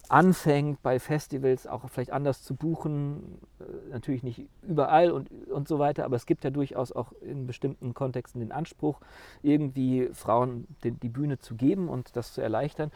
anfängt, 0.08 0.82
bei 0.82 0.98
Festivals 0.98 1.66
auch 1.66 1.88
vielleicht 1.88 2.12
anders 2.12 2.42
zu 2.42 2.54
buchen, 2.54 3.38
äh, 3.60 3.64
natürlich 3.90 4.22
nicht 4.22 4.46
überall 4.62 5.10
und, 5.10 5.30
und 5.50 5.68
so 5.68 5.78
weiter, 5.78 6.04
aber 6.04 6.16
es 6.16 6.26
gibt 6.26 6.44
ja 6.44 6.50
durchaus 6.50 6.92
auch 6.92 7.12
in 7.20 7.46
bestimmten 7.46 7.94
Kontexten 7.94 8.40
den 8.40 8.52
Anspruch, 8.52 9.00
irgendwie 9.42 10.08
Frauen 10.12 10.66
den, 10.84 10.98
die 11.00 11.08
Bühne 11.08 11.38
zu 11.38 11.54
geben 11.54 11.88
und 11.88 12.16
das 12.16 12.32
zu 12.32 12.40
erleichtern. 12.40 12.90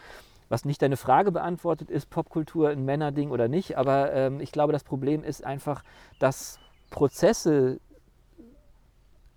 Was 0.48 0.64
nicht 0.64 0.83
deine 0.83 0.96
Frage 0.96 1.33
beantwortet, 1.33 1.90
ist 1.90 2.11
Popkultur 2.11 2.70
ein 2.70 2.85
Männerding 2.85 3.31
oder 3.31 3.48
nicht, 3.48 3.79
aber 3.79 4.12
ähm, 4.12 4.40
ich 4.40 4.53
glaube, 4.53 4.72
das 4.72 4.85
Problem 4.85 5.25
ist 5.25 5.44
einfach, 5.44 5.83
dass 6.18 6.59
Prozesse 6.90 7.81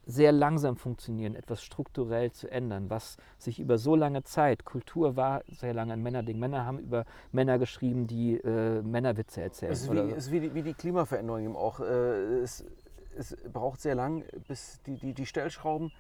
sehr 0.06 0.32
langsam 0.32 0.78
funktionieren, 0.78 1.36
etwas 1.36 1.64
strukturell 1.64 2.32
zu 2.32 2.50
ändern, 2.50 2.90
was 2.90 3.18
sich 3.38 3.60
über 3.60 3.78
so 3.78 3.96
lange 3.96 4.24
Zeit, 4.24 4.66
Kultur 4.66 5.16
war 5.16 5.44
sehr 5.48 5.74
lange 5.74 5.94
ein 5.94 6.04
Männerding. 6.04 6.40
Männer 6.40 6.66
haben 6.66 6.80
über 6.80 7.06
Männer 7.32 7.58
geschrieben, 7.58 8.08
die 8.08 8.36
äh, 8.36 8.82
Männerwitze 8.82 9.42
erzählen. 9.42 9.72
Es 9.72 9.84
ist 9.84 9.92
wie, 9.92 9.98
so. 9.98 10.04
ist 10.04 10.32
wie, 10.32 10.40
die, 10.40 10.54
wie 10.54 10.62
die 10.62 10.74
Klimaveränderung 10.74 11.42
eben 11.44 11.56
auch. 11.56 11.80
Äh, 11.80 12.40
es, 12.40 12.64
es 13.18 13.36
braucht 13.52 13.82
sehr 13.82 13.96
lang, 13.96 14.24
bis 14.48 14.82
die, 14.84 14.98
die, 14.98 15.14
die 15.14 15.26
Stellschrauben 15.26 15.92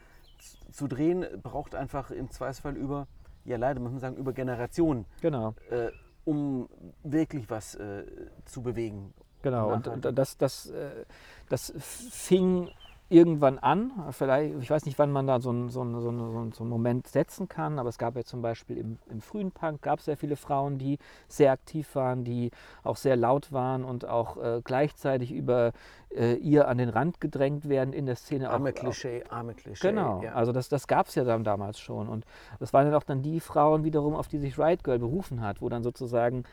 zu 0.72 0.88
drehen, 0.88 1.26
braucht 1.42 1.76
einfach 1.76 2.12
im 2.12 2.30
Zweifelsfall 2.30 2.76
über, 2.76 3.08
ja 3.46 3.58
leider 3.58 3.80
muss 3.80 3.92
man 3.92 4.02
sagen, 4.02 4.18
über 4.18 4.34
Generationen, 4.34 5.06
Genau. 5.22 5.56
äh, 5.70 5.90
um 6.26 6.68
wirklich 7.04 7.50
was 7.50 7.76
äh, 7.76 8.04
zu 8.46 8.62
bewegen. 8.62 9.14
Genau, 9.42 9.74
und, 9.74 9.88
und 9.88 10.18
das, 10.18 10.38
das, 10.38 10.68
äh, 10.72 11.06
das 11.50 11.72
fing 11.78 12.70
irgendwann 13.10 13.60
an. 13.60 13.92
Vielleicht, 14.12 14.56
ich 14.62 14.70
weiß 14.70 14.86
nicht, 14.86 14.98
wann 14.98 15.12
man 15.12 15.28
da 15.28 15.40
so 15.40 15.50
einen 15.52 15.70
so 15.70 15.82
einen- 15.82 16.02
so 16.02 16.10
einen- 16.10 16.52
so 16.54 16.64
einen- 16.64 16.70
Moment 16.70 17.08
setzen 17.08 17.48
kann, 17.48 17.78
aber 17.78 17.90
es 17.90 17.98
gab 17.98 18.16
ja 18.16 18.24
zum 18.24 18.42
Beispiel 18.42 18.78
im, 18.78 18.98
im 19.10 19.22
frühen 19.22 19.52
Punk 19.52 19.82
gab 19.84 20.00
es 20.00 20.06
sehr 20.06 20.18
viele 20.18 20.36
Frauen, 20.36 20.78
die 20.80 20.98
sehr 21.28 21.52
aktiv 21.52 21.94
waren, 21.96 22.24
die 22.24 22.50
auch 22.84 22.98
sehr 22.98 23.16
laut 23.16 23.52
waren 23.52 23.84
und 23.84 24.08
auch 24.08 24.38
äh, 24.38 24.62
gleichzeitig 24.64 25.32
über 25.32 25.72
äh, 26.16 26.36
ihr 26.36 26.68
an 26.68 26.78
den 26.78 26.90
Rand 26.90 27.20
gedrängt 27.22 27.68
werden 27.70 27.94
in 27.94 28.06
der 28.06 28.16
Szene. 28.16 28.50
Arme 28.50 28.70
auch, 28.70 28.74
auch, 28.74 28.80
Klischee, 28.80 29.24
arme 29.30 29.54
Klischee. 29.54 29.90
Genau, 29.90 30.24
Ja. 30.24 30.34
also 30.34 30.52
das, 30.52 30.70
das 30.70 30.88
gab 30.88 31.08
es 31.08 31.16
ja 31.16 31.24
dann 31.26 31.44
damals 31.44 31.78
schon. 31.80 32.08
Und 32.08 32.26
das 32.60 32.72
waren 32.74 32.86
dann 32.86 32.96
auch 32.96 33.04
dann 33.04 33.22
die 33.22 33.40
Frauen 33.42 33.84
wiederum, 33.84 34.16
auf 34.16 34.28
die 34.30 34.38
sich 34.40 34.58
Riot 34.58 34.84
Girl 34.84 34.98
berufen 35.00 35.42
hat, 35.42 35.62
wo 35.62 35.68
dann 35.70 35.84
sozusagen 35.84 36.44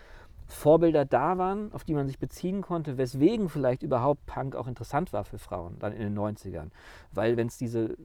Vorbilder 0.52 1.04
da 1.04 1.38
waren, 1.38 1.72
auf 1.72 1.84
die 1.84 1.94
man 1.94 2.06
sich 2.06 2.18
beziehen 2.18 2.62
konnte, 2.62 2.98
weswegen 2.98 3.48
vielleicht 3.48 3.82
überhaupt 3.82 4.26
Punk 4.26 4.54
auch 4.54 4.66
interessant 4.66 5.12
war 5.12 5.24
für 5.24 5.38
Frauen 5.38 5.78
dann 5.78 5.92
in 5.92 6.00
den 6.00 6.18
90ern. 6.18 6.70
Weil 7.12 7.36
wenn 7.36 7.48
es 7.48 7.58
diese 7.58 7.96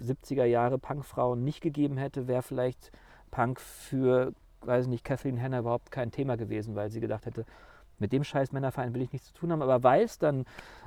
70er 0.00 0.44
Jahre 0.44 0.78
Punkfrauen 0.78 1.42
nicht 1.42 1.60
gegeben 1.60 1.96
hätte, 1.96 2.28
wäre 2.28 2.42
vielleicht 2.42 2.92
Punk 3.30 3.60
für, 3.60 4.32
weiß 4.62 4.84
ich 4.84 4.90
nicht, 4.90 5.04
Kathleen 5.04 5.40
Hanna 5.40 5.60
überhaupt 5.60 5.90
kein 5.90 6.10
Thema 6.10 6.36
gewesen, 6.36 6.74
weil 6.74 6.90
sie 6.90 7.00
gedacht 7.00 7.26
hätte, 7.26 7.44
mit 8.00 8.12
dem 8.12 8.24
scheiß 8.24 8.52
Männerverein 8.52 8.94
will 8.94 9.02
ich 9.02 9.12
nichts 9.12 9.28
zu 9.28 9.34
tun 9.34 9.52
haben. 9.52 9.62
Aber 9.62 9.82
weil 9.82 10.02
es 10.02 10.18
dann 10.18 10.44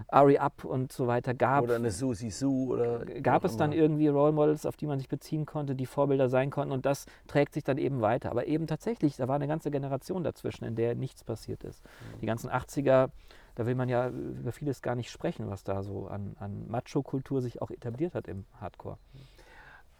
Ari 0.08 0.38
Up 0.38 0.64
und 0.66 0.92
so 0.92 1.08
weiter 1.08 1.34
gab, 1.34 1.64
Oder 1.64 1.76
eine 1.76 1.92
Susi 1.92 2.30
Sue 2.30 2.74
oder. 2.74 3.06
gab 3.06 3.44
es 3.46 3.58
dann 3.58 3.72
irgendwie 3.72 4.08
Role 4.08 4.32
Models, 4.32 4.66
auf 4.66 4.78
die 4.78 4.88
man 4.88 5.00
sich 5.00 5.10
beziehen 5.10 5.46
konnte, 5.46 5.76
die 5.76 5.86
Vorbilder 5.86 6.30
sein 6.30 6.50
konnten 6.50 6.74
und 6.74 6.86
das 6.86 7.06
trägt 7.28 7.54
sich 7.54 7.64
dann 7.64 7.78
eben 7.78 8.02
weiter. 8.02 8.32
Aber 8.32 8.48
eben 8.48 8.68
tatsächlich, 8.68 9.16
da 9.16 9.28
war 9.28 9.36
eine 9.36 9.48
ganze 9.48 9.72
Generation 9.72 10.24
dazwischen, 10.24 10.66
in 10.66 10.76
der 10.76 10.96
nichts 10.96 11.24
passiert 11.24 11.64
ist. 11.64 11.84
Mhm. 11.84 12.20
Die 12.22 12.26
ganzen 12.26 12.50
80er, 12.50 13.10
da 13.56 13.66
will 13.66 13.76
man 13.76 13.90
ja 13.90 14.10
über 14.10 14.52
vieles 14.52 14.82
gar 14.82 14.96
nicht 14.96 15.12
sprechen, 15.12 15.50
was 15.50 15.64
da 15.64 15.84
so 15.84 16.08
an, 16.08 16.36
an 16.40 16.68
Macho-Kultur 16.68 17.42
sich 17.42 17.62
auch 17.62 17.72
etabliert 17.72 18.16
hat 18.16 18.28
im 18.28 18.46
Hardcore. 18.60 18.98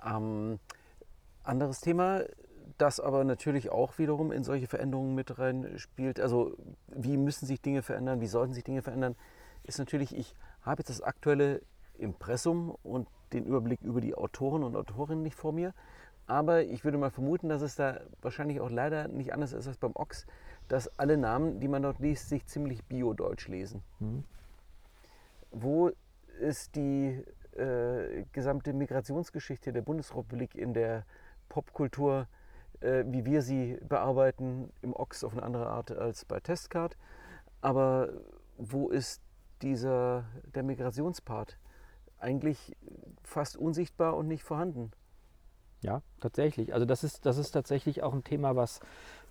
Ähm, 0.06 0.60
anderes 1.44 1.82
Thema, 1.82 2.22
das 2.78 3.00
aber 3.00 3.24
natürlich 3.24 3.72
auch 3.72 3.98
wiederum 3.98 4.32
in 4.32 4.44
solche 4.44 4.68
Veränderungen 4.68 5.16
mit 5.16 5.38
rein 5.40 5.78
spielt. 5.78 6.20
Also 6.20 6.56
wie 6.88 7.18
müssen 7.18 7.46
sich 7.46 7.62
Dinge 7.62 7.82
verändern, 7.82 8.22
wie 8.22 8.28
sollten 8.28 8.54
sich 8.54 8.64
Dinge 8.64 8.82
verändern, 8.82 9.16
ist 9.64 9.80
natürlich, 9.80 10.16
ich 10.16 10.36
habe 10.62 10.80
jetzt 10.80 10.90
das 10.90 11.02
aktuelle 11.02 11.62
Impressum 11.98 12.76
und 12.84 13.08
den 13.34 13.46
Überblick 13.46 13.82
über 13.82 14.02
die 14.02 14.16
Autoren 14.16 14.64
und 14.64 14.76
Autorinnen 14.76 15.24
nicht 15.24 15.36
vor 15.36 15.54
mir. 15.54 15.74
Aber 16.26 16.64
ich 16.64 16.86
würde 16.86 16.98
mal 16.98 17.12
vermuten, 17.12 17.50
dass 17.50 17.62
es 17.62 17.76
da 17.76 18.02
wahrscheinlich 18.22 18.62
auch 18.62 18.70
leider 18.70 19.08
nicht 19.08 19.34
anders 19.34 19.52
ist 19.52 19.68
als 19.68 19.78
beim 19.78 19.96
Ochs, 19.96 20.26
dass 20.68 20.88
alle 20.98 21.18
Namen, 21.18 21.60
die 21.60 21.68
man 21.68 21.82
dort 21.82 22.00
liest, 22.00 22.30
sich 22.30 22.46
ziemlich 22.46 22.84
bio-deutsch 22.86 23.48
lesen. 23.48 23.84
Mhm. 24.00 24.24
Wo 25.52 25.92
ist 26.40 26.76
die 26.76 27.24
äh, 27.58 28.24
gesamte 28.32 28.74
Migrationsgeschichte 28.74 29.74
der 29.74 29.82
Bundesrepublik 29.82 30.56
in 30.56 30.74
der 30.74 31.06
Popkultur, 31.50 32.28
äh, 32.84 33.06
wie 33.08 33.26
wir 33.26 33.42
sie 33.42 33.80
bearbeiten, 33.88 34.72
im 34.82 34.94
Ox 34.94 35.24
auf 35.24 35.34
eine 35.34 35.44
andere 35.44 35.68
Art 35.68 35.92
als 35.92 36.26
bei 36.26 36.40
Testcard. 36.40 36.98
Aber 37.62 38.10
wo 38.58 38.90
ist 38.90 39.22
dieser, 39.62 40.26
der 40.54 40.64
Migrationspart? 40.64 41.58
Eigentlich 42.20 42.76
fast 43.24 43.58
unsichtbar 43.58 44.16
und 44.16 44.28
nicht 44.28 44.44
vorhanden. 44.44 44.92
Ja, 45.82 46.02
tatsächlich. 46.22 46.74
Also 46.74 46.86
das 46.86 47.04
ist, 47.04 47.26
das 47.26 47.38
ist 47.38 47.52
tatsächlich 47.52 48.04
auch 48.04 48.14
ein 48.14 48.24
Thema, 48.24 48.56
was 48.56 48.80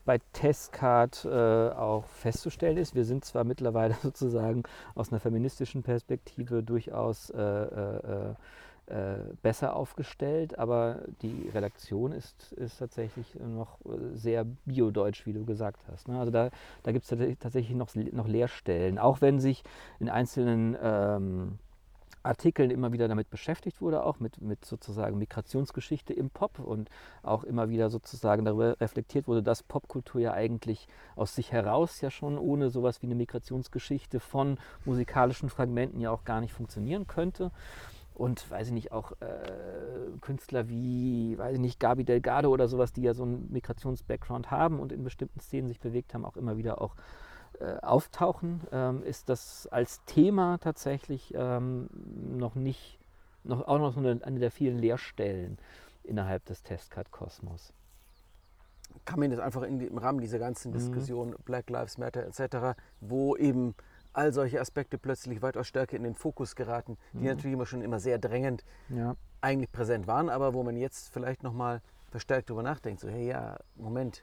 bei 0.05 0.19
Testcard 0.33 1.25
äh, 1.25 1.29
auch 1.71 2.07
festzustellen 2.07 2.77
ist. 2.77 2.95
Wir 2.95 3.05
sind 3.05 3.25
zwar 3.25 3.45
mittlerweile 3.45 3.95
sozusagen 4.03 4.63
aus 4.95 5.11
einer 5.11 5.21
feministischen 5.21 5.83
Perspektive 5.83 6.63
durchaus 6.63 7.31
äh, 7.31 7.41
äh, 7.41 8.31
äh, 8.31 8.35
besser 9.43 9.75
aufgestellt, 9.75 10.59
aber 10.59 11.03
die 11.23 11.49
Redaktion 11.55 12.13
ist, 12.13 12.53
ist 12.53 12.79
tatsächlich 12.79 13.27
noch 13.37 13.79
sehr 14.13 14.45
biodeutsch, 14.67 15.25
wie 15.25 15.33
du 15.33 15.45
gesagt 15.45 15.83
hast. 15.91 16.09
Ne? 16.09 16.19
Also 16.19 16.31
da, 16.31 16.51
da 16.83 16.93
gibt 16.93 17.11
es 17.11 17.39
tatsächlich 17.39 17.77
noch, 17.77 17.95
noch 17.95 18.29
Leerstellen, 18.29 18.99
auch 18.99 19.21
wenn 19.21 19.41
sich 19.41 19.63
in 19.99 20.11
einzelnen 20.11 20.77
ähm, 20.83 21.59
Artikeln 22.23 22.71
immer 22.71 22.93
wieder 22.93 23.09
damit 23.09 23.31
beschäftigt 23.31 23.81
wurde, 23.81 24.05
auch 24.05 24.21
mit, 24.21 24.41
mit 24.41 24.65
sozusagen 24.65 25.19
Migrationsgeschichte 25.19 26.13
im 26.13 26.31
Pop 26.31 26.59
und 26.59 26.89
auch 27.23 27.45
immer 27.45 27.69
wieder 27.69 27.91
sozusagen 27.91 28.45
darüber 28.45 28.81
reflektiert 28.81 29.27
wurde, 29.27 29.43
dass 29.43 29.63
Popkultur 29.63 30.21
ja 30.21 30.33
eigentlich 30.33 30.87
aus 31.17 31.35
sich 31.35 31.53
heraus 31.53 32.01
ja 32.01 32.11
schon 32.11 32.39
ohne 32.39 32.71
sowas 32.71 33.03
wie 33.03 33.07
eine 33.07 33.15
Migrationsgeschichte 33.15 34.21
von 34.21 34.59
musikalischen 34.85 35.49
Fragmenten 35.49 36.01
ja 36.01 36.11
auch 36.11 36.25
gar 36.25 36.41
nicht 36.41 36.53
funktionieren 36.53 37.07
könnte. 37.07 37.51
Und 38.15 38.51
weiß 38.51 38.69
ich 38.69 38.73
nicht, 38.73 38.93
auch 38.93 39.13
äh, 39.21 40.19
Künstler 40.21 40.69
wie, 40.69 41.37
weiß 41.39 41.55
ich 41.55 41.61
nicht, 41.61 41.81
Gabi 41.81 42.05
Delgado 42.05 42.51
oder 42.51 42.69
sowas, 42.69 42.93
die 42.93 43.03
ja 43.03 43.15
so 43.15 43.23
einen 43.23 43.51
Migrations-Background 43.51 44.51
haben 44.51 44.81
und 44.81 44.93
in 44.93 45.03
bestimmten 45.03 45.41
Szenen 45.41 45.69
sich 45.69 45.81
bewegt 45.81 46.13
haben, 46.13 46.25
auch 46.25 46.37
immer 46.37 46.57
wieder 46.57 46.81
auch 46.81 46.95
äh, 47.59 47.77
auftauchen, 47.81 48.61
ähm, 48.71 49.03
ist 49.03 49.29
das 49.29 49.67
als 49.67 50.05
Thema 50.05 50.59
tatsächlich 50.59 51.33
ähm, 51.35 51.89
noch 52.37 52.55
nicht, 52.55 52.99
noch, 53.45 53.67
auch 53.67 53.79
noch 53.79 53.93
so 53.93 54.01
eine, 54.01 54.21
eine 54.25 54.41
der 54.41 54.51
vielen 54.51 54.79
Leerstellen 54.79 55.59
innerhalb 56.03 56.45
des 56.45 56.63
Testcard-Kosmos. 56.63 57.73
Kann 59.05 59.21
man 59.21 59.31
jetzt 59.31 59.41
einfach 59.41 59.63
in, 59.63 59.81
im 59.81 59.97
Rahmen 59.97 60.21
dieser 60.21 60.39
ganzen 60.39 60.71
mhm. 60.71 60.75
Diskussion 60.75 61.35
Black 61.45 61.71
Lives 61.71 61.99
Matter 61.99 62.27
etc., 62.27 62.79
wo 63.01 63.37
eben 63.37 63.75
all 64.13 64.33
solche 64.33 64.61
Aspekte 64.61 64.99
plötzlich 64.99 65.43
weitaus 65.43 65.67
stärker 65.67 65.97
in 65.97 66.05
den 66.05 66.15
Fokus 66.15 66.57
geraten, 66.57 66.99
die 67.13 67.19
mhm. 67.19 67.27
natürlich 67.27 67.55
immer 67.55 67.67
schon 67.67 67.83
immer 67.83 68.01
sehr 68.01 68.19
drängend 68.19 68.65
ja. 68.89 69.17
eigentlich 69.41 69.73
präsent 69.73 70.07
waren, 70.07 70.29
aber 70.29 70.55
wo 70.55 70.63
man 70.63 70.77
jetzt 70.77 71.13
vielleicht 71.13 71.43
nochmal 71.43 71.81
verstärkt 72.11 72.51
darüber 72.51 72.63
nachdenkt, 72.63 73.01
so 73.01 73.09
hey 73.09 73.29
ja, 73.29 73.59
Moment, 73.77 74.23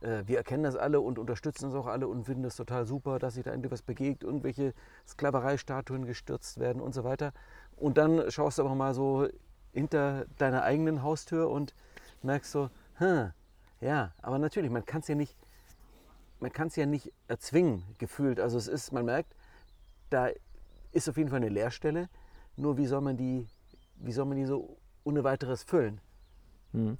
äh, 0.00 0.22
wir 0.26 0.38
erkennen 0.38 0.62
das 0.62 0.76
alle 0.76 1.00
und 1.00 1.18
unterstützen 1.18 1.68
es 1.68 1.74
auch 1.74 1.86
alle 1.86 2.06
und 2.06 2.24
finden 2.24 2.44
es 2.44 2.56
total 2.56 2.86
super, 2.86 3.18
dass 3.18 3.34
sich 3.34 3.44
da 3.44 3.52
endlich 3.52 3.72
was 3.72 3.82
begegnet, 3.82 4.22
irgendwelche 4.22 4.72
Sklavereistatuen 5.06 6.06
gestürzt 6.06 6.60
werden 6.60 6.80
und 6.80 6.94
so 6.94 7.04
weiter. 7.04 7.32
Und 7.76 7.98
dann 7.98 8.30
schaust 8.30 8.58
du 8.58 8.62
aber 8.62 8.74
mal 8.74 8.94
so 8.94 9.28
hinter 9.72 10.26
deiner 10.38 10.62
eigenen 10.62 11.02
Haustür 11.02 11.50
und 11.50 11.74
merkst 12.22 12.52
so, 12.52 12.70
hm, 12.98 13.32
ja, 13.80 14.12
aber 14.22 14.38
natürlich, 14.38 14.70
man 14.70 14.84
kann 14.84 15.00
es 15.00 15.08
ja 15.08 15.14
nicht, 15.14 15.36
man 16.44 16.52
kann 16.52 16.68
es 16.68 16.76
ja 16.76 16.86
nicht 16.86 17.12
erzwingen, 17.26 17.82
gefühlt. 17.98 18.38
Also 18.38 18.56
es 18.56 18.68
ist, 18.68 18.92
man 18.92 19.04
merkt, 19.04 19.34
da 20.10 20.28
ist 20.92 21.08
auf 21.08 21.16
jeden 21.16 21.30
Fall 21.30 21.38
eine 21.38 21.48
Leerstelle. 21.48 22.08
Nur 22.56 22.76
wie 22.76 22.86
soll 22.86 23.00
man 23.00 23.16
die, 23.16 23.48
wie 23.96 24.12
soll 24.12 24.26
man 24.26 24.36
die 24.36 24.44
so 24.44 24.76
ohne 25.02 25.24
weiteres 25.24 25.64
füllen? 25.64 26.00
Hm 26.72 26.98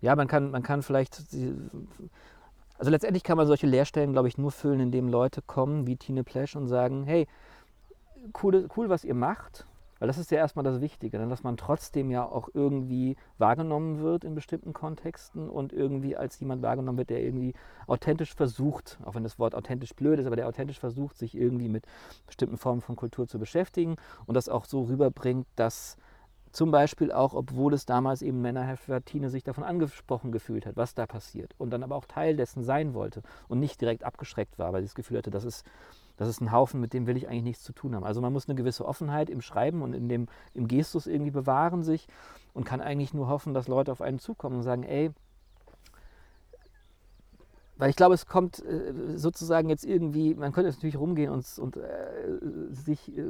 ja, 0.00 0.16
man 0.16 0.28
kann, 0.28 0.50
man 0.50 0.62
kann 0.62 0.82
vielleicht, 0.82 1.22
also 2.78 2.90
letztendlich 2.90 3.22
kann 3.22 3.36
man 3.36 3.46
solche 3.46 3.66
Leerstellen, 3.66 4.12
glaube 4.12 4.28
ich, 4.28 4.38
nur 4.38 4.50
füllen, 4.50 4.80
indem 4.80 5.08
Leute 5.08 5.42
kommen 5.42 5.86
wie 5.86 5.96
Tine 5.96 6.24
Plesch 6.24 6.56
und 6.56 6.68
sagen, 6.68 7.04
hey, 7.04 7.26
cool, 8.42 8.68
cool 8.76 8.88
was 8.88 9.04
ihr 9.04 9.14
macht, 9.14 9.66
weil 10.00 10.08
das 10.08 10.18
ist 10.18 10.32
ja 10.32 10.38
erstmal 10.38 10.64
das 10.64 10.80
Wichtige, 10.80 11.18
ne? 11.18 11.28
dass 11.28 11.44
man 11.44 11.56
trotzdem 11.56 12.10
ja 12.10 12.24
auch 12.24 12.48
irgendwie 12.52 13.16
wahrgenommen 13.38 14.00
wird 14.00 14.24
in 14.24 14.34
bestimmten 14.34 14.72
Kontexten 14.72 15.48
und 15.48 15.72
irgendwie 15.72 16.16
als 16.16 16.40
jemand 16.40 16.62
wahrgenommen 16.62 16.98
wird, 16.98 17.10
der 17.10 17.22
irgendwie 17.22 17.54
authentisch 17.86 18.34
versucht, 18.34 18.98
auch 19.04 19.14
wenn 19.14 19.22
das 19.22 19.38
Wort 19.38 19.54
authentisch 19.54 19.94
blöd 19.94 20.18
ist, 20.18 20.26
aber 20.26 20.36
der 20.36 20.48
authentisch 20.48 20.80
versucht, 20.80 21.16
sich 21.16 21.36
irgendwie 21.36 21.68
mit 21.68 21.86
bestimmten 22.26 22.56
Formen 22.56 22.80
von 22.80 22.96
Kultur 22.96 23.28
zu 23.28 23.38
beschäftigen 23.38 23.96
und 24.26 24.34
das 24.34 24.48
auch 24.48 24.64
so 24.64 24.82
rüberbringt, 24.82 25.46
dass 25.54 25.96
zum 26.52 26.70
Beispiel 26.70 27.12
auch, 27.12 27.34
obwohl 27.34 27.74
es 27.74 27.86
damals 27.86 28.22
eben 28.22 28.40
Männerheft 28.40 28.88
war, 28.88 29.04
Tine 29.04 29.30
sich 29.30 29.44
davon 29.44 29.62
angesprochen 29.62 30.32
gefühlt 30.32 30.66
hat, 30.66 30.76
was 30.76 30.94
da 30.94 31.06
passiert. 31.06 31.54
Und 31.58 31.70
dann 31.70 31.84
aber 31.84 31.94
auch 31.94 32.06
Teil 32.06 32.36
dessen 32.36 32.64
sein 32.64 32.94
wollte 32.94 33.22
und 33.48 33.60
nicht 33.60 33.80
direkt 33.80 34.02
abgeschreckt 34.02 34.58
war, 34.58 34.72
weil 34.72 34.82
sie 34.82 34.88
das 34.88 34.94
Gefühl 34.94 35.18
hatte, 35.18 35.30
das 35.30 35.44
ist, 35.44 35.64
das 36.20 36.28
ist 36.28 36.42
ein 36.42 36.52
Haufen, 36.52 36.80
mit 36.80 36.92
dem 36.92 37.06
will 37.06 37.16
ich 37.16 37.28
eigentlich 37.28 37.44
nichts 37.44 37.64
zu 37.64 37.72
tun 37.72 37.94
haben. 37.94 38.04
Also 38.04 38.20
man 38.20 38.30
muss 38.30 38.46
eine 38.46 38.54
gewisse 38.54 38.84
Offenheit 38.84 39.30
im 39.30 39.40
Schreiben 39.40 39.80
und 39.80 39.94
in 39.94 40.06
dem, 40.10 40.26
im 40.52 40.68
Gestus 40.68 41.06
irgendwie 41.06 41.30
bewahren 41.30 41.82
sich 41.82 42.08
und 42.52 42.64
kann 42.64 42.82
eigentlich 42.82 43.14
nur 43.14 43.28
hoffen, 43.28 43.54
dass 43.54 43.68
Leute 43.68 43.90
auf 43.90 44.02
einen 44.02 44.18
zukommen 44.18 44.56
und 44.56 44.62
sagen, 44.62 44.82
ey, 44.82 45.12
weil 47.80 47.88
ich 47.88 47.96
glaube, 47.96 48.14
es 48.14 48.26
kommt 48.26 48.62
äh, 48.64 49.16
sozusagen 49.16 49.70
jetzt 49.70 49.86
irgendwie, 49.86 50.34
man 50.34 50.52
könnte 50.52 50.70
natürlich 50.70 50.98
rumgehen 50.98 51.30
und, 51.30 51.46
und 51.58 51.78
äh, 51.78 51.80
sich, 52.70 53.16
äh, 53.16 53.24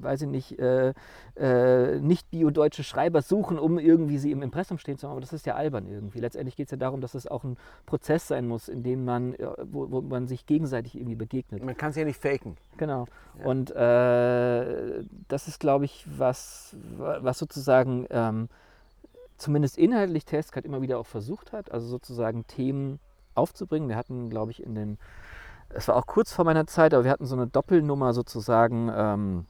weiß 0.00 0.22
ich 0.22 0.28
nicht, 0.28 0.58
äh, 0.58 0.94
äh, 1.36 2.00
nicht 2.00 2.30
bio-deutsche 2.30 2.82
Schreiber 2.82 3.20
suchen, 3.20 3.58
um 3.58 3.78
irgendwie 3.78 4.16
sie 4.16 4.32
im 4.32 4.40
Impressum 4.40 4.78
stehen 4.78 4.96
zu 4.96 5.06
haben, 5.06 5.12
aber 5.12 5.20
das 5.20 5.34
ist 5.34 5.44
ja 5.44 5.54
albern 5.54 5.86
irgendwie. 5.86 6.18
Letztendlich 6.18 6.56
geht 6.56 6.68
es 6.68 6.70
ja 6.70 6.78
darum, 6.78 7.02
dass 7.02 7.14
es 7.14 7.26
auch 7.26 7.44
ein 7.44 7.58
Prozess 7.84 8.26
sein 8.26 8.48
muss, 8.48 8.68
in 8.68 8.82
dem 8.82 9.04
man, 9.04 9.34
wo, 9.62 9.90
wo 9.90 10.00
man 10.00 10.26
sich 10.28 10.46
gegenseitig 10.46 10.96
irgendwie 10.96 11.16
begegnet. 11.16 11.62
Man 11.62 11.76
kann 11.76 11.90
es 11.90 11.96
ja 11.96 12.06
nicht 12.06 12.20
faken. 12.20 12.56
Genau. 12.78 13.06
Ja. 13.38 13.44
Und 13.44 13.70
äh, 13.70 15.04
das 15.28 15.46
ist, 15.46 15.60
glaube 15.60 15.84
ich, 15.84 16.06
was, 16.16 16.74
was 16.96 17.38
sozusagen 17.38 18.06
ähm, 18.08 18.48
zumindest 19.36 19.76
inhaltlich 19.76 20.24
Testcard 20.24 20.64
immer 20.64 20.80
wieder 20.80 20.98
auch 20.98 21.06
versucht 21.06 21.52
hat, 21.52 21.70
also 21.70 21.86
sozusagen 21.86 22.46
Themen 22.46 22.98
aufzubringen. 23.34 23.88
Wir 23.88 23.96
hatten, 23.96 24.30
glaube 24.30 24.50
ich, 24.50 24.62
in 24.62 24.74
den, 24.74 24.98
es 25.70 25.88
war 25.88 25.96
auch 25.96 26.06
kurz 26.06 26.32
vor 26.32 26.44
meiner 26.44 26.66
Zeit, 26.66 26.94
aber 26.94 27.04
wir 27.04 27.10
hatten 27.10 27.26
so 27.26 27.36
eine 27.36 27.46
Doppelnummer 27.46 28.12
sozusagen, 28.12 28.90
ähm, 28.94 29.46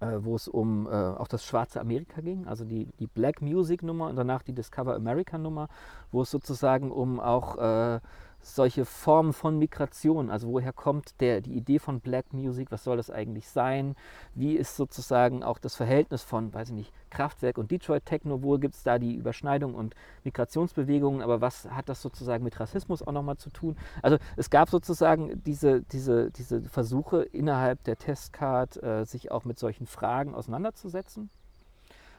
äh, 0.00 0.18
wo 0.20 0.36
es 0.36 0.48
um 0.48 0.86
äh, 0.86 0.90
auch 0.90 1.28
das 1.28 1.44
schwarze 1.44 1.80
Amerika 1.80 2.20
ging, 2.20 2.46
also 2.46 2.64
die, 2.64 2.88
die 2.98 3.06
Black 3.06 3.40
Music 3.40 3.82
Nummer 3.82 4.08
und 4.08 4.16
danach 4.16 4.42
die 4.42 4.52
Discover 4.52 4.94
America 4.94 5.38
Nummer, 5.38 5.68
wo 6.12 6.22
es 6.22 6.30
sozusagen 6.30 6.90
um 6.90 7.20
auch 7.20 7.56
äh, 7.56 8.00
solche 8.40 8.84
Formen 8.84 9.32
von 9.32 9.58
Migration, 9.58 10.30
also 10.30 10.48
woher 10.48 10.72
kommt 10.72 11.20
der, 11.20 11.40
die 11.40 11.54
Idee 11.54 11.78
von 11.78 12.00
Black 12.00 12.32
Music, 12.32 12.70
was 12.70 12.84
soll 12.84 12.96
das 12.96 13.10
eigentlich 13.10 13.48
sein, 13.48 13.96
wie 14.34 14.54
ist 14.54 14.76
sozusagen 14.76 15.42
auch 15.42 15.58
das 15.58 15.74
Verhältnis 15.74 16.22
von, 16.22 16.54
weiß 16.54 16.68
ich 16.68 16.74
nicht, 16.74 16.92
Kraftwerk 17.10 17.58
und 17.58 17.70
Detroit 17.70 18.04
Techno, 18.06 18.42
wo 18.42 18.58
gibt 18.58 18.74
es 18.74 18.82
da 18.82 18.98
die 18.98 19.14
Überschneidung 19.14 19.74
und 19.74 19.94
Migrationsbewegungen, 20.24 21.22
aber 21.22 21.40
was 21.40 21.68
hat 21.70 21.88
das 21.88 22.02
sozusagen 22.02 22.44
mit 22.44 22.58
Rassismus 22.60 23.02
auch 23.02 23.12
nochmal 23.12 23.36
zu 23.36 23.50
tun? 23.50 23.76
Also 24.02 24.18
es 24.36 24.50
gab 24.50 24.70
sozusagen 24.70 25.42
diese, 25.44 25.82
diese, 25.82 26.30
diese 26.30 26.62
Versuche 26.62 27.22
innerhalb 27.22 27.82
der 27.84 27.96
Testcard, 27.96 28.82
äh, 28.82 29.04
sich 29.04 29.30
auch 29.30 29.44
mit 29.44 29.58
solchen 29.58 29.86
Fragen 29.86 30.34
auseinanderzusetzen 30.34 31.30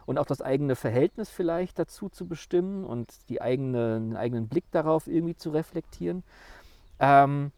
und 0.08 0.18
auch 0.18 0.26
das 0.26 0.42
eigene 0.42 0.76
Verhältnis 0.76 1.30
vielleicht 1.30 1.78
dazu 1.78 2.10
zu 2.10 2.28
bestimmen 2.28 2.86
und 2.86 3.14
die 3.30 3.42
eigene, 3.42 4.00
den 4.00 4.16
eigenen 4.16 4.48
Blick 4.48 4.64
darauf 4.72 5.06
irgendwie 5.06 5.36
zu 5.36 5.52
reflektieren. 5.52 6.24
Ähm, 7.00 7.52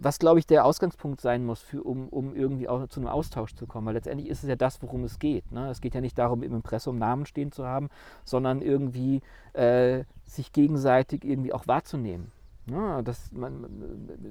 was, 0.00 0.20
glaube 0.20 0.38
ich, 0.38 0.46
der 0.46 0.64
Ausgangspunkt 0.64 1.20
sein 1.20 1.44
muss, 1.44 1.60
für, 1.60 1.82
um, 1.82 2.08
um 2.08 2.36
irgendwie 2.36 2.68
auch 2.68 2.86
zu 2.86 3.00
einem 3.00 3.08
Austausch 3.08 3.56
zu 3.56 3.66
kommen. 3.66 3.88
Weil 3.88 3.94
letztendlich 3.94 4.30
ist 4.30 4.44
es 4.44 4.48
ja 4.48 4.54
das, 4.54 4.80
worum 4.80 5.02
es 5.02 5.18
geht. 5.18 5.50
Ne? 5.50 5.68
Es 5.68 5.80
geht 5.80 5.94
ja 5.96 6.00
nicht 6.00 6.16
darum, 6.16 6.44
im 6.44 6.54
Impressum 6.54 6.98
Namen 6.98 7.26
stehen 7.26 7.50
zu 7.50 7.66
haben, 7.66 7.88
sondern 8.24 8.62
irgendwie 8.62 9.20
äh, 9.54 10.04
sich 10.24 10.52
gegenseitig 10.52 11.24
irgendwie 11.24 11.52
auch 11.52 11.66
wahrzunehmen. 11.66 12.30
Ja, 12.70 13.02
das, 13.02 13.32
man, 13.32 13.66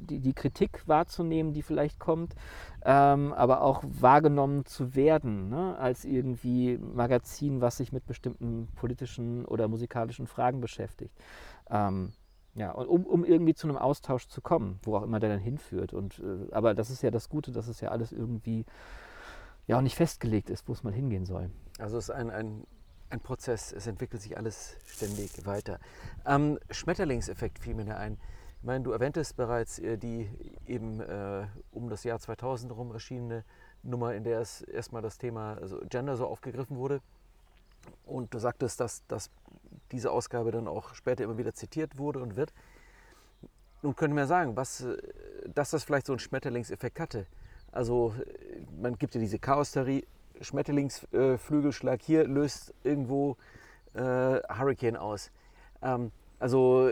die, 0.07 0.19
die, 0.19 0.33
Kritik 0.33 0.87
wahrzunehmen, 0.87 1.53
die 1.53 1.61
vielleicht 1.61 1.99
kommt, 1.99 2.35
ähm, 2.85 3.33
aber 3.33 3.61
auch 3.61 3.83
wahrgenommen 3.87 4.65
zu 4.65 4.95
werden 4.95 5.49
ne, 5.49 5.77
als 5.77 6.05
irgendwie 6.05 6.77
Magazin, 6.77 7.61
was 7.61 7.77
sich 7.77 7.91
mit 7.91 8.05
bestimmten 8.05 8.67
politischen 8.75 9.45
oder 9.45 9.67
musikalischen 9.67 10.27
Fragen 10.27 10.61
beschäftigt. 10.61 11.15
Ähm, 11.69 12.13
ja, 12.53 12.71
um, 12.71 13.05
um 13.05 13.23
irgendwie 13.23 13.53
zu 13.53 13.67
einem 13.67 13.77
Austausch 13.77 14.27
zu 14.27 14.41
kommen, 14.41 14.79
wo 14.81 14.95
auch 14.95 15.03
immer 15.03 15.19
der 15.19 15.29
dann 15.29 15.39
hinführt. 15.39 15.93
Und, 15.93 16.19
äh, 16.19 16.51
aber 16.51 16.73
das 16.73 16.89
ist 16.89 17.03
ja 17.03 17.11
das 17.11 17.29
Gute, 17.29 17.51
dass 17.51 17.67
es 17.67 17.81
ja 17.81 17.89
alles 17.89 18.11
irgendwie 18.11 18.65
ja 19.67 19.77
auch 19.77 19.81
nicht 19.81 19.95
festgelegt 19.95 20.49
ist, 20.49 20.67
wo 20.67 20.73
es 20.73 20.83
mal 20.83 20.93
hingehen 20.93 21.25
soll. 21.25 21.51
Also 21.77 21.97
es 21.97 22.05
ist 22.05 22.15
ein, 22.15 22.31
ein 22.31 22.65
ein 23.09 23.19
Prozess, 23.19 23.71
es 23.71 23.87
entwickelt 23.87 24.21
sich 24.21 24.37
alles 24.37 24.77
ständig 24.85 25.45
weiter. 25.45 25.79
Ähm, 26.25 26.59
Schmetterlingseffekt 26.69 27.59
fiel 27.59 27.75
mir 27.75 27.85
da 27.85 27.97
ein. 27.97 28.17
Ich 28.59 28.63
meine, 28.63 28.83
du 28.83 28.91
erwähntest 28.91 29.37
bereits 29.37 29.79
äh, 29.79 29.97
die 29.97 30.29
eben 30.65 30.99
äh, 30.99 31.47
um 31.71 31.89
das 31.89 32.03
Jahr 32.03 32.19
2000 32.19 32.71
herum 32.71 32.91
erschienene 32.91 33.43
Nummer, 33.83 34.13
in 34.13 34.23
der 34.23 34.39
es 34.41 34.61
erstmal 34.61 35.01
das 35.01 35.17
Thema 35.17 35.57
also 35.61 35.79
Gender 35.89 36.17
so 36.17 36.27
aufgegriffen 36.27 36.77
wurde. 36.77 37.01
Und 38.05 38.33
du 38.33 38.39
sagtest, 38.39 38.79
dass 38.79 39.05
das 39.07 39.29
diese 39.91 40.11
Ausgabe 40.11 40.51
dann 40.51 40.67
auch 40.67 40.93
später 40.93 41.23
immer 41.23 41.37
wieder 41.37 41.53
zitiert 41.53 41.97
wurde 41.97 42.19
und 42.19 42.35
wird. 42.35 42.53
Nun 43.83 43.95
können 43.95 44.15
wir 44.15 44.27
sagen, 44.27 44.55
was, 44.55 44.81
äh, 44.81 44.97
dass 45.53 45.69
das 45.69 45.83
vielleicht 45.83 46.07
so 46.07 46.13
einen 46.13 46.19
Schmetterlingseffekt 46.19 46.99
hatte. 46.99 47.27
Also 47.71 48.13
äh, 48.17 48.61
man 48.81 48.97
gibt 48.97 49.13
ja 49.15 49.21
diese 49.21 49.39
Chaos-Theorie, 49.39 50.05
Schmetterlingsflügelschlag 50.41 52.01
hier 52.01 52.27
löst 52.27 52.73
irgendwo 52.83 53.37
äh, 53.93 53.99
Hurricane 53.99 54.97
aus. 54.97 55.31
Ähm, 55.81 56.11
also 56.39 56.91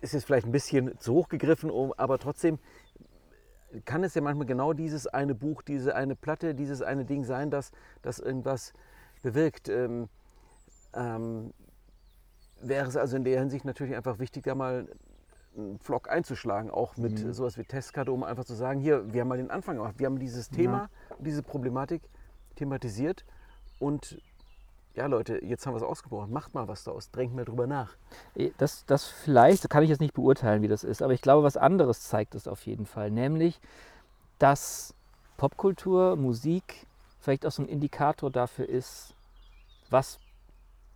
ist 0.00 0.14
jetzt 0.14 0.24
vielleicht 0.24 0.46
ein 0.46 0.52
bisschen 0.52 0.98
zu 0.98 1.14
hoch 1.14 1.28
gegriffen, 1.28 1.70
aber 1.96 2.18
trotzdem 2.18 2.58
kann 3.84 4.02
es 4.02 4.14
ja 4.14 4.22
manchmal 4.22 4.46
genau 4.46 4.72
dieses 4.72 5.06
eine 5.06 5.34
Buch, 5.34 5.62
diese 5.62 5.94
eine 5.94 6.16
Platte, 6.16 6.54
dieses 6.54 6.82
eine 6.82 7.04
Ding 7.04 7.24
sein, 7.24 7.50
dass 7.50 7.70
das 8.02 8.18
irgendwas 8.18 8.72
bewirkt. 9.22 9.68
Ähm, 9.68 10.08
ähm, 10.94 11.52
wäre 12.62 12.88
es 12.88 12.96
also 12.96 13.16
in 13.16 13.24
der 13.24 13.38
Hinsicht 13.38 13.64
natürlich 13.64 13.94
einfach 13.94 14.18
wichtig, 14.18 14.44
da 14.44 14.54
mal 14.54 14.88
einen 15.56 15.78
Vlog 15.78 16.10
einzuschlagen, 16.10 16.70
auch 16.70 16.96
mit 16.96 17.24
mhm. 17.24 17.32
sowas 17.32 17.58
wie 17.58 17.64
Testkarte, 17.64 18.12
um 18.12 18.22
einfach 18.22 18.44
zu 18.44 18.54
sagen, 18.54 18.80
hier, 18.80 19.12
wir 19.12 19.20
haben 19.20 19.28
mal 19.28 19.38
den 19.38 19.50
Anfang 19.50 19.76
gemacht, 19.76 19.94
wir 19.98 20.06
haben 20.06 20.18
dieses 20.18 20.48
Thema, 20.48 20.90
ja. 21.10 21.16
diese 21.18 21.42
Problematik 21.42 22.02
thematisiert 22.60 23.24
und 23.78 24.20
ja 24.94 25.06
Leute, 25.06 25.42
jetzt 25.44 25.66
haben 25.66 25.74
wir 25.74 25.78
es 25.78 25.82
ausgebrochen, 25.82 26.32
macht 26.32 26.54
mal 26.54 26.68
was 26.68 26.84
daraus, 26.84 27.10
drängt 27.10 27.34
mal 27.34 27.44
drüber 27.44 27.66
nach. 27.66 27.96
Äh, 28.34 28.50
das, 28.58 28.84
das 28.86 29.06
vielleicht, 29.06 29.68
kann 29.70 29.82
ich 29.82 29.88
jetzt 29.88 30.00
nicht 30.00 30.14
beurteilen, 30.14 30.62
wie 30.62 30.68
das 30.68 30.84
ist, 30.84 31.02
aber 31.02 31.12
ich 31.12 31.22
glaube, 31.22 31.42
was 31.42 31.56
anderes 31.56 32.02
zeigt 32.02 32.34
es 32.34 32.46
auf 32.46 32.66
jeden 32.66 32.86
Fall, 32.86 33.10
nämlich, 33.10 33.60
dass 34.38 34.94
Popkultur, 35.36 36.16
Musik 36.16 36.86
vielleicht 37.20 37.46
auch 37.46 37.50
so 37.50 37.62
ein 37.62 37.68
Indikator 37.68 38.30
dafür 38.30 38.68
ist, 38.68 39.14
was 39.90 40.18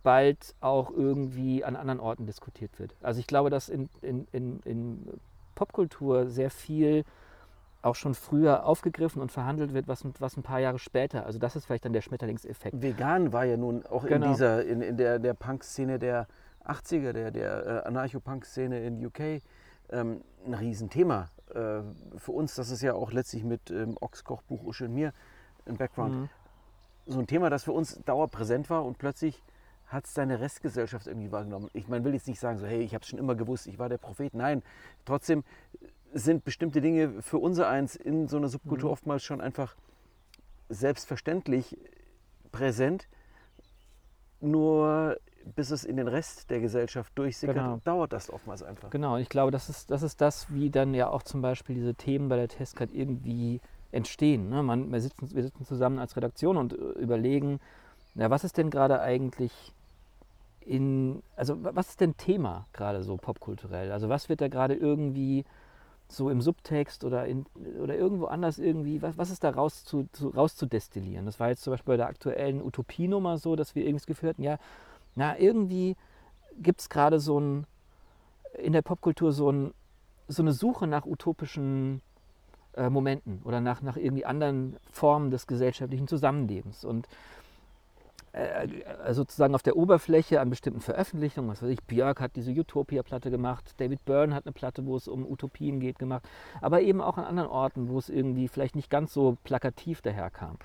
bald 0.03 0.53
auch 0.61 0.91
irgendwie 0.91 1.63
an 1.63 1.75
anderen 1.75 1.99
Orten 1.99 2.27
diskutiert 2.27 2.77
wird. 2.79 2.95
Also 3.01 3.19
ich 3.19 3.27
glaube, 3.27 3.49
dass 3.49 3.69
in, 3.69 3.89
in, 4.01 4.27
in, 4.31 4.59
in 4.61 5.19
Popkultur 5.55 6.29
sehr 6.29 6.51
viel 6.51 7.03
auch 7.85 7.95
schon 7.95 8.15
früher 8.15 8.65
aufgegriffen 8.65 9.21
und 9.21 9.31
verhandelt 9.31 9.73
wird, 9.73 9.87
was, 9.87 10.03
was 10.19 10.37
ein 10.37 10.43
paar 10.43 10.59
Jahre 10.59 10.79
später. 10.79 11.25
Also 11.25 11.39
das 11.39 11.55
ist 11.55 11.65
vielleicht 11.65 11.85
dann 11.85 11.93
der 11.93 12.01
Schmetterlingseffekt. 12.01 12.81
Vegan 12.81 13.31
war 13.31 13.45
ja 13.45 13.57
nun 13.57 13.85
auch 13.85 14.05
genau. 14.05 14.25
in 14.25 14.31
dieser, 14.31 14.65
in, 14.65 14.81
in 14.81 14.97
der, 14.97 15.19
der 15.19 15.33
Punk-Szene 15.33 15.99
der 15.99 16.27
80er, 16.65 17.13
der, 17.13 17.31
der 17.31 17.65
äh, 17.65 17.87
Anarcho-Punk-Szene 17.87 18.83
in 18.85 19.05
UK 19.05 19.41
ähm, 19.91 20.21
ein 20.45 20.53
Riesenthema. 20.55 21.29
Äh, 21.49 21.81
für 22.17 22.31
uns, 22.31 22.55
das 22.55 22.71
ist 22.71 22.81
ja 22.81 22.95
auch 22.95 23.11
letztlich 23.11 23.43
mit 23.43 23.69
ähm, 23.69 23.97
Ochs 24.01 24.23
Kochbuch 24.23 24.63
Usche 24.63 24.85
und 24.85 24.93
mir 24.95 25.13
im 25.65 25.77
Background. 25.77 26.15
Mhm. 26.15 26.29
So 27.05 27.19
ein 27.19 27.27
Thema, 27.27 27.51
das 27.51 27.63
für 27.63 27.71
uns 27.71 28.01
dauerpräsent 28.03 28.69
war 28.71 28.83
und 28.83 28.97
plötzlich 28.97 29.43
hat 29.85 30.05
es 30.05 30.15
deine 30.15 30.39
Restgesellschaft 30.39 31.05
irgendwie 31.05 31.31
wahrgenommen? 31.31 31.69
Ich 31.73 31.87
meine, 31.87 32.03
will 32.03 32.15
jetzt 32.15 32.27
nicht 32.27 32.39
sagen, 32.39 32.57
so, 32.57 32.65
hey, 32.65 32.81
ich 32.81 32.95
habe 32.95 33.03
es 33.03 33.09
schon 33.09 33.19
immer 33.19 33.35
gewusst, 33.35 33.67
ich 33.67 33.77
war 33.77 33.89
der 33.89 33.99
Prophet. 33.99 34.33
Nein, 34.33 34.63
trotzdem 35.05 35.43
sind 36.15 36.45
bestimmte 36.45 36.79
Dinge 36.79 37.21
für 37.21 37.37
unser 37.37 37.67
Eins 37.67 37.95
in 37.95 38.27
so 38.27 38.37
einer 38.37 38.47
Subkultur 38.47 38.89
mhm. 38.89 38.93
oftmals 38.93 39.23
schon 39.23 39.41
einfach 39.41 39.75
selbstverständlich 40.69 41.77
präsent. 42.51 43.07
Nur 44.39 45.17
bis 45.55 45.71
es 45.71 45.83
in 45.83 45.97
den 45.97 46.07
Rest 46.07 46.49
der 46.49 46.59
Gesellschaft 46.59 47.11
durchsickert, 47.15 47.55
genau. 47.55 47.79
dauert 47.83 48.13
das 48.13 48.31
oftmals 48.31 48.63
einfach. 48.63 48.89
Genau, 48.89 49.15
und 49.15 49.21
ich 49.21 49.29
glaube, 49.29 49.51
das 49.51 49.69
ist, 49.69 49.91
das 49.91 50.01
ist 50.01 50.21
das, 50.21 50.51
wie 50.51 50.69
dann 50.69 50.93
ja 50.93 51.09
auch 51.09 51.21
zum 51.21 51.41
Beispiel 51.41 51.75
diese 51.75 51.93
Themen 51.93 52.29
bei 52.29 52.37
der 52.37 52.47
Testcard 52.47 52.91
irgendwie 52.91 53.61
entstehen. 53.91 54.49
Ne? 54.49 54.63
Man, 54.63 54.91
wir, 54.91 55.01
sitzen, 55.01 55.29
wir 55.35 55.43
sitzen 55.43 55.65
zusammen 55.65 55.99
als 55.99 56.15
Redaktion 56.15 56.57
und 56.57 56.73
äh, 56.73 56.77
überlegen, 56.99 57.59
ja, 58.15 58.29
was 58.29 58.43
ist 58.43 58.57
denn 58.57 58.69
gerade 58.69 59.01
eigentlich 59.01 59.51
in, 60.61 61.21
also 61.35 61.57
was 61.59 61.89
ist 61.89 62.01
denn 62.01 62.17
Thema 62.17 62.65
gerade 62.73 63.03
so 63.03 63.17
popkulturell? 63.17 63.91
Also 63.91 64.09
was 64.09 64.29
wird 64.29 64.41
da 64.41 64.47
gerade 64.47 64.73
irgendwie 64.73 65.45
so 66.07 66.29
im 66.29 66.41
Subtext 66.41 67.03
oder, 67.03 67.25
in, 67.25 67.45
oder 67.81 67.95
irgendwo 67.95 68.25
anders 68.25 68.59
irgendwie, 68.59 69.01
was, 69.01 69.17
was 69.17 69.31
ist 69.31 69.43
da 69.43 69.49
raus 69.49 69.83
zu, 69.85 70.07
zu, 70.11 70.29
rauszudestillieren? 70.29 71.25
Das 71.25 71.39
war 71.39 71.49
jetzt 71.49 71.63
zum 71.63 71.71
Beispiel 71.71 71.93
bei 71.93 71.97
der 71.97 72.07
aktuellen 72.07 72.61
Utopienummer 72.61 73.37
so, 73.37 73.55
dass 73.55 73.75
wir 73.75 73.83
irgendwie 73.83 73.99
das 73.99 74.05
Gefühl 74.05 74.29
hatten, 74.29 74.43
ja, 74.43 74.57
na, 75.15 75.37
irgendwie 75.37 75.95
gibt 76.57 76.81
es 76.81 76.89
gerade 76.89 77.19
so 77.19 77.39
ein, 77.39 77.65
in 78.57 78.73
der 78.73 78.81
Popkultur 78.81 79.31
so, 79.31 79.51
ein, 79.51 79.73
so 80.27 80.43
eine 80.43 80.53
Suche 80.53 80.87
nach 80.87 81.05
utopischen 81.05 82.01
äh, 82.75 82.89
Momenten 82.89 83.41
oder 83.43 83.61
nach, 83.61 83.81
nach 83.81 83.97
irgendwie 83.97 84.25
anderen 84.25 84.77
Formen 84.91 85.31
des 85.31 85.47
gesellschaftlichen 85.47 86.07
Zusammenlebens. 86.07 86.85
Und 86.85 87.07
äh, 88.35 88.67
äh, 88.67 89.13
sozusagen 89.13 89.55
auf 89.55 89.63
der 89.63 89.77
Oberfläche 89.77 90.41
an 90.41 90.49
bestimmten 90.49 90.81
Veröffentlichungen, 90.81 91.49
was 91.49 91.63
weiß 91.63 91.69
ich, 91.69 91.81
Björk 91.83 92.19
hat 92.19 92.35
diese 92.35 92.51
Utopia-Platte 92.51 93.31
gemacht, 93.31 93.73
David 93.77 94.03
Byrne 94.03 94.35
hat 94.35 94.45
eine 94.45 94.51
Platte, 94.51 94.85
wo 94.85 94.97
es 94.97 95.07
um 95.07 95.25
Utopien 95.25 95.79
geht, 95.79 95.99
gemacht, 95.99 96.27
aber 96.59 96.81
eben 96.81 96.99
auch 96.99 97.17
an 97.17 97.23
anderen 97.23 97.49
Orten, 97.49 97.87
wo 97.87 97.97
es 97.97 98.09
irgendwie 98.09 98.49
vielleicht 98.49 98.75
nicht 98.75 98.89
ganz 98.89 99.13
so 99.13 99.37
plakativ 99.45 100.01
daherkam. 100.01 100.57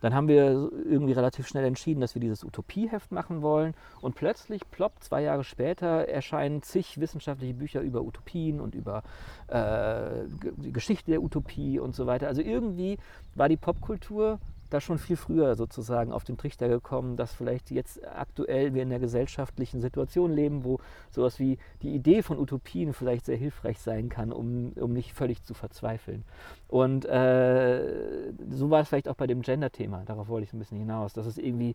Dann 0.00 0.14
haben 0.14 0.28
wir 0.28 0.70
irgendwie 0.88 1.12
relativ 1.12 1.46
schnell 1.46 1.66
entschieden, 1.66 2.00
dass 2.00 2.14
wir 2.14 2.22
dieses 2.22 2.42
Utopieheft 2.42 3.12
machen 3.12 3.42
wollen. 3.42 3.74
Und 4.00 4.14
plötzlich, 4.14 4.62
plopp, 4.70 4.92
zwei 5.00 5.20
Jahre 5.20 5.44
später 5.44 6.08
erscheinen 6.08 6.62
zig 6.62 6.98
wissenschaftliche 6.98 7.52
Bücher 7.52 7.82
über 7.82 8.00
Utopien 8.00 8.62
und 8.62 8.74
über 8.74 9.02
äh, 9.48 10.24
die 10.56 10.72
Geschichte 10.72 11.10
der 11.10 11.22
Utopie 11.22 11.78
und 11.78 11.94
so 11.94 12.06
weiter. 12.06 12.28
Also 12.28 12.40
irgendwie 12.40 12.96
war 13.34 13.50
die 13.50 13.58
Popkultur 13.58 14.38
da 14.70 14.80
schon 14.80 14.98
viel 14.98 15.16
früher 15.16 15.54
sozusagen 15.54 16.12
auf 16.12 16.24
den 16.24 16.36
Trichter 16.36 16.68
gekommen, 16.68 17.16
dass 17.16 17.34
vielleicht 17.34 17.70
jetzt 17.70 18.00
aktuell 18.06 18.74
wir 18.74 18.82
in 18.82 18.90
der 18.90 18.98
gesellschaftlichen 18.98 19.80
Situation 19.80 20.32
leben, 20.32 20.64
wo 20.64 20.78
sowas 21.10 21.38
wie 21.38 21.58
die 21.82 21.94
Idee 21.94 22.22
von 22.22 22.38
Utopien 22.38 22.92
vielleicht 22.92 23.26
sehr 23.26 23.36
hilfreich 23.36 23.78
sein 23.78 24.08
kann, 24.08 24.32
um, 24.32 24.72
um 24.72 24.92
nicht 24.92 25.12
völlig 25.12 25.42
zu 25.42 25.54
verzweifeln. 25.54 26.24
Und 26.68 27.04
äh, 27.04 28.32
so 28.50 28.70
war 28.70 28.80
es 28.80 28.88
vielleicht 28.88 29.08
auch 29.08 29.16
bei 29.16 29.26
dem 29.26 29.42
Gender-Thema, 29.42 30.04
darauf 30.06 30.28
wollte 30.28 30.44
ich 30.44 30.52
ein 30.52 30.58
bisschen 30.58 30.78
hinaus, 30.78 31.12
dass 31.12 31.26
es 31.26 31.36
irgendwie 31.36 31.74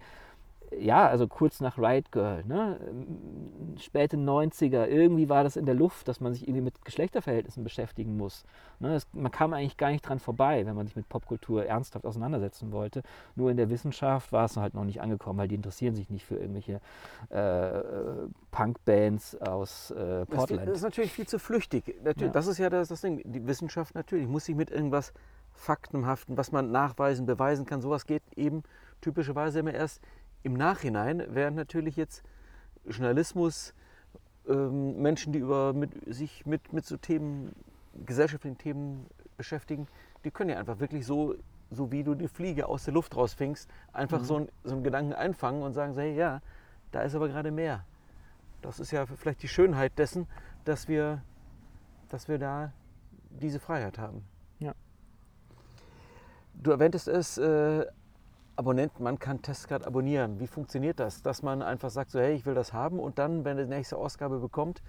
ja, 0.77 1.07
also 1.07 1.27
kurz 1.27 1.61
nach 1.61 1.77
Riot 1.77 2.11
Girl, 2.11 2.43
ne? 2.45 2.79
späte 3.79 4.17
90er, 4.17 4.85
irgendwie 4.85 5.29
war 5.29 5.43
das 5.43 5.55
in 5.55 5.65
der 5.65 5.75
Luft, 5.75 6.07
dass 6.07 6.19
man 6.19 6.33
sich 6.33 6.47
irgendwie 6.47 6.61
mit 6.61 6.83
Geschlechterverhältnissen 6.85 7.63
beschäftigen 7.63 8.17
muss. 8.17 8.45
Ne? 8.79 8.93
Das, 8.93 9.07
man 9.13 9.31
kam 9.31 9.53
eigentlich 9.53 9.77
gar 9.77 9.91
nicht 9.91 10.07
dran 10.07 10.19
vorbei, 10.19 10.65
wenn 10.65 10.75
man 10.75 10.85
sich 10.85 10.95
mit 10.95 11.09
Popkultur 11.09 11.65
ernsthaft 11.65 12.05
auseinandersetzen 12.05 12.71
wollte. 12.71 13.03
Nur 13.35 13.51
in 13.51 13.57
der 13.57 13.69
Wissenschaft 13.69 14.31
war 14.31 14.45
es 14.45 14.57
halt 14.57 14.73
noch 14.73 14.85
nicht 14.85 15.01
angekommen, 15.01 15.39
weil 15.39 15.47
die 15.47 15.55
interessieren 15.55 15.95
sich 15.95 16.09
nicht 16.09 16.25
für 16.25 16.35
irgendwelche 16.35 16.81
äh, 17.29 18.27
Punkbands 18.51 19.35
aus 19.41 19.91
äh, 19.91 20.25
Portland. 20.25 20.67
Das 20.67 20.77
ist 20.77 20.83
natürlich 20.83 21.11
viel 21.11 21.27
zu 21.27 21.39
flüchtig. 21.39 21.95
Natürlich, 22.03 22.27
ja. 22.27 22.29
Das 22.29 22.47
ist 22.47 22.57
ja 22.57 22.69
das, 22.69 22.89
das 22.89 23.01
Ding. 23.01 23.21
Die 23.25 23.45
Wissenschaft 23.47 23.95
natürlich 23.95 24.27
muss 24.27 24.45
sich 24.45 24.55
mit 24.55 24.71
irgendwas 24.71 25.13
Faktenhaften, 25.53 26.37
was 26.37 26.51
man 26.51 26.71
nachweisen, 26.71 27.25
beweisen 27.25 27.65
kann. 27.65 27.81
Sowas 27.81 28.05
geht 28.05 28.23
eben 28.35 28.63
typischerweise 29.01 29.59
immer 29.59 29.73
erst 29.73 30.01
im 30.45 30.53
Nachhinein 30.53 31.23
während 31.29 31.57
natürlich 31.57 31.95
jetzt 31.95 32.23
Journalismus, 32.85 33.73
ähm, 34.47 35.01
Menschen, 35.01 35.33
die 35.33 35.39
über, 35.39 35.73
mit, 35.73 35.91
sich 36.05 36.45
mit, 36.45 36.71
mit 36.71 36.85
so 36.85 36.97
Themen, 36.97 37.55
gesellschaftlichen 38.05 38.59
Themen 38.59 39.07
beschäftigen, 39.37 39.87
die 40.23 40.29
können 40.29 40.51
ja 40.51 40.57
einfach 40.57 40.79
wirklich 40.79 41.03
so, 41.05 41.33
so 41.71 41.91
wie 41.91 42.03
du 42.03 42.13
die 42.13 42.27
Fliege 42.27 42.67
aus 42.67 42.85
der 42.85 42.93
Luft 42.93 43.15
rausfängst, 43.15 43.67
einfach 43.91 44.19
mhm. 44.19 44.25
so, 44.25 44.37
ein, 44.37 44.49
so 44.63 44.75
einen 44.75 44.83
Gedanken 44.83 45.13
einfangen 45.13 45.63
und 45.63 45.73
sagen, 45.73 45.95
hey, 45.95 46.15
ja, 46.15 46.41
da 46.91 47.01
ist 47.01 47.15
aber 47.15 47.27
gerade 47.27 47.49
mehr. 47.49 47.83
Das 48.61 48.79
ist 48.79 48.91
ja 48.91 49.07
vielleicht 49.07 49.41
die 49.41 49.47
Schönheit 49.47 49.97
dessen, 49.97 50.27
dass 50.63 50.87
wir, 50.87 51.23
dass 52.09 52.27
wir 52.27 52.37
da 52.37 52.71
diese 53.31 53.59
Freiheit 53.59 53.97
haben. 53.97 54.23
Ja. 54.59 54.75
Du 56.53 56.69
erwähntest 56.69 57.07
es, 57.07 57.39
äh, 57.39 57.85
Abonnenten, 58.55 59.03
man 59.03 59.19
kann 59.19 59.41
Testcard 59.41 59.85
abonnieren. 59.85 60.39
Wie 60.39 60.47
funktioniert 60.47 60.99
das? 60.99 61.21
Dass 61.21 61.43
man 61.43 61.61
einfach 61.61 61.89
sagt, 61.89 62.11
so 62.11 62.19
hey, 62.19 62.33
ich 62.33 62.45
will 62.45 62.55
das 62.55 62.73
haben 62.73 62.99
und 62.99 63.19
dann, 63.19 63.45
wenn 63.45 63.57
die 63.57 63.65
nächste 63.65 63.97
Ausgabe 63.97 64.39
bekommt, 64.39 64.81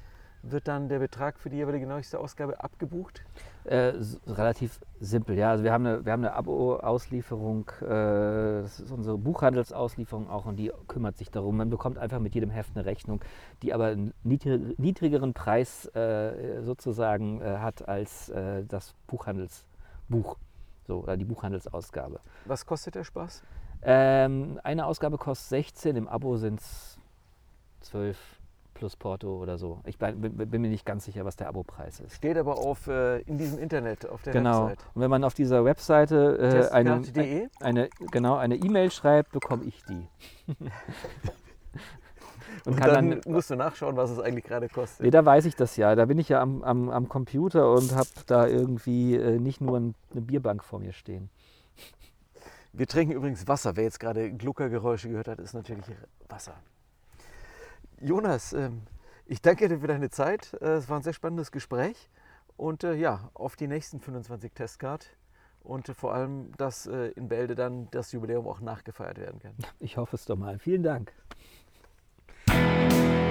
wird 0.42 0.68
dann 0.68 0.88
der 0.88 0.98
Betrag 0.98 1.38
für 1.38 1.50
die 1.50 1.56
jeweilige 1.56 1.86
nächste 1.86 2.18
Ausgabe 2.18 2.62
abgebucht? 2.62 3.22
Äh, 3.64 3.94
relativ 4.26 4.80
simpel, 5.00 5.36
ja. 5.36 5.50
Also 5.50 5.64
wir 5.64 5.72
haben 5.72 5.86
eine, 5.86 6.12
eine 6.12 6.32
Abo-Auslieferung, 6.34 7.68
äh, 7.80 8.62
das 8.62 8.80
ist 8.80 8.92
unsere 8.92 9.18
Buchhandelsauslieferung 9.18 10.30
auch 10.30 10.46
und 10.46 10.56
die 10.56 10.70
kümmert 10.86 11.16
sich 11.16 11.30
darum. 11.30 11.56
Man 11.56 11.70
bekommt 11.70 11.98
einfach 11.98 12.20
mit 12.20 12.34
jedem 12.34 12.50
Heft 12.50 12.76
eine 12.76 12.86
Rechnung, 12.86 13.20
die 13.62 13.74
aber 13.74 13.86
einen 13.86 14.12
niedrigeren 14.22 15.34
Preis 15.34 15.86
äh, 15.94 16.62
sozusagen 16.62 17.40
äh, 17.40 17.58
hat 17.58 17.88
als 17.88 18.28
äh, 18.28 18.64
das 18.64 18.94
Buchhandelsbuch 19.08 20.36
so, 20.86 21.02
oder 21.02 21.16
die 21.16 21.24
Buchhandelsausgabe. 21.24 22.20
Was 22.44 22.66
kostet 22.66 22.94
der 22.94 23.04
Spaß? 23.04 23.42
Ähm, 23.82 24.58
eine 24.64 24.86
Ausgabe 24.86 25.18
kostet 25.18 25.48
16, 25.48 25.96
im 25.96 26.08
Abo 26.08 26.36
sind 26.36 26.60
es 26.60 26.98
12 27.80 28.16
plus 28.74 28.96
Porto 28.96 29.40
oder 29.40 29.58
so. 29.58 29.80
Ich 29.86 29.98
bin, 29.98 30.20
bin, 30.20 30.60
mir 30.60 30.68
nicht 30.68 30.84
ganz 30.84 31.04
sicher, 31.04 31.24
was 31.24 31.36
der 31.36 31.48
Abopreis 31.48 32.00
ist. 32.00 32.14
Steht 32.14 32.36
aber 32.36 32.58
auf, 32.58 32.86
äh, 32.86 33.20
in 33.22 33.38
diesem 33.38 33.58
Internet, 33.58 34.08
auf 34.08 34.22
der 34.22 34.34
genau. 34.34 34.66
Website. 34.66 34.86
Und 34.94 35.02
wenn 35.02 35.10
man 35.10 35.24
auf 35.24 35.34
dieser 35.34 35.64
Webseite 35.64 36.68
äh, 36.70 36.74
eine, 36.74 37.02
eine, 37.60 37.88
genau, 38.10 38.36
eine 38.36 38.56
E-Mail 38.56 38.90
schreibt, 38.90 39.32
bekomme 39.32 39.64
ich 39.64 39.82
die. 39.84 40.08
Und, 42.64 42.74
und 42.74 42.80
dann, 42.80 43.10
dann, 43.10 43.32
musst 43.32 43.50
du 43.50 43.56
nachschauen, 43.56 43.96
was 43.96 44.10
es 44.10 44.18
eigentlich 44.18 44.44
gerade 44.44 44.68
kostet. 44.68 45.00
Nee, 45.00 45.10
da 45.10 45.24
weiß 45.24 45.44
ich 45.46 45.56
das 45.56 45.76
ja. 45.76 45.94
Da 45.94 46.06
bin 46.06 46.18
ich 46.18 46.28
ja 46.28 46.40
am, 46.40 46.62
am, 46.62 46.90
am 46.90 47.08
Computer 47.08 47.72
und 47.72 47.94
habe 47.94 48.08
da 48.26 48.46
irgendwie 48.46 49.14
äh, 49.14 49.38
nicht 49.38 49.60
nur 49.60 49.76
eine 49.76 49.94
Bierbank 50.12 50.64
vor 50.64 50.80
mir 50.80 50.92
stehen. 50.92 51.30
Wir 52.72 52.86
trinken 52.86 53.14
übrigens 53.14 53.48
Wasser. 53.48 53.76
Wer 53.76 53.84
jetzt 53.84 54.00
gerade 54.00 54.32
Gluckergeräusche 54.32 55.08
gehört 55.08 55.28
hat, 55.28 55.38
ist 55.38 55.54
natürlich 55.54 55.84
Wasser. 56.28 56.54
Jonas, 58.00 58.52
ähm, 58.52 58.82
ich 59.24 59.40
danke 59.40 59.68
dir 59.68 59.80
für 59.80 59.86
deine 59.86 60.10
Zeit. 60.10 60.52
Äh, 60.60 60.74
es 60.74 60.88
war 60.88 60.98
ein 60.98 61.02
sehr 61.02 61.14
spannendes 61.14 61.50
Gespräch. 61.50 62.10
Und 62.56 62.84
äh, 62.84 62.94
ja, 62.94 63.30
auf 63.34 63.56
die 63.56 63.66
nächsten 63.66 64.00
25 64.00 64.52
Testcard 64.52 65.06
und 65.62 65.88
vor 65.88 66.14
allem, 66.14 66.52
dass 66.56 66.86
äh, 66.86 67.08
in 67.08 67.28
Bälde 67.28 67.54
dann 67.54 67.88
das 67.90 68.12
Jubiläum 68.12 68.46
auch 68.46 68.60
nachgefeiert 68.60 69.18
werden 69.18 69.40
kann. 69.40 69.54
Ich 69.80 69.96
hoffe 69.96 70.16
es 70.16 70.24
doch 70.24 70.36
mal. 70.36 70.58
Vielen 70.58 70.82
Dank. 70.82 71.12
thank 72.76 72.92
you 72.92 73.25